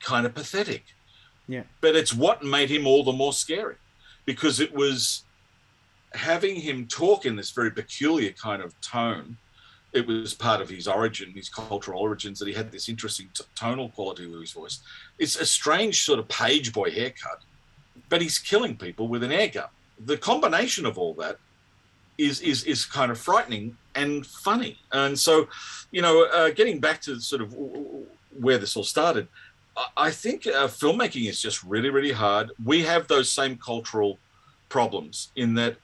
[0.00, 0.84] kind of pathetic.
[1.46, 1.64] Yeah.
[1.80, 3.76] But it's what made him all the more scary
[4.24, 5.24] because it was
[6.14, 9.36] having him talk in this very peculiar kind of tone.
[9.92, 13.44] It was part of his origin, his cultural origins, that he had this interesting t-
[13.54, 14.80] tonal quality with his voice.
[15.18, 17.42] It's a strange sort of page boy haircut,
[18.08, 19.68] but he's killing people with an air gun.
[20.04, 21.38] The combination of all that
[22.18, 24.78] is is is kind of frightening and funny.
[24.92, 25.48] And so,
[25.92, 27.54] you know, uh, getting back to sort of
[28.40, 29.28] where this all started,
[29.96, 32.50] I think uh, filmmaking is just really, really hard.
[32.64, 34.18] We have those same cultural
[34.68, 35.76] problems in that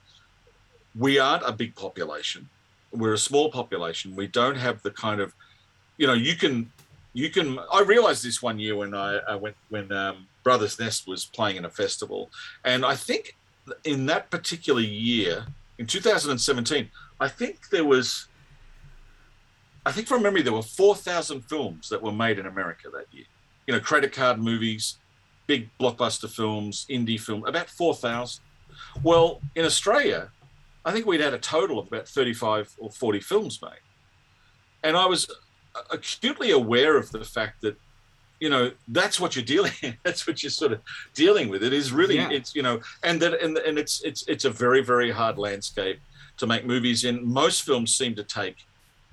[0.99, 2.49] we aren't a big population.
[2.93, 4.17] We're a small population.
[4.17, 5.35] We don't have the kind of,
[5.97, 6.73] you know, you can,
[7.13, 7.59] you can.
[7.73, 11.57] I realized this one year when I, I went when um, Brothers Nest was playing
[11.57, 12.31] in a festival,
[12.65, 13.37] and I think
[13.85, 15.47] in that particular year,
[15.79, 16.91] in 2017,
[17.21, 18.27] I think there was.
[19.87, 23.25] I think from memory, there were 4,000 films that were made in America that year
[23.71, 24.99] you know, credit card movies,
[25.47, 28.43] big blockbuster films, indie film, about 4,000.
[29.05, 30.29] Well, in Australia,
[30.85, 33.81] I think we'd had a total of about 35 or 40 films made.
[34.83, 35.31] And I was
[35.91, 37.77] acutely aware of the fact that,
[38.41, 39.73] you know, that's what you're dealing.
[39.83, 39.97] With.
[40.03, 40.81] That's what you're sort of
[41.13, 41.63] dealing with.
[41.63, 42.31] It is really, yeah.
[42.31, 46.01] it's, you know, and that, and, and it's, it's, it's a very, very hard landscape
[46.39, 47.23] to make movies in.
[47.23, 48.65] Most films seem to take,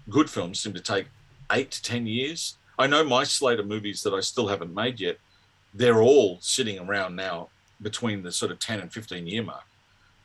[0.10, 1.07] good films seem to take
[1.52, 4.99] eight to 10 years I know my slate of movies that I still haven't made
[4.99, 5.18] yet,
[5.73, 7.49] they're all sitting around now
[7.81, 9.64] between the sort of 10 and 15 year mark.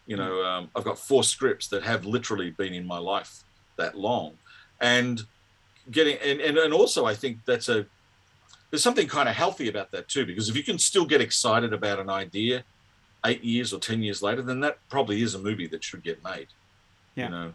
[0.07, 0.45] You know, mm.
[0.45, 3.45] um, I've got four scripts that have literally been in my life
[3.77, 4.35] that long.
[4.81, 5.23] And
[5.91, 7.87] getting, and, and, and also I think that's a,
[8.71, 11.73] there's something kind of healthy about that too, because if you can still get excited
[11.73, 12.65] about an idea
[13.25, 16.23] eight years or 10 years later, then that probably is a movie that should get
[16.25, 16.49] made.
[17.15, 17.25] Yeah.
[17.25, 17.55] You know,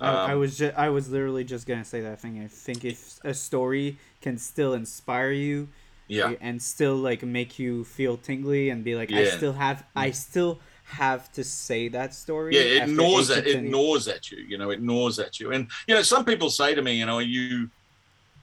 [0.00, 2.42] um, I, I, was just, I was literally just gonna say that thing.
[2.42, 5.68] I think if a story can still inspire you,
[6.08, 9.20] yeah, and still like make you feel tingly and be like, yeah.
[9.20, 10.58] I still have, I still
[10.90, 12.54] have to say that story.
[12.54, 14.38] Yeah, it gnaws at it gnaws at you.
[14.38, 15.52] You know, it gnaws at you.
[15.52, 17.70] And you know, some people say to me, you know, are you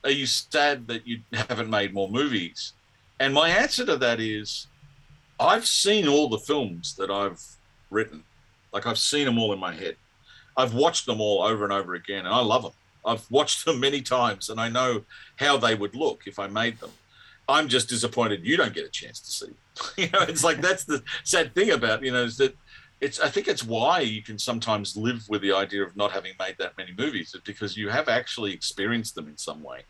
[0.03, 2.73] are you sad that you haven't made more movies?
[3.19, 4.67] And my answer to that is,
[5.39, 7.43] I've seen all the films that I've
[7.89, 8.23] written.
[8.71, 9.97] Like I've seen them all in my head.
[10.55, 12.71] I've watched them all over and over again, and I love them.
[13.05, 15.03] I've watched them many times, and I know
[15.35, 16.91] how they would look if I made them.
[17.49, 19.53] I'm just disappointed you don't get a chance to see.
[19.97, 22.55] you know, it's like that's the sad thing about you know is that
[23.01, 23.19] it's.
[23.19, 26.55] I think it's why you can sometimes live with the idea of not having made
[26.59, 29.81] that many movies, is because you have actually experienced them in some way.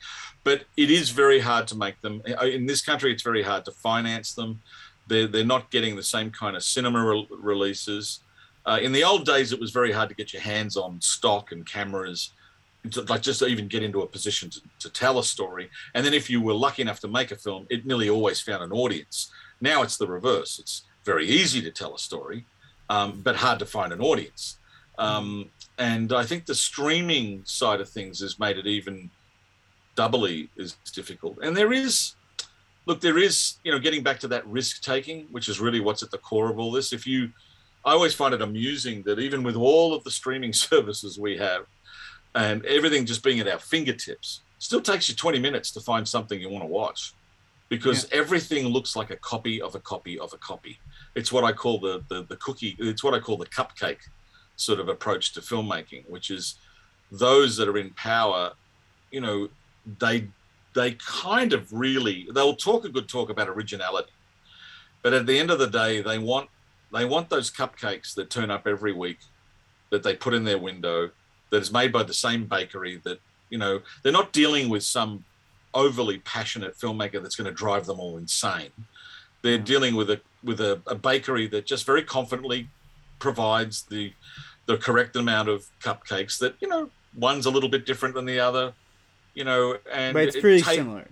[0.43, 3.11] But it is very hard to make them in this country.
[3.11, 4.61] It's very hard to finance them.
[5.07, 8.19] they're they're not getting the same kind of cinema re- releases.
[8.65, 11.53] Uh, in the old days, it was very hard to get your hands on stock
[11.53, 12.33] and cameras,
[12.91, 15.69] to, like just to even get into a position to, to tell a story.
[15.95, 18.63] And then if you were lucky enough to make a film, it nearly always found
[18.63, 19.31] an audience.
[19.61, 20.59] Now it's the reverse.
[20.59, 22.45] It's very easy to tell a story,
[22.89, 24.57] um, but hard to find an audience.
[24.97, 29.09] Um, and I think the streaming side of things has made it even
[29.95, 31.37] doubly as difficult.
[31.41, 32.15] And there is,
[32.85, 36.03] look, there is, you know, getting back to that risk taking, which is really what's
[36.03, 36.93] at the core of all this.
[36.93, 37.31] If you,
[37.85, 41.65] I always find it amusing that even with all of the streaming services we have
[42.35, 46.39] and everything just being at our fingertips, still takes you 20 minutes to find something
[46.39, 47.13] you want to watch
[47.69, 48.19] because yeah.
[48.19, 50.79] everything looks like a copy of a copy of a copy.
[51.15, 53.99] It's what I call the, the, the cookie, it's what I call the cupcake
[54.55, 56.55] sort of approach to filmmaking, which is
[57.11, 58.53] those that are in power,
[59.11, 59.49] you know,
[59.99, 60.27] they
[60.75, 64.11] they kind of really they'll talk a good talk about originality,
[65.01, 66.49] but at the end of the day, they want
[66.93, 69.19] they want those cupcakes that turn up every week,
[69.89, 71.09] that they put in their window,
[71.49, 73.01] that is made by the same bakery.
[73.03, 73.19] That
[73.49, 75.23] you know they're not dealing with some
[75.73, 78.71] overly passionate filmmaker that's going to drive them all insane.
[79.41, 82.69] They're dealing with a with a, a bakery that just very confidently
[83.19, 84.13] provides the
[84.65, 88.39] the correct amount of cupcakes that you know one's a little bit different than the
[88.39, 88.73] other
[89.33, 91.07] you know and but it's pretty ta- similar.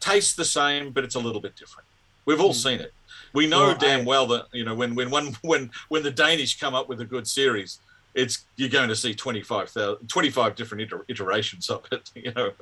[0.00, 1.86] tastes the same but it's a little bit different.
[2.24, 2.62] We've all mm.
[2.62, 2.92] seen it.
[3.32, 6.10] We know well, damn I, well that you know when when one when when the
[6.10, 7.78] danish come up with a good series
[8.14, 9.74] it's you're going to see 25,
[10.06, 12.52] 25 different iter- iterations of it you know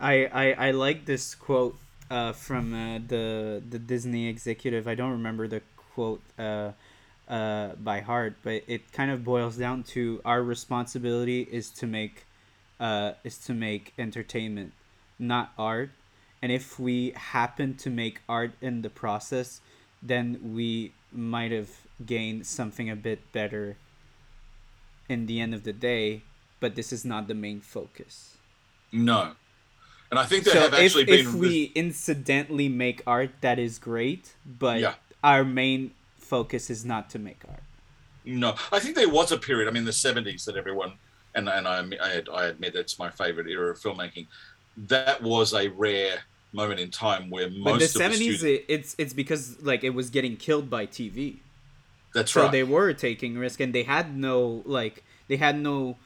[0.00, 1.76] i i, I like this quote
[2.10, 5.62] uh, from uh, the the disney executive i don't remember the
[5.94, 6.72] quote uh,
[7.28, 12.24] uh, by heart, but it kind of boils down to our responsibility is to make
[12.80, 14.72] uh, is to make entertainment,
[15.18, 15.90] not art.
[16.42, 19.60] And if we happen to make art in the process,
[20.02, 21.70] then we might have
[22.04, 23.76] gained something a bit better
[25.08, 26.22] in the end of the day.
[26.60, 28.36] But this is not the main focus.
[28.92, 29.32] No.
[30.14, 31.26] And I think there so have actually if, been.
[31.26, 34.34] If we incidentally make art, that is great.
[34.46, 34.94] But yeah.
[35.24, 37.64] our main focus is not to make art.
[38.24, 39.66] No, I think there was a period.
[39.66, 40.92] I mean, the '70s that everyone
[41.34, 44.28] and and I I, I admit it's my favorite era of filmmaking.
[44.76, 46.20] That was a rare
[46.52, 50.10] moment in time where most but the seventies the it's it's because like it was
[50.10, 51.38] getting killed by TV.
[52.14, 52.46] That's so right.
[52.46, 55.96] So they were taking risk, and they had no like they had no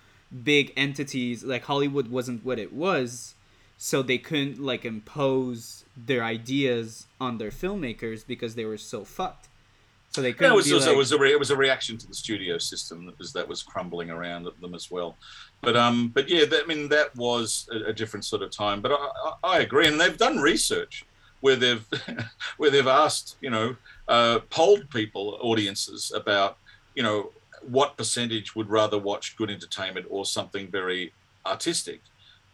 [0.42, 3.34] big entities like Hollywood wasn't what it was,
[3.78, 9.48] so they couldn't like impose their ideas on their filmmakers because they were so fucked.
[10.10, 10.46] So they could.
[10.46, 10.94] Yeah, it was also like...
[10.94, 13.46] it was a re- it was a reaction to the studio system that was that
[13.46, 15.16] was crumbling around them as well.
[15.60, 18.80] But um, but yeah, that, I mean that was a, a, different sort of time.
[18.80, 21.04] But I, I, I, agree, and they've done research
[21.40, 21.86] where they've
[22.56, 23.76] where they've asked you know
[24.08, 26.56] uh, polled people audiences about
[26.94, 27.30] you know
[27.62, 31.12] what percentage would rather watch good entertainment or something very
[31.44, 32.00] artistic,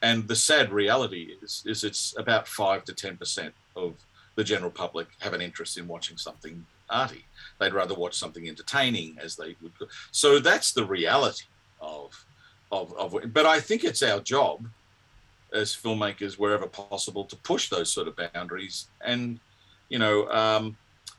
[0.05, 3.95] and the sad reality is is it's about five to ten percent of
[4.37, 7.25] the general public have an interest in watching something arty.
[7.59, 9.73] They'd rather watch something entertaining as they would.
[10.11, 11.47] So that's the reality
[11.81, 12.25] of,
[12.71, 13.33] of, of.
[13.33, 14.67] But I think it's our job
[15.53, 18.89] as filmmakers, wherever possible, to push those sort of boundaries.
[19.01, 19.39] And
[19.89, 20.77] you know, um,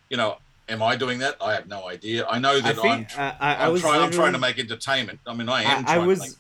[0.10, 0.38] you know,
[0.68, 1.36] am I doing that?
[1.42, 2.28] I have no idea.
[2.28, 5.20] I know that I am uh, I, am trying, I'm trying to make entertainment.
[5.26, 5.86] I mean, I am.
[5.88, 6.38] I, I was.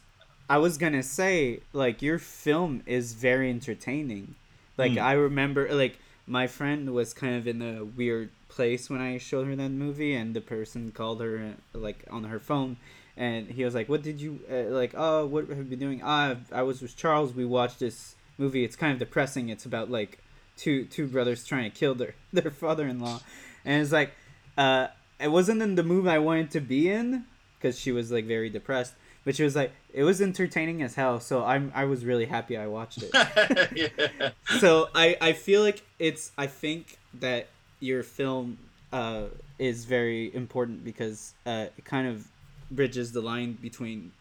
[0.50, 4.36] I was gonna say, like, your film is very entertaining.
[4.78, 5.02] Like, mm.
[5.02, 5.98] I remember, like,
[6.28, 10.16] my friend was kind of in a weird place when I showed her that movie,
[10.16, 12.78] and the person called her like on her phone,
[13.16, 14.94] and he was like, "What did you uh, like?
[14.96, 16.02] Oh, what have you been doing?
[16.04, 17.34] Ah, I was with Charles.
[17.34, 18.64] We watched this movie.
[18.64, 19.50] It's kind of depressing.
[19.50, 20.20] It's about like
[20.58, 23.20] two two brothers trying to kill their their father-in-law,
[23.64, 24.12] and it's like,
[24.58, 24.88] uh,
[25.20, 27.26] it wasn't in the mood I wanted to be in
[27.58, 28.94] because she was like very depressed."
[29.26, 31.20] But she was like, it was entertaining as hell.
[31.20, 33.12] So I'm I was really happy I watched it.
[33.76, 34.30] yeah.
[34.60, 37.48] So I I feel like it's I think that
[37.80, 38.58] your film
[38.94, 39.26] uh,
[39.60, 42.28] is very important because uh, it kind of
[42.72, 44.12] bridges the line between,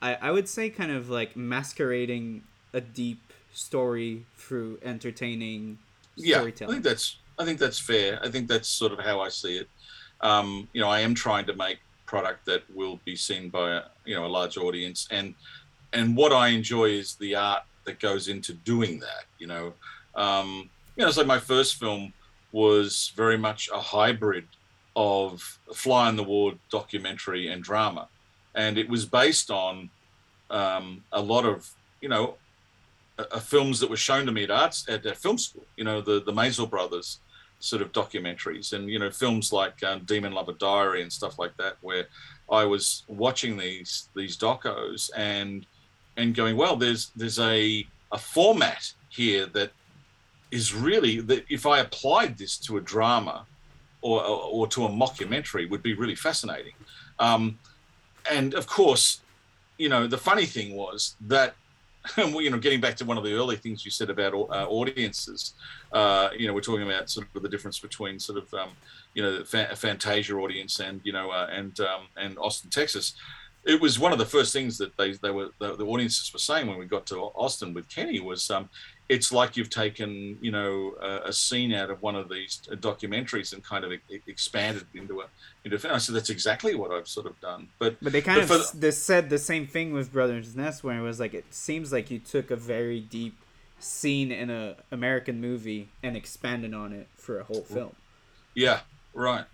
[0.00, 2.42] I, I would say, kind of like masquerading
[2.72, 5.78] a deep story through entertaining
[6.16, 8.20] yeah, I think that's I think that's fair.
[8.22, 9.68] I think that's sort of how I see it.
[10.20, 11.78] Um, you know, I am trying to make
[12.12, 15.34] product that will be seen by a, you know a large audience, and
[15.96, 19.24] and what I enjoy is the art that goes into doing that.
[19.40, 19.66] You know,
[20.14, 20.48] um,
[20.96, 22.12] you know, like my first film
[22.52, 24.46] was very much a hybrid
[24.94, 28.04] of fly on the wall documentary and drama.
[28.54, 29.88] And it was based on
[30.50, 31.58] um, a lot of,
[32.02, 32.34] you know,
[33.18, 35.64] uh, films that were shown to me at arts at, at film school.
[35.78, 37.08] You know, the the Maysles brothers
[37.62, 41.56] sort of documentaries and you know films like um, Demon Lover Diary and stuff like
[41.58, 42.06] that, where
[42.50, 45.64] I was watching these these docos and
[46.16, 49.70] and going, well, there's there's a a format here that
[50.50, 53.46] is really that if I applied this to a drama
[54.00, 56.74] or or, to a mockumentary would be really fascinating.
[57.20, 57.58] Um,
[58.30, 59.20] and of course,
[59.78, 61.54] you know, the funny thing was that
[62.16, 65.54] you know, getting back to one of the early things you said about uh, audiences,
[65.92, 68.70] uh, you know, we're talking about sort of the difference between sort of, um,
[69.14, 73.14] you know, a Fantasia audience and you know, uh, and um, and Austin, Texas.
[73.64, 76.40] It was one of the first things that they they were the, the audiences were
[76.40, 78.68] saying when we got to Austin with Kenny was, um,
[79.08, 83.52] it's like you've taken you know a, a, scene out of one of these documentaries
[83.52, 83.92] and kind of
[84.26, 85.24] expanded into a
[85.64, 85.76] into.
[85.92, 87.68] I said that's exactly what I've sort of done.
[87.78, 90.82] But but they kind but of the, they said the same thing with Brothers Nest,
[90.84, 93.36] where it was like it seems like you took a very deep
[93.78, 97.94] scene in a American movie and expanded on it for a whole film.
[98.54, 98.80] Yeah.
[99.14, 99.44] Right.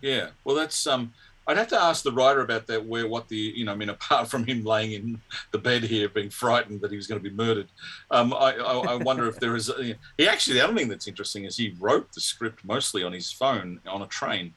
[0.00, 0.28] Yeah.
[0.44, 1.12] Well, that's um.
[1.46, 2.84] I'd have to ask the writer about that.
[2.84, 5.20] Where what the you know, I mean, apart from him laying in
[5.50, 7.68] the bed here, being frightened that he was going to be murdered,
[8.10, 9.70] um, I, I, I wonder if there is.
[10.18, 13.30] He actually, the other thing that's interesting is he wrote the script mostly on his
[13.30, 14.54] phone on a train.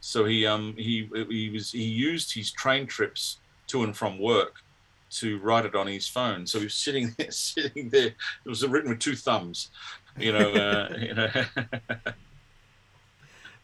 [0.00, 3.38] So he um he he was he used his train trips
[3.68, 4.62] to and from work
[5.10, 6.46] to write it on his phone.
[6.46, 8.08] So he was sitting there, sitting there.
[8.08, 9.70] It was written with two thumbs,
[10.18, 10.50] you know.
[10.50, 11.28] Uh, you know.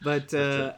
[0.03, 0.73] but uh,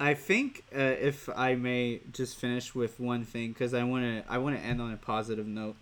[0.00, 4.32] I think uh, if I may just finish with one thing because I want to
[4.32, 5.76] I want to end on a positive note,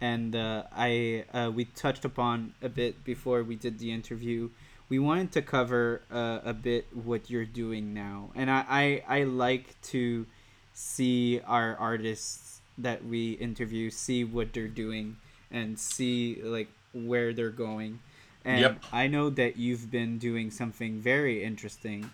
[0.00, 4.50] and uh, I uh, we touched upon a bit before we did the interview.
[4.88, 9.24] We wanted to cover uh, a bit what you're doing now, and I, I I
[9.24, 10.24] like to
[10.72, 15.16] see our artists that we interview see what they're doing
[15.50, 17.98] and see like where they're going.
[18.44, 18.84] And yep.
[18.92, 22.10] I know that you've been doing something very interesting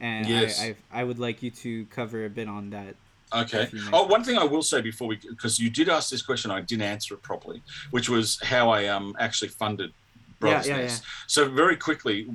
[0.00, 0.60] and yes.
[0.60, 2.94] I, I, I would like you to cover a bit on that.
[3.32, 3.70] Okay.
[3.92, 6.62] Oh, one thing I will say before we, because you did ask this question, I
[6.62, 7.62] didn't answer it properly,
[7.92, 9.92] which was how I um actually funded
[10.40, 10.96] Brothers yeah, yeah, yeah.
[11.26, 12.26] So very quickly,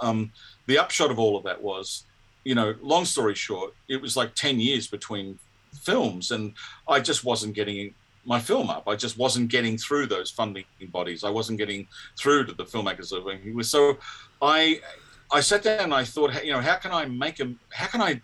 [0.00, 0.32] um,
[0.66, 2.04] the upshot of all of that was,
[2.42, 5.38] you know, long story short, it was like ten years between
[5.82, 6.54] films, and
[6.88, 7.94] I just wasn't getting
[8.24, 8.88] my film up.
[8.88, 11.22] I just wasn't getting through those funding bodies.
[11.22, 11.86] I wasn't getting
[12.18, 13.64] through to the filmmakers.
[13.64, 13.98] So
[14.40, 14.80] I
[15.32, 18.00] I sat down and I thought, you know, how can I make a, how can
[18.00, 18.20] I,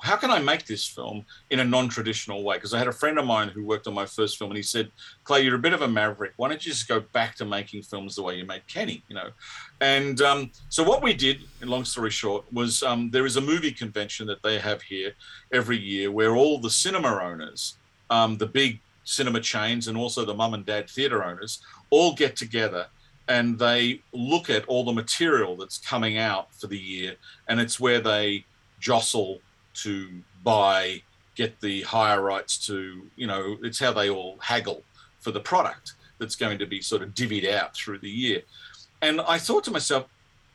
[0.00, 2.56] how can I make this film in a non-traditional way?
[2.56, 4.62] Because I had a friend of mine who worked on my first film, and he
[4.62, 4.92] said,
[5.24, 6.34] "Clay, you're a bit of a maverick.
[6.36, 9.16] Why don't you just go back to making films the way you made Kenny?" You
[9.16, 9.30] know,
[9.80, 13.40] and um, so what we did, in long story short, was um, there is a
[13.40, 15.12] movie convention that they have here
[15.52, 17.78] every year where all the cinema owners,
[18.10, 21.60] um, the big cinema chains, and also the mum and dad theater owners
[21.90, 22.86] all get together
[23.32, 27.16] and they look at all the material that's coming out for the year,
[27.48, 28.44] and it's where they
[28.78, 29.40] jostle
[29.72, 30.10] to
[30.44, 31.00] buy,
[31.34, 34.82] get the higher rights to, you know, it's how they all haggle
[35.20, 38.42] for the product that's going to be sort of divvied out through the year.
[39.00, 40.08] And I thought to myself,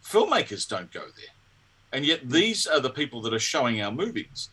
[0.05, 1.35] filmmakers don't go there.
[1.93, 4.49] And yet these are the people that are showing our movies.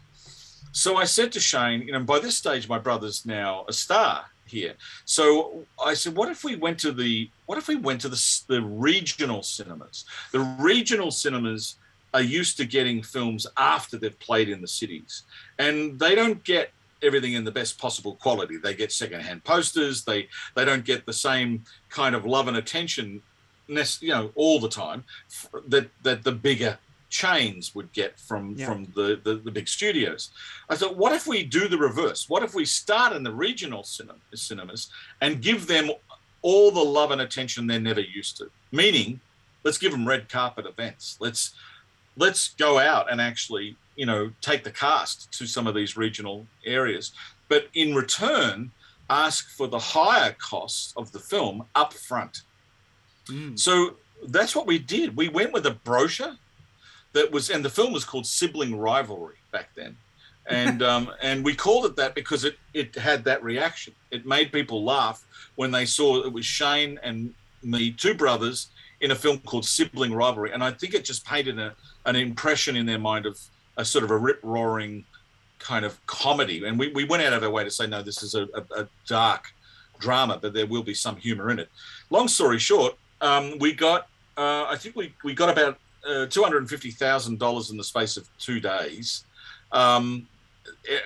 [0.73, 4.25] So I said to Shane, you know, by this stage, my brother's now a star
[4.55, 4.75] here.
[5.05, 8.45] So I said, what if we went to the what if we went to the,
[8.49, 10.05] the regional cinemas?
[10.33, 11.77] The regional cinemas
[12.15, 15.25] are used to getting films after they've played in the cities,
[15.59, 16.71] and they don't get
[17.03, 18.57] everything in the best possible quality.
[18.57, 20.05] They get secondhand posters.
[20.05, 23.21] They they don't get the same kind of love and attention,
[23.69, 25.05] you know, all the time
[25.69, 26.79] that that the bigger
[27.15, 28.67] chains would get from yeah.
[28.67, 30.31] from the, the, the big studios.
[30.69, 32.29] I thought, what if we do the reverse?
[32.29, 35.93] What if we start in the regional cinema, cinemas and give them
[36.43, 38.51] all the love and attention they're never used to?
[38.73, 39.21] Meaning,
[39.63, 41.17] let's give them red carpet events.
[41.21, 41.55] Let's
[42.17, 46.47] let's go out and actually you know take the cast to some of these regional
[46.67, 47.13] areas,
[47.49, 48.73] but in return
[49.09, 52.43] ask for the higher costs of the film up front.
[53.29, 53.57] Mm.
[53.57, 53.97] So
[54.27, 55.17] that's what we did.
[55.17, 56.37] We went with a brochure
[57.15, 59.97] that was, and the film was called Sibling Rivalry back then.
[60.47, 63.95] And um, and we called it that because it, it had that reaction.
[64.11, 65.25] It made people laugh
[65.57, 67.33] when they saw it was Shane and
[67.63, 68.69] me, two brothers,
[69.01, 70.53] in a film called Sibling Rivalry.
[70.53, 71.75] And I think it just painted a,
[72.05, 73.39] an impression in their mind of
[73.77, 75.05] a sort of a rip roaring
[75.59, 76.65] kind of comedy.
[76.65, 78.83] And we, we went out of our way to say, no, this is a, a,
[78.83, 79.53] a dark
[79.99, 81.69] drama, but there will be some humor in it.
[82.11, 85.79] Long story short, um, we got, uh, I think we, we got about
[86.09, 89.25] uh, two hundred and fifty thousand dollars in the space of two days.
[89.73, 90.27] Um,
[90.89, 90.99] eh,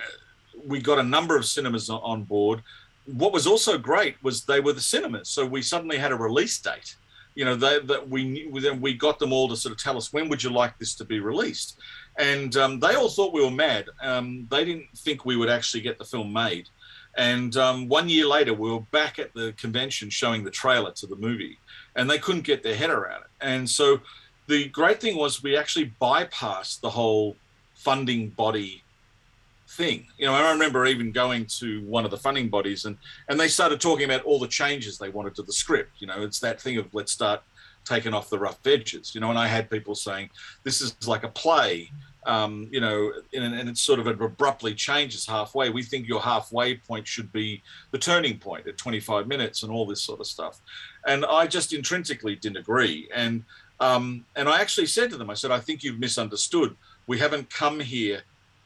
[0.65, 2.61] we got a number of cinemas on board.
[3.05, 6.59] What was also great was they were the cinemas, so we suddenly had a release
[6.59, 6.95] date
[7.39, 10.11] you know, they, that we then we got them all to sort of tell us
[10.11, 11.79] when would you like this to be released,
[12.17, 13.85] and um, they all thought we were mad.
[14.01, 16.67] Um, they didn't think we would actually get the film made,
[17.15, 21.07] and um, one year later we were back at the convention showing the trailer to
[21.07, 21.57] the movie,
[21.95, 23.29] and they couldn't get their head around it.
[23.39, 24.01] And so,
[24.49, 27.37] the great thing was we actually bypassed the whole
[27.75, 28.83] funding body
[29.69, 30.07] thing.
[30.17, 32.97] You know, I remember even going to one of the funding bodies and
[33.29, 35.91] and they started talking about all the changes they wanted to the script.
[35.99, 37.43] You know, it's that thing of let's start
[37.85, 39.13] taking off the rough edges.
[39.13, 40.31] You know, and I had people saying
[40.63, 41.91] this is like a play.
[42.25, 45.69] Um, you know, and, and it sort of abruptly changes halfway.
[45.69, 49.85] We think your halfway point should be the turning point at 25 minutes and all
[49.85, 50.59] this sort of stuff.
[51.07, 53.07] And I just intrinsically didn't agree.
[53.15, 53.45] And
[53.79, 56.75] um, and I actually said to them, I said, I think you've misunderstood.
[57.07, 58.21] We haven't come here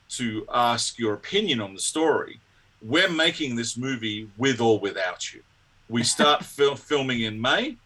[0.10, 2.40] to ask your opinion on the story.
[2.82, 5.42] We're making this movie with or without you.
[5.90, 7.78] We start fil- filming in May.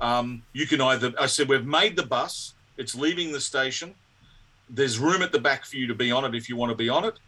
[0.00, 3.94] Um, you can either, I said, we've made the bus, it's leaving the station.
[4.70, 6.76] There's room at the back for you to be on it if you want to
[6.76, 7.18] be on it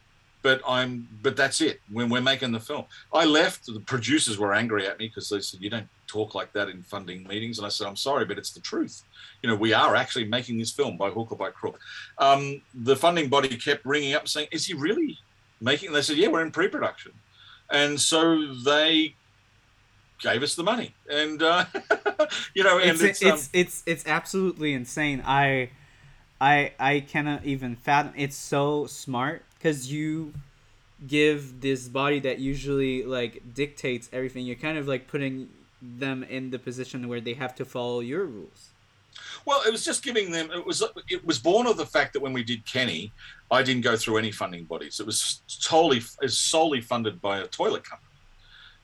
[0.44, 1.80] but I'm but that's it.
[1.90, 3.64] When we're making the film, I left.
[3.66, 6.82] The producers were angry at me because they said you don't talk like that in
[6.82, 9.02] funding meetings, and I said I'm sorry, but it's the truth.
[9.42, 11.78] You know, we are actually making this film by hook or by crook.
[12.18, 15.18] Um, the funding body kept ringing up saying, "Is he really
[15.60, 17.12] making?" They said, "Yeah, we're in pre-production,"
[17.70, 19.14] and so they
[20.20, 21.64] gave us the money, and uh,
[22.54, 25.22] you know, and it's it's it's, um, it's it's absolutely insane.
[25.26, 25.70] I.
[26.40, 28.12] I I cannot even fathom.
[28.16, 30.34] It's so smart because you
[31.06, 35.48] give this body that usually like dictates everything you're kind of like putting
[35.98, 38.70] them in the position where they have to follow your rules
[39.44, 42.20] well it was just giving them it was it was born of the fact that
[42.20, 43.12] when we did kenny
[43.50, 47.46] i didn't go through any funding bodies it was totally it's solely funded by a
[47.46, 48.08] toilet company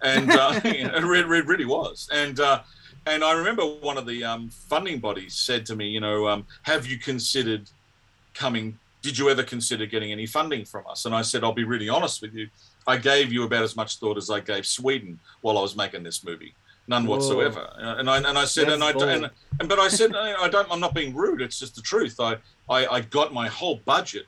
[0.02, 2.60] and uh, it, really, really was and uh,
[3.06, 6.46] and i remember one of the um, funding bodies said to me you know um,
[6.62, 7.68] have you considered
[8.34, 11.06] coming did you ever consider getting any funding from us?
[11.06, 12.48] And I said, I'll be really honest with you.
[12.86, 16.02] I gave you about as much thought as I gave Sweden while I was making
[16.02, 16.54] this movie.
[16.90, 17.14] None Whoa.
[17.14, 17.72] whatsoever.
[17.78, 19.30] And I and I said, That's and I and,
[19.60, 20.66] and, but I said, I don't.
[20.72, 21.40] I'm not being rude.
[21.40, 22.18] It's just the truth.
[22.18, 22.36] I,
[22.68, 24.26] I I got my whole budget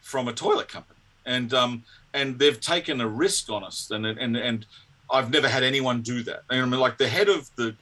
[0.00, 1.82] from a toilet company, and um
[2.12, 4.64] and they've taken a risk on us, and and and
[5.10, 6.44] I've never had anyone do that.
[6.50, 7.74] And I mean, like the head of the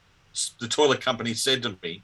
[0.58, 2.02] the toilet company said to me,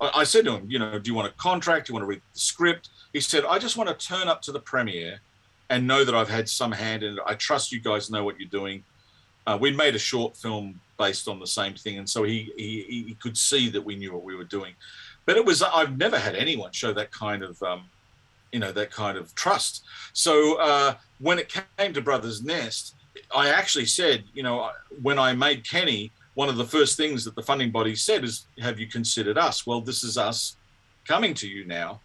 [0.00, 1.86] I, I said to him, you know, do you want a contract?
[1.86, 2.88] Do you want to read the script?
[3.12, 5.20] He said, I just want to turn up to the premiere
[5.68, 7.18] and know that I've had some hand in it.
[7.26, 8.82] I trust you guys know what you're doing.
[9.46, 13.04] Uh, we made a short film based on the same thing, and so he, he
[13.08, 14.74] he could see that we knew what we were doing.
[15.24, 17.84] But it was I've never had anyone show that kind of um,
[18.52, 19.84] you know that kind of trust.
[20.12, 22.94] So uh, when it came to Brothers Nest,
[23.34, 24.70] I actually said, you know,
[25.02, 28.46] when I made Kenny, one of the first things that the funding body said is,
[28.58, 30.56] "Have you considered us?" Well, this is us
[31.06, 32.00] coming to you now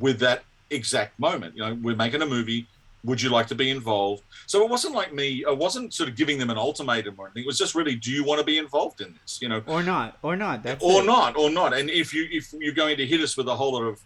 [0.00, 1.56] with that exact moment.
[1.56, 2.66] You know, we're making a movie.
[3.04, 4.22] Would you like to be involved?
[4.46, 5.44] So it wasn't like me.
[5.46, 7.44] I wasn't sort of giving them an ultimatum or anything.
[7.44, 9.40] It was just really, do you want to be involved in this?
[9.42, 10.62] You know, or not, or not.
[10.62, 11.06] That's or it.
[11.06, 11.74] not, or not.
[11.74, 14.00] And if you if you're going to hit us with a whole lot of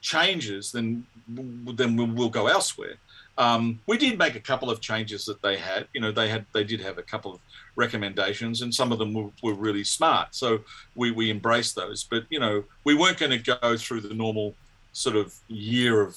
[0.00, 2.96] changes, then then we'll, we'll go elsewhere.
[3.36, 5.88] Um, we did make a couple of changes that they had.
[5.92, 7.40] You know, they had they did have a couple of
[7.74, 10.34] recommendations, and some of them were, were really smart.
[10.34, 10.60] So
[10.94, 12.04] we we embraced those.
[12.04, 14.54] But you know, we weren't going to go through the normal
[14.92, 16.16] sort of year of,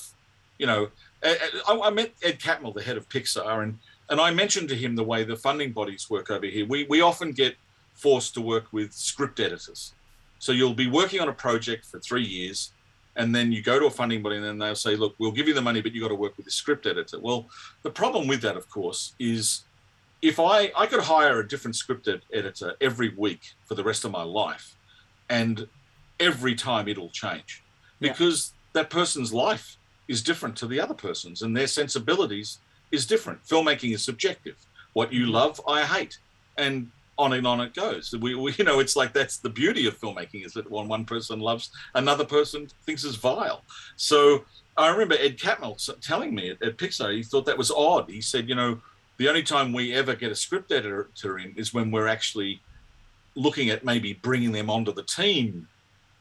[0.59, 0.89] you know,
[1.27, 3.77] Uh, uh, I, I met Ed Catmull, the head of Pixar, and
[4.09, 6.65] and I mentioned to him the way the funding bodies work over here.
[6.65, 7.55] We we often get
[7.93, 9.93] forced to work with script editors.
[10.39, 12.71] So you'll be working on a project for three years,
[13.17, 15.47] and then you go to a funding body, and then they'll say, "Look, we'll give
[15.47, 17.47] you the money, but you have got to work with the script editor." Well,
[17.83, 19.63] the problem with that, of course, is
[20.21, 24.05] if I I could hire a different script ed- editor every week for the rest
[24.05, 24.75] of my life,
[25.29, 25.67] and
[26.19, 27.63] every time it'll change
[27.99, 32.59] because that person's life is different to the other person's and their sensibilities
[32.91, 33.43] is different.
[33.43, 34.55] Filmmaking is subjective.
[34.93, 36.17] What you love, I hate.
[36.57, 38.13] And on and on it goes.
[38.19, 41.05] We, we, you know, it's like that's the beauty of filmmaking is that when one
[41.05, 43.63] person loves, another person thinks is vile.
[43.95, 44.45] So
[44.77, 48.09] I remember Ed Catmull telling me at, at Pixar, he thought that was odd.
[48.09, 48.79] He said, you know,
[49.17, 52.61] the only time we ever get a script editor in is when we're actually
[53.35, 55.67] looking at maybe bringing them onto the team,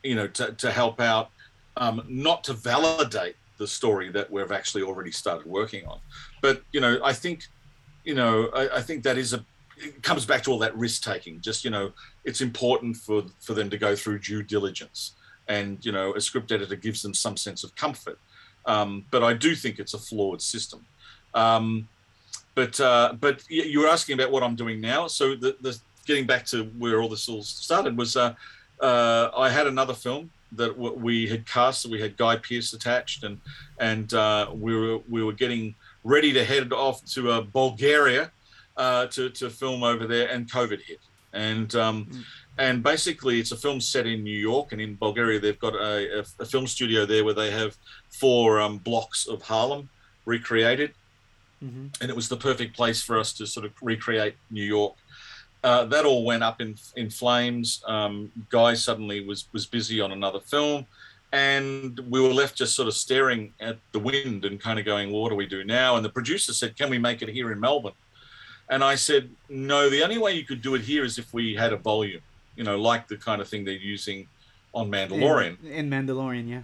[0.02, 1.30] you know, to, to help out
[1.76, 5.98] um, not to validate the story that we've actually already started working on.
[6.40, 7.46] But you know, I think,
[8.04, 9.44] you know, I, I think that is a
[9.78, 11.40] it comes back to all that risk taking.
[11.40, 11.92] Just you know,
[12.24, 15.12] it's important for for them to go through due diligence,
[15.48, 18.18] and you know, a script editor gives them some sense of comfort.
[18.64, 20.84] Um, but I do think it's a flawed system.
[21.34, 21.88] Um,
[22.54, 25.06] but uh, but you were asking about what I'm doing now.
[25.06, 28.16] So the, the getting back to where all this all started was.
[28.16, 28.34] Uh,
[28.78, 31.82] uh, I had another film that we had cast.
[31.82, 33.40] that We had Guy Pearce attached, and
[33.78, 35.74] and uh, we were we were getting
[36.04, 38.30] ready to head off to uh, Bulgaria
[38.76, 41.00] uh, to to film over there, and COVID hit,
[41.32, 42.24] and um, mm.
[42.58, 46.20] and basically it's a film set in New York, and in Bulgaria they've got a,
[46.20, 47.76] a, a film studio there where they have
[48.10, 49.88] four um, blocks of Harlem
[50.24, 50.92] recreated,
[51.62, 51.86] mm-hmm.
[52.00, 54.94] and it was the perfect place for us to sort of recreate New York.
[55.64, 57.82] Uh, that all went up in in flames.
[57.86, 60.86] Um, Guy suddenly was was busy on another film,
[61.32, 65.10] and we were left just sort of staring at the wind and kind of going,
[65.10, 67.50] well, "What do we do now?" And the producer said, "Can we make it here
[67.52, 67.98] in Melbourne?"
[68.68, 69.88] And I said, "No.
[69.88, 72.22] The only way you could do it here is if we had a volume,
[72.56, 74.28] you know, like the kind of thing they're using
[74.72, 76.62] on Mandalorian." In, in Mandalorian, yeah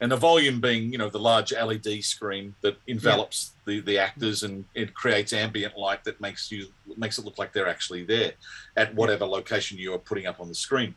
[0.00, 3.74] and the volume being you know the large LED screen that envelops yeah.
[3.74, 6.66] the the actors and it creates ambient light that makes you
[6.96, 8.32] makes it look like they're actually there
[8.76, 10.94] at whatever location you are putting up on the screen.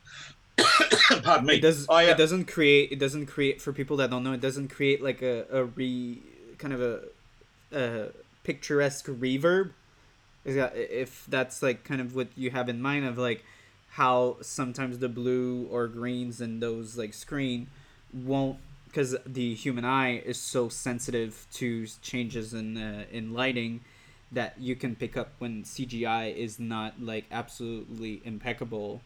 [1.23, 1.55] Pardon me.
[1.55, 2.91] It, does, I, uh, it doesn't create.
[2.91, 4.33] It doesn't create for people that don't know.
[4.33, 6.21] It doesn't create like a, a re
[6.57, 6.99] kind of a,
[7.71, 8.07] a
[8.43, 9.71] picturesque reverb.
[10.43, 13.45] If that's like kind of what you have in mind of like
[13.91, 17.67] how sometimes the blue or greens in those like screen
[18.13, 18.57] won't
[18.91, 23.81] because the human eye is so sensitive to changes in uh, in lighting
[24.31, 29.01] that you can pick up when CGI is not like absolutely impeccable.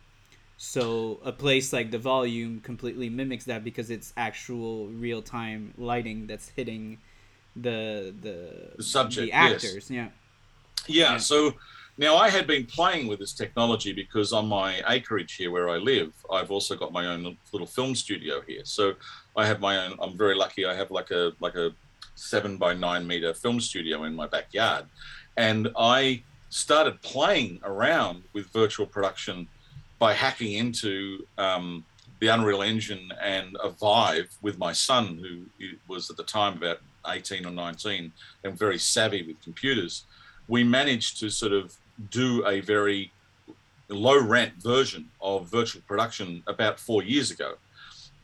[0.58, 6.28] So a place like the volume completely mimics that because it's actual real time lighting
[6.28, 6.98] that's hitting
[7.56, 9.76] the the, the subject, the actors.
[9.76, 9.92] Yes.
[9.92, 10.08] Yeah.
[10.88, 11.12] yeah.
[11.12, 11.18] Yeah.
[11.18, 11.54] So
[11.98, 15.78] now I had been playing with this technology because on my acreage here where I
[15.78, 18.62] live, I've also got my own little film studio here.
[18.66, 18.94] So
[19.36, 19.98] I have my own.
[20.02, 20.66] I'm very lucky.
[20.66, 21.72] I have like a like a
[22.16, 24.86] seven by nine meter film studio in my backyard,
[25.38, 29.48] and I started playing around with virtual production
[30.00, 31.84] by hacking into um,
[32.20, 36.80] the Unreal Engine and a Vive with my son, who was at the time about
[37.08, 38.12] 18 or 19
[38.44, 40.06] and very savvy with computers.
[40.48, 41.76] We managed to sort of
[42.10, 43.12] do a very
[43.90, 47.56] low rent version of virtual production about four years ago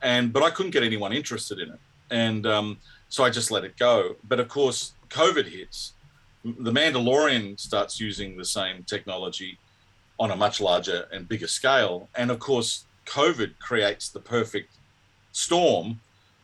[0.02, 1.80] and but I couldn't get anyone interested in it,
[2.10, 2.78] and um,
[3.10, 4.16] so I just let it go.
[4.28, 5.94] But of course, COVID hits.
[6.44, 9.60] The Mandalorian starts using the same technology
[10.20, 14.74] on a much larger and bigger scale, and of course, COVID creates the perfect
[15.32, 16.00] storm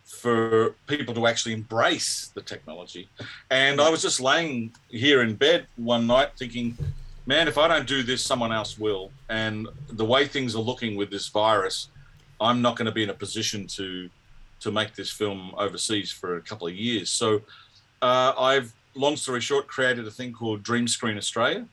[0.07, 3.09] for people to actually embrace the technology.
[3.51, 6.77] And I was just laying here in bed one night thinking,
[7.25, 9.11] man, if I don't do this, someone else will.
[9.29, 11.89] And the way things are looking with this virus,
[12.39, 14.09] I'm not going to be in a position to
[14.59, 17.09] to make this film overseas for a couple of years.
[17.09, 17.41] So
[18.01, 21.65] uh, I've, long story short, created a thing called Dream Screen Australia,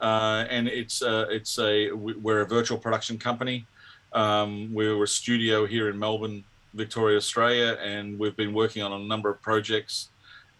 [0.00, 3.66] uh, and it's uh, it's a we're a virtual production company.
[4.12, 6.44] Um, we're a studio here in Melbourne,
[6.74, 10.08] Victoria, Australia, and we've been working on a number of projects.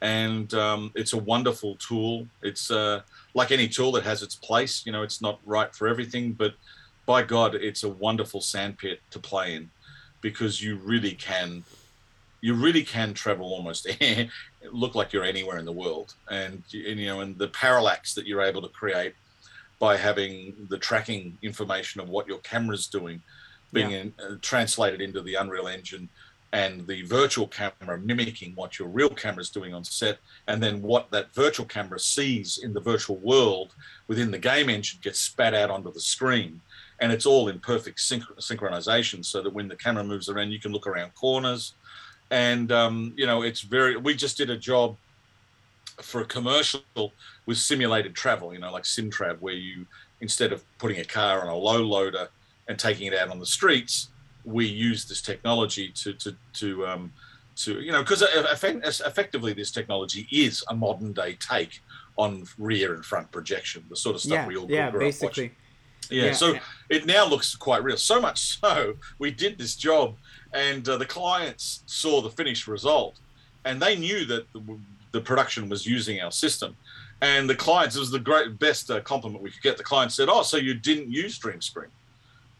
[0.02, 2.26] And um, it's a wonderful tool.
[2.42, 3.00] It's uh,
[3.32, 4.84] like any tool that has its place.
[4.84, 6.52] You know, it's not right for everything, but
[7.06, 9.70] by God, it's a wonderful sandpit to play in
[10.20, 11.62] because you really can
[12.40, 13.88] you really can travel almost
[14.72, 18.26] look like you're anywhere in the world and, and, you know and the parallax that
[18.26, 19.14] you're able to create
[19.78, 23.20] by having the tracking information of what your camera's doing
[23.72, 23.98] being yeah.
[23.98, 26.08] in, uh, translated into the unreal engine
[26.52, 30.80] and the virtual camera mimicking what your real camera is doing on set and then
[30.80, 33.74] what that virtual camera sees in the virtual world
[34.08, 36.60] within the game engine gets spat out onto the screen
[37.00, 40.58] and it's all in perfect synch- synchronization so that when the camera moves around you
[40.58, 41.74] can look around corners
[42.30, 44.96] and um, you know it's very we just did a job
[46.00, 46.82] for a commercial
[47.46, 49.86] with simulated travel you know like simtrav where you
[50.20, 52.28] instead of putting a car on a low loader
[52.68, 54.08] and taking it out on the streets
[54.44, 57.12] we use this technology to to to um,
[57.56, 61.82] to you know because effectively this technology is a modern day take
[62.16, 65.26] on rear and front projection the sort of stuff yeah, we all yeah, grew basically.
[65.26, 65.50] up watching
[66.10, 66.60] yeah, yeah so yeah.
[66.88, 67.96] it now looks quite real.
[67.96, 70.16] So much so, we did this job,
[70.52, 73.16] and uh, the clients saw the finished result,
[73.64, 74.78] and they knew that the,
[75.12, 76.76] the, production was using our system.
[77.22, 79.76] And the clients, it was the great best uh, compliment we could get.
[79.78, 81.88] The client said, "Oh, so you didn't use Dream Screen?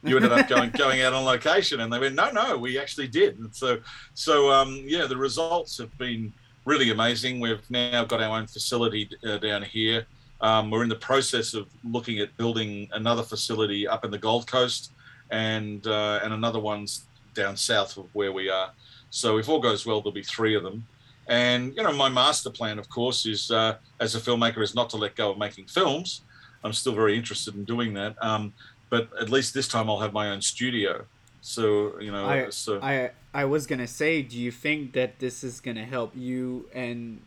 [0.02, 3.08] You ended up going going out on location?" And they went, "No, no, we actually
[3.08, 3.78] did." And so,
[4.14, 6.32] so um, yeah, the results have been
[6.64, 7.40] really amazing.
[7.40, 10.06] We've now got our own facility uh, down here.
[10.40, 14.46] Um, we're in the process of looking at building another facility up in the Gold
[14.46, 14.92] Coast,
[15.30, 18.70] and uh, and another one's down south of where we are.
[19.10, 20.86] So if all goes well, there'll be three of them.
[21.28, 24.90] And you know, my master plan, of course, is uh, as a filmmaker, is not
[24.90, 26.22] to let go of making films.
[26.62, 28.16] I'm still very interested in doing that.
[28.22, 28.52] Um,
[28.90, 31.04] but at least this time, I'll have my own studio,
[31.40, 35.42] So you know, I, so I I was gonna say, do you think that this
[35.42, 37.22] is gonna help you and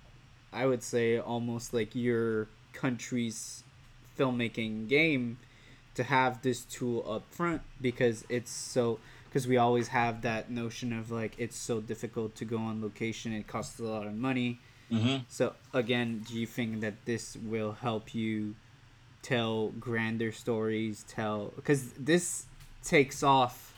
[0.52, 2.48] I would say almost like your
[2.80, 3.64] country's
[4.18, 5.38] filmmaking game
[5.96, 10.94] to have this tool up front because it's so because we always have that notion
[10.94, 14.60] of like it's so difficult to go on location it costs a lot of money
[14.92, 15.18] mm-hmm.
[15.28, 18.56] so again do you think that this will help you
[19.22, 22.46] tell grander stories tell because this
[22.84, 23.74] takes off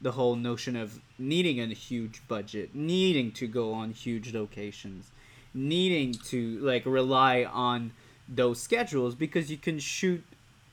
[0.00, 5.10] the whole notion of needing a huge budget needing to go on huge locations
[5.52, 7.90] needing to like rely on
[8.28, 10.22] those schedules because you can shoot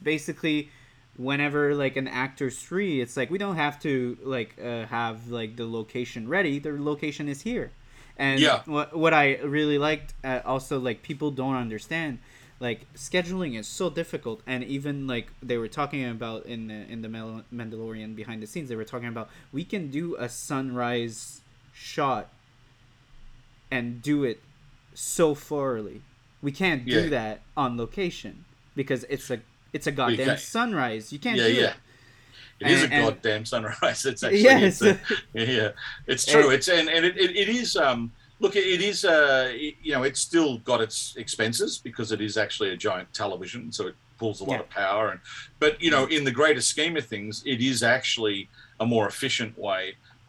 [0.02, 0.70] basically
[1.18, 3.02] whenever like an actor's free.
[3.02, 6.60] It's like we don't have to like uh, have like the location ready.
[6.60, 7.72] The location is here.
[8.18, 8.62] And Yeah.
[8.66, 12.20] what, what i really liked uh, also like people don't understand
[12.60, 14.42] like scheduling is so difficult.
[14.48, 18.70] And even like they were talking about in the in the mandalorian behind the scenes
[18.70, 21.42] they were talking about we can do a sunrise
[21.74, 22.30] shot
[23.72, 24.40] and do it
[24.94, 26.02] so thoroughly
[26.44, 27.10] we can't do Yeah.
[27.18, 28.46] that on location
[28.76, 29.40] because it's a
[29.72, 31.68] it's a goddamn sunrise you can't yeah, do yeah.
[31.70, 31.76] it
[32.60, 34.06] It is a And- and- goddamn sunrise.
[34.12, 35.00] It's actually yes it's a-
[35.34, 35.70] yeah,
[36.12, 36.50] it's true.
[36.56, 39.94] It's and, and it, it, it is um look it, it is uh it- you
[39.96, 43.96] know it's still got its expenses because it is actually a giant television, so it
[44.20, 44.60] pulls a lot Yeah.
[44.66, 45.20] of power and
[45.64, 48.40] but you know in the greater scheme of things, it is actually
[48.80, 49.84] a more efficient way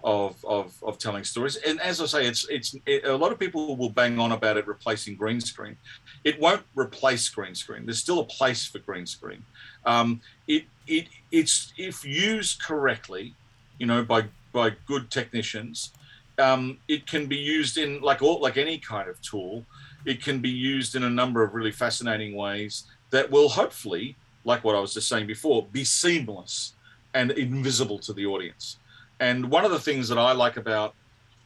[0.04, 1.56] of, of, of telling stories.
[1.56, 4.58] And as I say, it's it's it, a lot of people will bang on about
[4.58, 5.76] it replacing green screen.
[6.22, 7.86] It won't replace green screen.
[7.86, 9.42] There's still a place for green screen.
[9.86, 13.34] Um, it it it's if used correctly,
[13.78, 15.92] you know, by by good technicians,
[16.38, 19.64] um, it can be used in like all like any kind of tool.
[20.04, 24.62] It can be used in a number of really fascinating ways that will hopefully, like
[24.64, 26.74] what I was just saying before, be seamless
[27.14, 28.76] and invisible to the audience.
[29.20, 30.94] And one of the things that I like about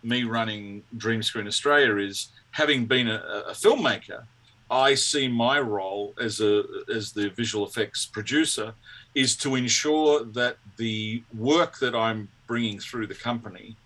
[0.02, 4.24] me running Dream Screen Australia is having been a, a filmmaker,
[4.70, 6.62] I see my role as a
[6.94, 8.74] as the visual effects producer
[9.14, 13.76] is to ensure that the work that I'm bringing through the company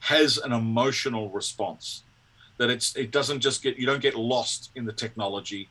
[0.00, 2.02] has an emotional response.
[2.58, 5.68] That it's it doesn't just get you don't get lost in the technology,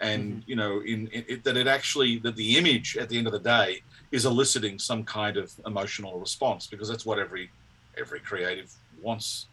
[0.00, 0.50] and mm-hmm.
[0.50, 3.34] you know in, in it, that it actually that the image at the end of
[3.34, 7.50] the day is eliciting some kind of emotional response because that's what every
[7.98, 8.72] every creative
[9.02, 9.46] wants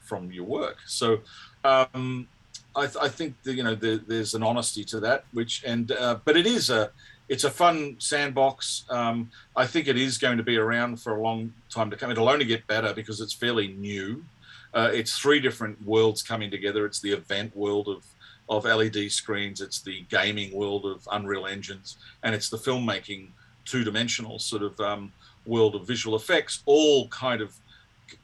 [0.00, 0.78] from your work.
[0.86, 1.20] So
[1.64, 2.28] um,
[2.74, 5.90] I, th- I think that, you know the, there's an honesty to that, which and
[5.92, 6.90] uh, but it is a
[7.28, 8.84] it's a fun sandbox.
[8.88, 12.10] Um, I think it is going to be around for a long time to come.
[12.10, 14.24] It'll only get better because it's fairly new.
[14.72, 16.86] Uh, it's three different worlds coming together.
[16.86, 18.04] It's the event world of
[18.48, 19.60] of LED screens.
[19.60, 23.28] It's the gaming world of Unreal engines, and it's the filmmaking
[23.66, 25.12] two-dimensional sort of um,
[25.44, 27.54] world of visual effects, all kind of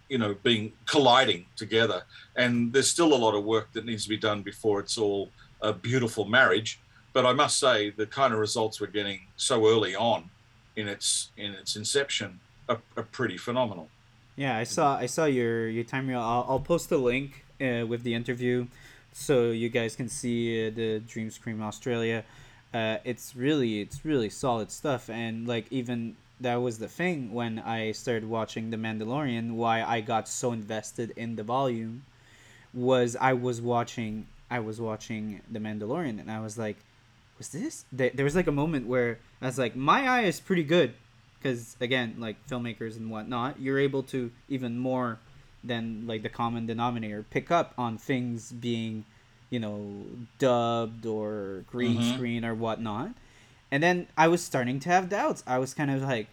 [0.09, 2.05] you know being colliding together.
[2.37, 5.31] And there's still a lot of work that needs to be done before it's all
[5.61, 6.81] a beautiful marriage.
[7.13, 10.31] But I must say, the kind of results we're getting so early on
[10.77, 13.89] in its in its inception are, are pretty phenomenal.
[14.37, 16.21] Yeah, I saw I saw your your time reel.
[16.21, 18.67] I'll, I'll post the link uh, with the interview,
[19.13, 22.25] so you guys can see uh, the Dream Screen Australia.
[22.73, 27.59] Uh, it's really it's really solid stuff, and like even that was the thing when
[27.59, 29.53] I started watching The Mandalorian.
[29.53, 32.05] Why I got so invested in the volume
[32.73, 36.77] was I was watching I was watching The Mandalorian, and I was like,
[37.39, 37.85] was this?
[37.93, 40.95] There was like a moment where I was like, my eye is pretty good
[41.43, 45.19] because again like filmmakers and whatnot you're able to even more
[45.65, 49.05] than like the common denominator pick up on things being
[49.53, 50.05] you know
[50.39, 52.15] dubbed or green Mhm.
[52.15, 53.11] screen or whatnot
[53.71, 56.27] and then i was starting to have doubts i was kind of like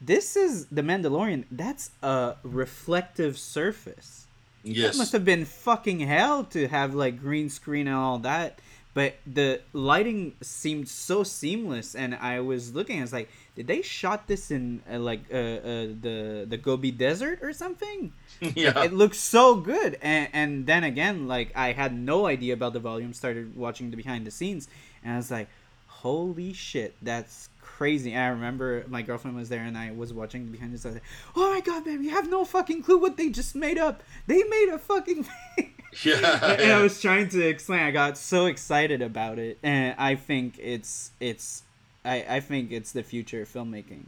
[0.00, 4.26] this is the mandalorian that's a reflective surface
[4.62, 4.96] that Yes.
[4.96, 8.58] must have been fucking hell to have like green screen and all that.
[8.94, 12.98] But the lighting seemed so seamless, and I was looking.
[12.98, 16.92] I was like, "Did they shot this in uh, like uh, uh, the the Gobi
[16.92, 18.84] Desert or something?" yeah.
[18.84, 19.98] It looks so good.
[20.00, 23.12] And and then again, like I had no idea about the volume.
[23.12, 24.68] Started watching the behind the scenes,
[25.02, 25.48] and I was like,
[25.88, 30.46] "Holy shit, that's crazy!" And I remember my girlfriend was there, and I was watching
[30.46, 30.94] behind the scenes.
[30.94, 31.04] Like,
[31.34, 34.04] "Oh my god, man, you have no fucking clue what they just made up.
[34.28, 35.26] They made a fucking."
[35.94, 36.52] thing." yeah.
[36.54, 37.80] and I was trying to explain.
[37.80, 41.62] I got so excited about it, and I think it's it's
[42.04, 44.04] I, I think it's the future of filmmaking,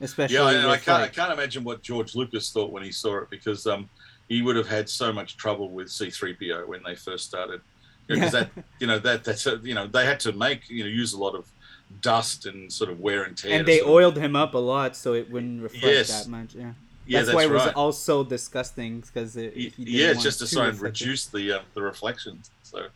[0.00, 2.90] especially Yeah, and I can't, like- I can't imagine what George Lucas thought when he
[2.92, 3.88] saw it because um,
[4.28, 7.60] he would have had so much trouble with C-3PO when they first started.
[8.06, 8.40] Because Yeah.
[8.40, 8.50] that,
[8.80, 11.18] you know, that that's a, you know they had to make you know use a
[11.18, 11.46] lot of
[12.00, 13.58] dust and sort of wear and tear.
[13.58, 16.24] and they of- oiled him up a lot so it wouldn't reflect Yes.
[16.24, 16.54] that much.
[16.54, 16.72] Yeah.
[17.06, 19.54] Yeah, that's, that's why it was all so disgusting because it.
[19.76, 22.50] Yeah, it's just to try and reduce the uh, the reflections.
[22.62, 22.86] So,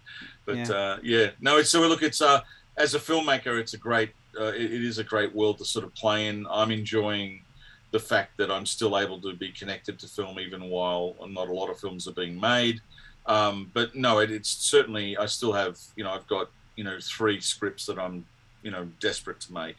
[0.44, 0.70] but yeah.
[0.70, 1.59] Uh, yeah, no.
[1.59, 2.02] It's so look.
[2.02, 2.40] It's uh,
[2.76, 4.10] as a filmmaker, it's a great.
[4.39, 6.47] Uh, it, it is a great world to sort of play in.
[6.51, 7.43] I'm enjoying
[7.90, 11.52] the fact that I'm still able to be connected to film even while not a
[11.52, 12.80] lot of films are being made.
[13.26, 16.98] Um, but no, it, it's certainly I still have you know I've got you know
[17.01, 18.24] three scripts that I'm
[18.62, 19.76] you know desperate to make,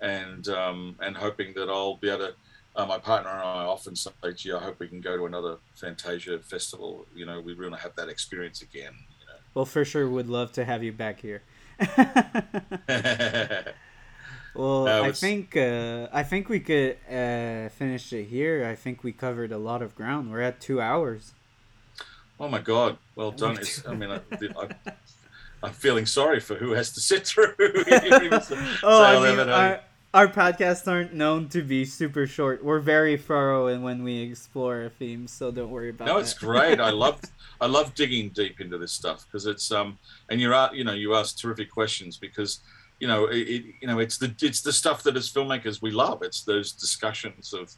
[0.00, 2.34] and um, and hoping that I'll be able to.
[2.76, 5.56] Uh, my partner and I often say, "Gee, I hope we can go to another
[5.74, 7.06] Fantasia festival.
[7.14, 9.40] You know, we really have that experience again." You know?
[9.54, 11.42] Well, for sure, would love to have you back here.
[14.54, 14.88] well, was...
[14.88, 18.66] I think uh, I think we could uh, finish it here.
[18.66, 20.30] I think we covered a lot of ground.
[20.30, 21.32] We're at two hours.
[22.40, 22.98] Oh my God!
[23.16, 23.58] Well done.
[23.58, 24.92] It's, I mean, I, I,
[25.62, 27.54] I'm feeling sorry for who has to sit through.
[27.58, 29.80] oh, I mean, our,
[30.14, 32.64] our podcasts aren't known to be super short.
[32.64, 36.06] We're very thorough in when we explore a theme, so don't worry about.
[36.06, 36.12] That.
[36.12, 36.80] No, it's great.
[36.80, 37.20] I love
[37.60, 39.98] I love digging deep into this stuff because it's um
[40.30, 42.60] and you're you know you ask terrific questions because
[43.00, 45.90] you know it, it you know it's the it's the stuff that as filmmakers we
[45.90, 46.22] love.
[46.22, 47.74] It's those discussions of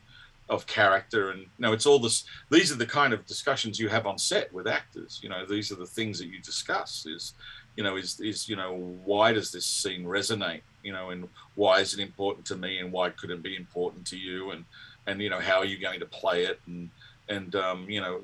[0.48, 3.88] of character and you know it's all this these are the kind of discussions you
[3.88, 7.34] have on set with actors you know these are the things that you discuss is
[7.76, 8.74] you know is is you know
[9.04, 12.92] why does this scene resonate you know and why is it important to me and
[12.92, 14.50] why could it be important to you?
[14.50, 14.64] And
[15.06, 16.60] and you know how are you going to play it?
[16.66, 16.90] And
[17.28, 18.20] and um, you know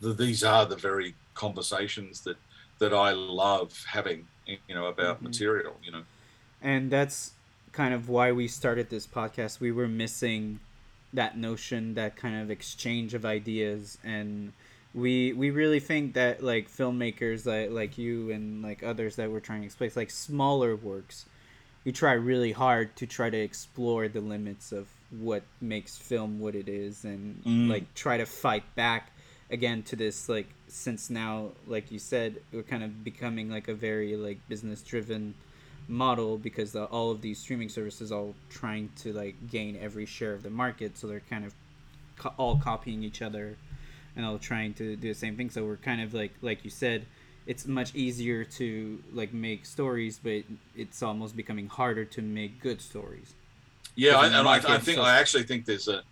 [0.00, 2.36] the, these are the very conversations that
[2.78, 5.26] that I love having you know about mm-hmm.
[5.26, 6.02] material you know.
[6.62, 7.32] And that's
[7.72, 9.60] kind of why we started this podcast.
[9.60, 10.60] We were missing
[11.12, 14.52] that notion, that kind of exchange of ideas, and
[14.94, 19.40] we we really think that like filmmakers like like you and like others that we're
[19.40, 21.26] trying to explain, like smaller works,
[21.84, 26.54] we try really hard to try to explore the limits of what makes film what
[26.54, 27.68] it is, and mm.
[27.68, 29.10] like try to fight back
[29.50, 33.74] again to this like since now like you said we're kind of becoming like a
[33.74, 35.34] very like business driven
[35.86, 40.32] model because the, all of these streaming services all trying to like gain every share
[40.32, 41.54] of the market so they're kind of
[42.16, 43.56] co- all copying each other
[44.16, 46.70] and all trying to do the same thing so we're kind of like like you
[46.70, 47.04] said
[47.46, 50.42] it's much easier to like make stories but
[50.76, 53.34] it's almost becoming harder to make good stories
[53.96, 56.02] yeah I, and I, I, think i actually think there's a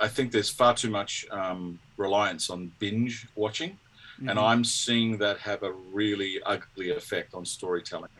[0.00, 4.28] i think there's far too much um, reliance on binge watching mm-hmm.
[4.28, 8.10] and i'm seeing that have a really ugly effect on storytelling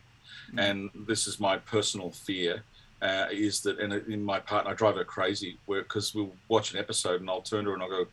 [0.52, 0.60] Mm.
[0.60, 2.62] And this is my personal fear.
[3.02, 6.78] Uh, is that and in my partner, I drive her crazy because we'll watch an
[6.78, 8.06] episode and I'll turn to her and I'll go,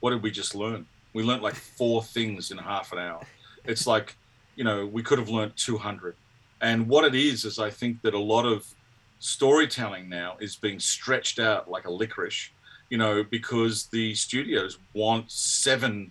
[0.00, 0.86] "What did we just learn?
[1.12, 3.20] We learned like four things in half an hour.
[3.64, 4.16] It's like,
[4.56, 6.14] you know, we could have learned 200.
[6.60, 8.66] And what it is is I think that a lot of
[9.18, 12.50] storytelling now is being stretched out like a licorice,
[12.88, 16.10] you know, because the studios want seven,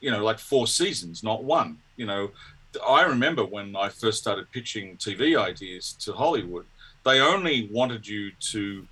[0.00, 1.78] you know, like four seasons, not one.
[1.96, 2.30] You know,
[2.86, 6.66] I remember when I first started pitching TV ideas to Hollywood,
[7.04, 8.86] they only wanted you to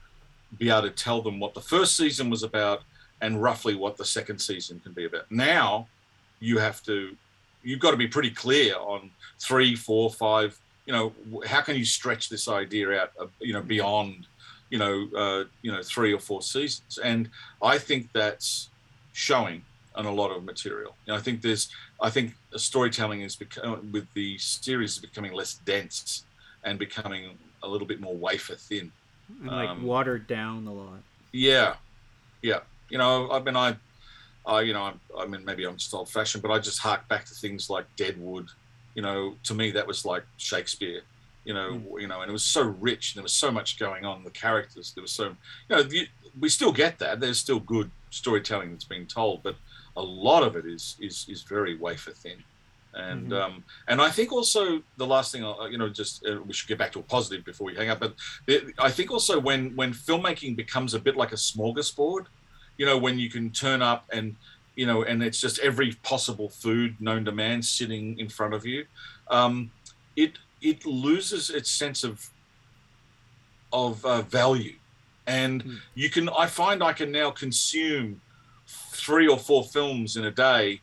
[0.56, 2.82] be able to tell them what the first season was about
[3.20, 5.30] and roughly what the second season can be about.
[5.30, 5.88] Now,
[6.40, 7.16] you have to,
[7.62, 10.58] you've got to be pretty clear on three, four, five.
[10.86, 11.12] You know,
[11.46, 13.12] how can you stretch this idea out?
[13.40, 14.26] You know, beyond,
[14.70, 16.98] you know, uh, you know, three or four seasons.
[17.02, 17.28] And
[17.62, 18.70] I think that's
[19.12, 19.62] showing
[19.94, 20.94] on a lot of material.
[21.06, 21.68] You know, I think there's,
[22.00, 26.24] I think storytelling is becoming with the series is becoming less dense
[26.64, 28.92] and becoming a little bit more wafer thin,
[29.40, 31.00] and like um, watered down a lot.
[31.32, 31.74] Yeah,
[32.42, 32.60] yeah.
[32.88, 33.76] You know, I mean, I,
[34.48, 37.06] I, you know, I, I mean, maybe I'm just old fashioned, but I just hark
[37.08, 38.48] back to things like Deadwood.
[38.94, 41.02] You know, to me that was like Shakespeare.
[41.44, 42.00] You know, mm.
[42.00, 44.24] you know, and it was so rich, and there was so much going on.
[44.24, 45.28] The characters, there was so,
[45.68, 46.08] you know, the,
[46.40, 47.20] we still get that.
[47.20, 49.54] There's still good storytelling that's being told, but
[49.96, 52.42] a lot of it is is is very wafer thin
[52.94, 53.32] and mm-hmm.
[53.34, 56.68] um, and I think also the last thing I'll, you know just uh, we should
[56.68, 58.14] get back to a positive before we hang up but
[58.46, 62.26] it, I think also when when filmmaking becomes a bit like a smorgasbord
[62.78, 64.34] you know when you can turn up and
[64.74, 68.64] you know and it's just every possible food known to man sitting in front of
[68.64, 68.86] you
[69.30, 69.70] um,
[70.16, 72.30] it it loses its sense of
[73.72, 74.74] of uh, value
[75.28, 75.76] and mm.
[75.94, 78.20] you can I find I can now consume
[78.66, 80.80] three or four films in a day,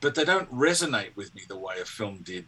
[0.00, 2.46] but they don't resonate with me the way a film did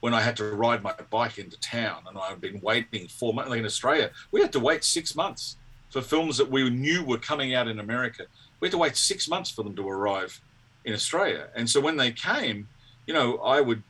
[0.00, 3.50] when I had to ride my bike into town and I've been waiting four months.
[3.50, 5.56] Like in Australia, we had to wait six months
[5.90, 8.24] for films that we knew were coming out in America.
[8.60, 10.40] We had to wait six months for them to arrive
[10.84, 11.48] in Australia.
[11.54, 12.68] And so when they came,
[13.06, 13.82] you know, I would,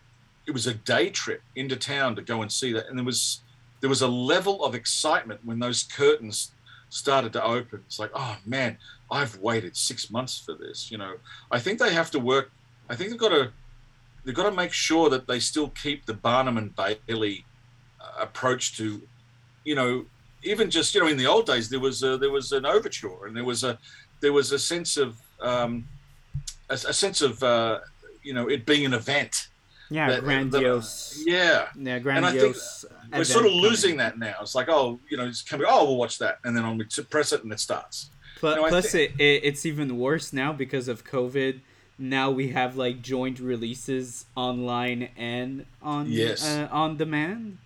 [0.47, 2.89] it was a day trip into town to go and see that.
[2.89, 3.40] And there was,
[3.81, 6.52] there was a level of excitement when those curtains
[6.89, 7.82] started to open.
[7.86, 8.78] It's like, oh man,
[9.10, 10.90] I've waited six months for this.
[10.90, 11.14] You know,
[11.51, 12.51] I think they have to work.
[12.89, 13.52] I think they've got to
[14.24, 17.44] they've got to make sure that they still keep the Barnum and Bailey
[18.01, 19.02] uh, approach to,
[19.64, 20.06] you know,
[20.47, 23.27] even just you know in the old days there was a, there was an overture
[23.27, 23.78] and there was a
[24.20, 25.86] there was a sense of um,
[26.70, 27.81] a, a sense of uh,
[28.23, 29.48] you know it being an event.
[29.89, 31.23] Yeah, that, grandiose.
[31.24, 32.85] That, yeah, yeah, grandiose.
[33.12, 34.35] we're sort of losing that now.
[34.40, 35.64] It's like, oh, you know, it's coming.
[35.70, 38.10] Oh, we'll watch that, and then on we press it, and it starts.
[38.40, 41.60] Plus, plus it, it, it's even worse now because of COVID.
[41.98, 46.44] Now we have like joint releases online and on yes.
[46.44, 47.59] uh, on demand,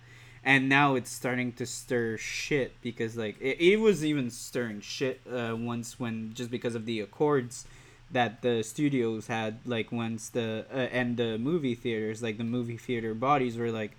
[0.43, 5.21] and now it's starting to stir shit because like it, it was even stirring shit
[5.31, 7.65] uh, once when just because of the accords
[8.09, 12.77] that the studios had like once the uh, and the movie theaters like the movie
[12.77, 13.91] theater bodies were like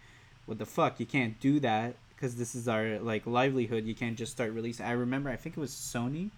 [0.47, 0.99] what the fuck?
[1.01, 3.85] You can't do that because this is our like livelihood.
[3.85, 4.87] You can't just start releasing.
[4.87, 6.31] I remember i think it was sony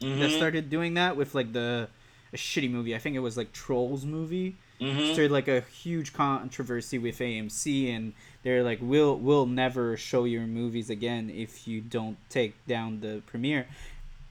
[0.00, 0.20] mm-hmm.
[0.20, 1.88] that started doing that with like the
[2.32, 2.94] a shitty movie.
[2.94, 4.56] I think it was like trolls movie.
[4.80, 5.14] Mm-hmm.
[5.14, 8.12] started like a huge controversy with amc and
[8.46, 13.20] they're like we'll we'll never show your movies again if you don't take down the
[13.26, 13.66] premiere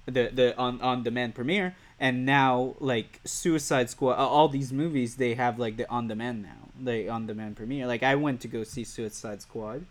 [0.05, 5.33] the the on on demand premiere and now like Suicide Squad, all these movies they
[5.35, 7.87] have like the on demand now, the on demand premiere.
[7.87, 9.85] Like I went to go see Suicide Squad,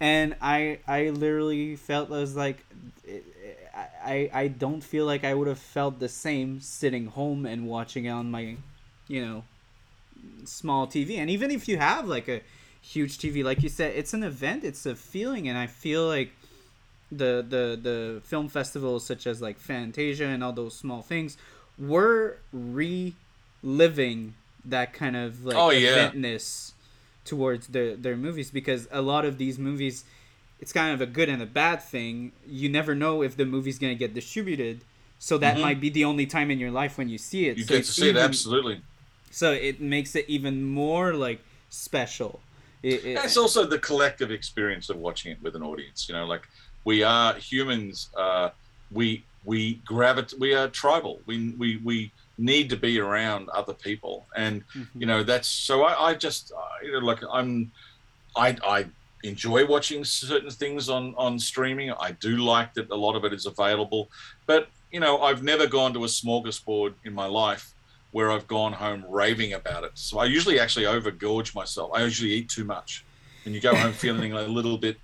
[0.00, 2.64] and I I literally felt as like
[3.76, 8.06] I I don't feel like I would have felt the same sitting home and watching
[8.06, 8.56] it on my,
[9.06, 9.44] you know,
[10.44, 11.18] small TV.
[11.18, 12.40] And even if you have like a
[12.84, 16.30] huge TV, like you said, it's an event, it's a feeling, and I feel like
[17.10, 21.36] the the the film festivals such as like Fantasia and all those small things
[21.78, 24.34] were reliving
[24.64, 26.72] that kind of like oh, eventness
[27.24, 30.04] towards their their movies because a lot of these movies
[30.60, 32.32] it's kind of a good and a bad thing.
[32.46, 34.80] You never know if the movie's gonna get distributed,
[35.18, 35.62] so that mm-hmm.
[35.62, 37.56] might be the only time in your life when you see it.
[37.56, 38.80] You so get to see even, it absolutely.
[39.30, 41.40] So it makes it even more like
[41.70, 42.40] special.
[42.84, 46.06] It, it, it's also the collective experience of watching it with an audience.
[46.06, 46.46] You know, like
[46.84, 48.10] we are humans.
[48.14, 48.50] Uh,
[48.92, 50.38] we we gravitate.
[50.38, 51.20] We are tribal.
[51.24, 55.00] We we we need to be around other people, and mm-hmm.
[55.00, 55.84] you know that's so.
[55.84, 56.52] I, I just
[56.82, 57.72] you know like I'm,
[58.36, 58.86] I I
[59.22, 61.90] enjoy watching certain things on on streaming.
[61.92, 64.10] I do like that a lot of it is available,
[64.46, 67.73] but you know I've never gone to a smorgasbord in my life
[68.14, 69.90] where I've gone home raving about it.
[69.94, 71.90] So I usually actually overgorge myself.
[71.92, 73.04] I usually eat too much,
[73.44, 74.98] and you go home feeling a little bit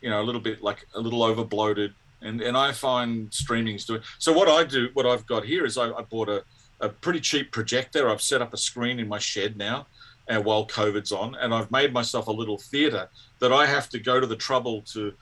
[0.00, 1.92] you know, a little bit like a little over bloated.
[2.22, 4.32] And, and I find streaming's doing so.
[4.32, 6.42] What I do, what I've got here is I, I bought a,
[6.80, 8.08] a pretty cheap projector.
[8.08, 9.86] I've set up a screen in my shed now,
[10.26, 13.08] and while COVID's on, and I've made myself a little theater
[13.40, 15.12] that I have to go to the trouble to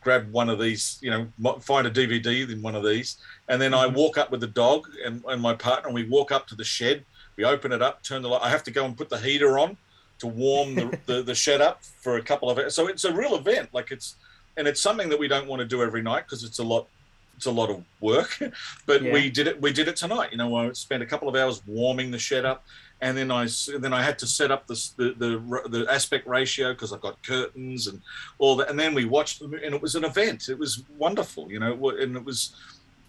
[0.00, 3.18] grab one of these, you know, find a DVD in one of these,
[3.48, 3.96] and then I mm-hmm.
[3.96, 6.64] walk up with the dog and, and my partner, and we walk up to the
[6.64, 7.04] shed.
[7.36, 8.42] We open it up, turn the light.
[8.42, 9.76] I have to go and put the heater on
[10.18, 12.74] to warm the, the, the shed up for a couple of hours.
[12.74, 13.70] So it's a real event.
[13.72, 14.16] Like it's,
[14.56, 16.88] and it's something that we don't want to do every night because it's a lot,
[17.36, 18.38] it's a lot of work.
[18.86, 19.12] but yeah.
[19.12, 19.60] we did it.
[19.60, 20.32] We did it tonight.
[20.32, 22.64] You know, I spent a couple of hours warming the shed up,
[23.00, 23.48] and then I
[23.78, 27.22] then I had to set up the the the, the aspect ratio because I've got
[27.22, 28.00] curtains and
[28.38, 28.70] all that.
[28.70, 30.48] And then we watched them, and it was an event.
[30.48, 31.50] It was wonderful.
[31.50, 32.54] You know, and it was.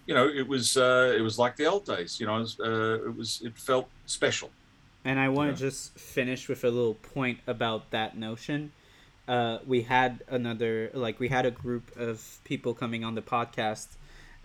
[0.06, 2.20] You know, it was uh, it was like the old days.
[2.20, 4.50] You know, it was, uh, it was it felt special.
[5.06, 5.70] And I want to yeah.
[5.70, 8.72] just finish with a little point about that notion.
[9.28, 13.90] Uh, we had another, like, we had a group of people coming on the podcast,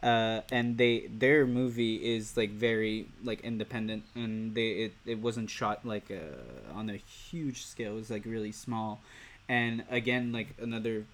[0.05, 5.49] uh, and they their movie is like very like independent, and they it, it wasn't
[5.49, 7.93] shot like uh, on a huge scale.
[7.93, 9.01] It was like really small,
[9.49, 11.07] and again, like another,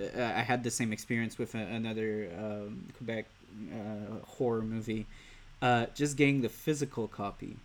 [0.00, 3.26] uh, I had the same experience with a, another um, Quebec
[3.72, 5.06] uh, horror movie.
[5.60, 7.56] Uh, just getting the physical copy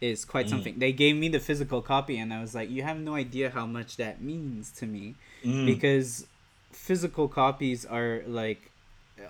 [0.00, 0.50] is quite mm.
[0.50, 0.78] something.
[0.80, 3.66] They gave me the physical copy, and I was like, you have no idea how
[3.66, 5.14] much that means to me,
[5.44, 5.64] mm.
[5.64, 6.26] because
[6.72, 8.72] physical copies are like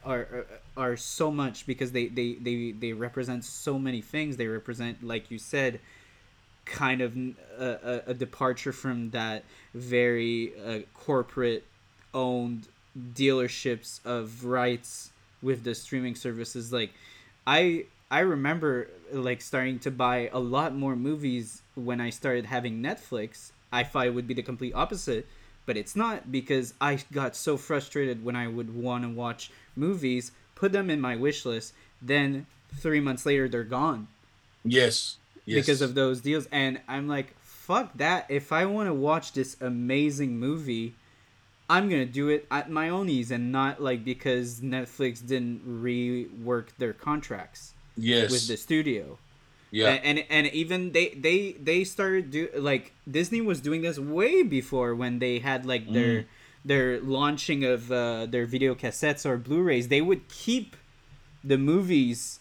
[0.04, 0.46] are
[0.76, 4.36] are so much because they they they they represent so many things.
[4.36, 5.80] They represent, like you said,
[6.64, 7.16] kind of
[7.58, 9.44] a, a departure from that
[9.74, 11.64] very uh, corporate
[12.12, 12.68] owned
[13.14, 15.10] dealerships of rights
[15.42, 16.90] with the streaming services like
[17.46, 22.80] i I remember like starting to buy a lot more movies when I started having
[22.82, 23.50] Netflix.
[23.72, 25.26] I thought it would be the complete opposite,
[25.66, 30.32] but it's not because I got so frustrated when I would want to watch movies,
[30.54, 34.08] put them in my wish list, then 3 months later they're gone.
[34.64, 35.18] Yes.
[35.44, 35.66] Yes.
[35.66, 39.56] Because of those deals and I'm like fuck that if I want to watch this
[39.60, 40.94] amazing movie
[41.68, 46.68] I'm gonna do it at my own ease and not like because Netflix didn't rework
[46.78, 47.74] their contracts.
[47.96, 48.30] Yes.
[48.30, 49.18] With the studio.
[49.70, 49.88] Yeah.
[49.88, 54.42] And, and and even they they they started do like Disney was doing this way
[54.42, 56.26] before when they had like their mm.
[56.64, 59.88] their launching of uh, their video cassettes or Blu-rays.
[59.88, 60.76] They would keep
[61.42, 62.40] the movies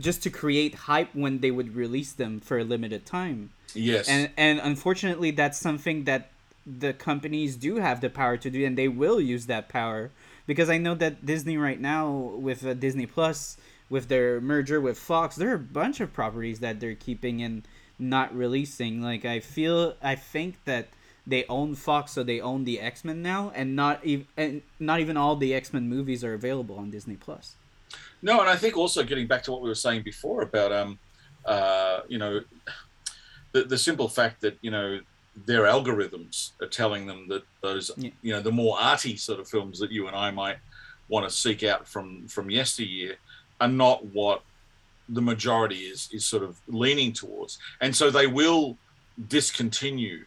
[0.00, 3.50] just to create hype when they would release them for a limited time.
[3.74, 4.08] Yes.
[4.08, 6.30] And and unfortunately that's something that
[6.66, 10.10] the companies do have the power to do and they will use that power
[10.46, 13.56] because I know that Disney right now with uh, Disney Plus
[13.90, 17.62] with their merger with Fox there are a bunch of properties that they're keeping and
[17.98, 20.88] not releasing like I feel I think that
[21.26, 25.16] they own Fox so they own the X-Men now and not even and not even
[25.16, 27.56] all the X-Men movies are available on Disney Plus.
[28.22, 30.98] No, and I think also getting back to what we were saying before about um
[31.44, 32.40] uh you know
[33.52, 35.00] the the simple fact that you know
[35.46, 38.10] their algorithms are telling them that those yeah.
[38.22, 40.58] you know the more arty sort of films that you and I might
[41.08, 43.16] want to seek out from from yesteryear
[43.60, 44.42] are not what
[45.08, 48.76] the majority is is sort of leaning towards and so they will
[49.28, 50.24] discontinue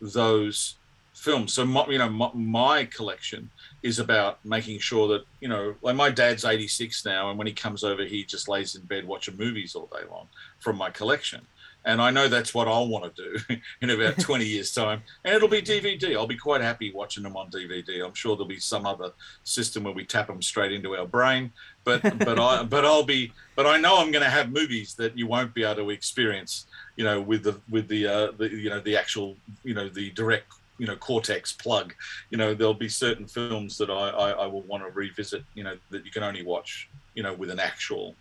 [0.00, 0.74] those
[1.14, 3.48] films so my, you know my, my, collection
[3.82, 7.52] is about making sure that you know like my dad's 86 now and when he
[7.52, 10.28] comes over he just lays in bed watching movies all day long
[10.58, 11.46] from my collection
[11.86, 15.02] and I know that's what I'll want to do in about 20 years' time.
[15.24, 16.16] And it'll be DVD.
[16.16, 18.04] I'll be quite happy watching them on DVD.
[18.04, 19.12] I'm sure there'll be some other
[19.44, 21.52] system where we tap them straight into our brain.
[21.86, 25.16] But but I but I'll be but I know I'm going to have movies that
[25.16, 26.66] you won't be able to experience.
[26.96, 30.10] You know, with the with the uh, the you know the actual you know the
[30.10, 31.94] direct you know cortex plug
[32.28, 35.64] you know there'll be certain films that I, I, I will want to revisit you
[35.64, 38.14] know that you can only watch you know with an actual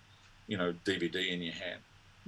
[0.48, 1.82] you know dvd in your hand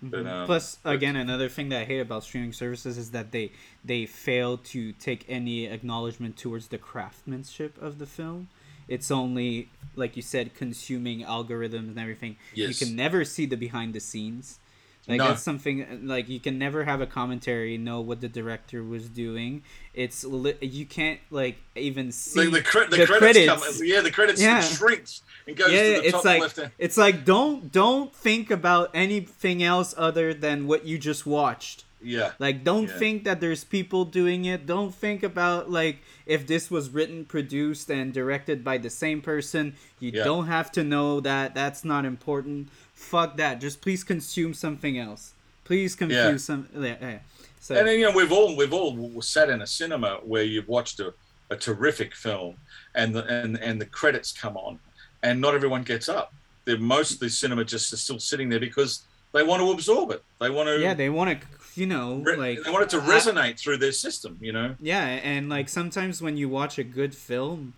[0.04, 0.24] Mm-hmm.
[0.24, 3.52] But, um, Plus, again, another thing that I hate about streaming services is that they
[3.84, 8.50] they fail to take any acknowledgement towards the craftsmanship of the film.
[8.88, 12.38] It's only like you said, consuming algorithms and everything.
[12.54, 12.80] Yes.
[12.80, 14.60] You can never see the behind the scenes.
[15.08, 15.30] Like no.
[15.30, 19.64] that's something like you can never have a commentary know what the director was doing.
[19.94, 23.46] It's li- you can't like even see the, the, cre- the, the credits.
[23.46, 23.78] credits.
[23.78, 24.60] Come, yeah, the credits yeah.
[24.60, 26.60] shrinks and goes yeah, to the it's like, left.
[26.78, 31.86] It's like don't don't think about anything else other than what you just watched.
[32.02, 32.32] Yeah.
[32.40, 32.98] Like don't yeah.
[32.98, 34.66] think that there's people doing it.
[34.66, 39.76] Don't think about like if this was written, produced and directed by the same person.
[40.00, 40.24] You yeah.
[40.24, 41.56] don't have to know that.
[41.56, 43.62] That's not important fuck that.
[43.62, 45.34] Just please consume something else.
[45.64, 46.38] Please consume yeah.
[46.38, 46.68] some.
[46.76, 47.20] Yeah, yeah.
[47.60, 50.68] So, and then, you know, we've all we've all sat in a cinema where you've
[50.68, 51.14] watched a,
[51.50, 52.56] a terrific film,
[52.96, 54.80] and the and and the credits come on,
[55.24, 56.34] and not everyone gets up.
[56.66, 59.04] They're, most of the cinema just are still sitting there because
[59.34, 60.24] they want to absorb it.
[60.40, 60.80] They want to.
[60.80, 61.48] Yeah, they want to.
[61.78, 64.38] You know, re- like they want it to resonate I, through their system.
[64.42, 64.76] You know.
[64.80, 67.74] Yeah, and like sometimes when you watch a good film,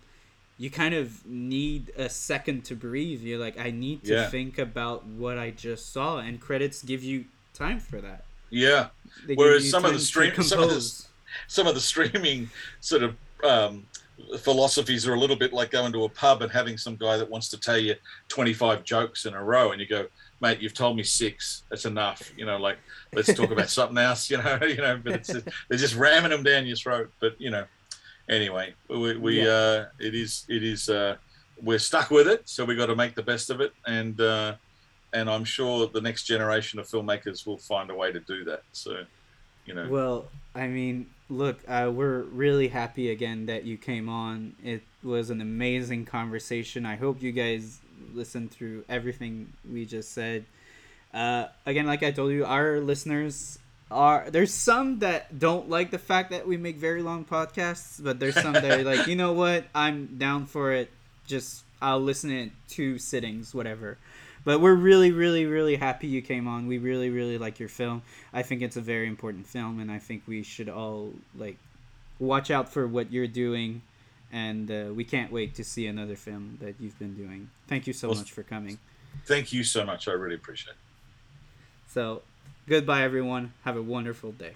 [0.60, 3.22] you kind of need a second to breathe.
[3.22, 4.28] You're like, I need to yeah.
[4.28, 7.24] think about what I just saw, and credits give you
[7.54, 8.24] time for that.
[8.50, 8.88] Yeah.
[9.26, 11.04] They Whereas some of the stream, some of the,
[11.46, 12.50] some of the streaming
[12.80, 13.86] sort of um,
[14.38, 17.28] philosophies are a little bit like going to a pub and having some guy that
[17.28, 17.94] wants to tell you
[18.28, 20.06] 25 jokes in a row, and you go,
[20.40, 21.62] mate, you've told me six.
[21.68, 22.32] That's enough.
[22.36, 22.78] You know, like
[23.12, 24.30] let's talk about something else.
[24.30, 25.32] You know, you know, but it's
[25.68, 27.10] they're just ramming them down your throat.
[27.20, 27.64] But you know,
[28.28, 29.50] anyway, we, we yeah.
[29.50, 31.16] uh, it is it is uh,
[31.62, 34.54] we're stuck with it, so we got to make the best of it, and uh,
[35.12, 38.62] and I'm sure the next generation of filmmakers will find a way to do that.
[38.72, 39.04] So,
[39.66, 39.88] you know.
[39.88, 44.54] Well, I mean, look, uh, we're really happy again that you came on.
[44.62, 46.86] It was an amazing conversation.
[46.86, 47.80] I hope you guys
[48.14, 50.44] listened through everything we just said.
[51.12, 53.58] Uh, again, like I told you, our listeners
[53.90, 58.20] are there's some that don't like the fact that we make very long podcasts, but
[58.20, 60.90] there's some that are like, you know what, I'm down for it.
[61.26, 63.98] Just I'll listen in two sittings, whatever.
[64.44, 66.66] But we're really, really, really happy you came on.
[66.66, 68.02] We really, really like your film.
[68.32, 71.58] I think it's a very important film, and I think we should all like
[72.18, 73.82] watch out for what you're doing
[74.32, 77.50] and uh, we can't wait to see another film that you've been doing.
[77.66, 78.78] Thank you so well, much for coming.
[79.26, 80.08] Thank you so much.
[80.08, 80.78] I really appreciate it.
[81.88, 82.22] So,
[82.68, 83.52] goodbye, everyone.
[83.64, 84.54] Have a wonderful day.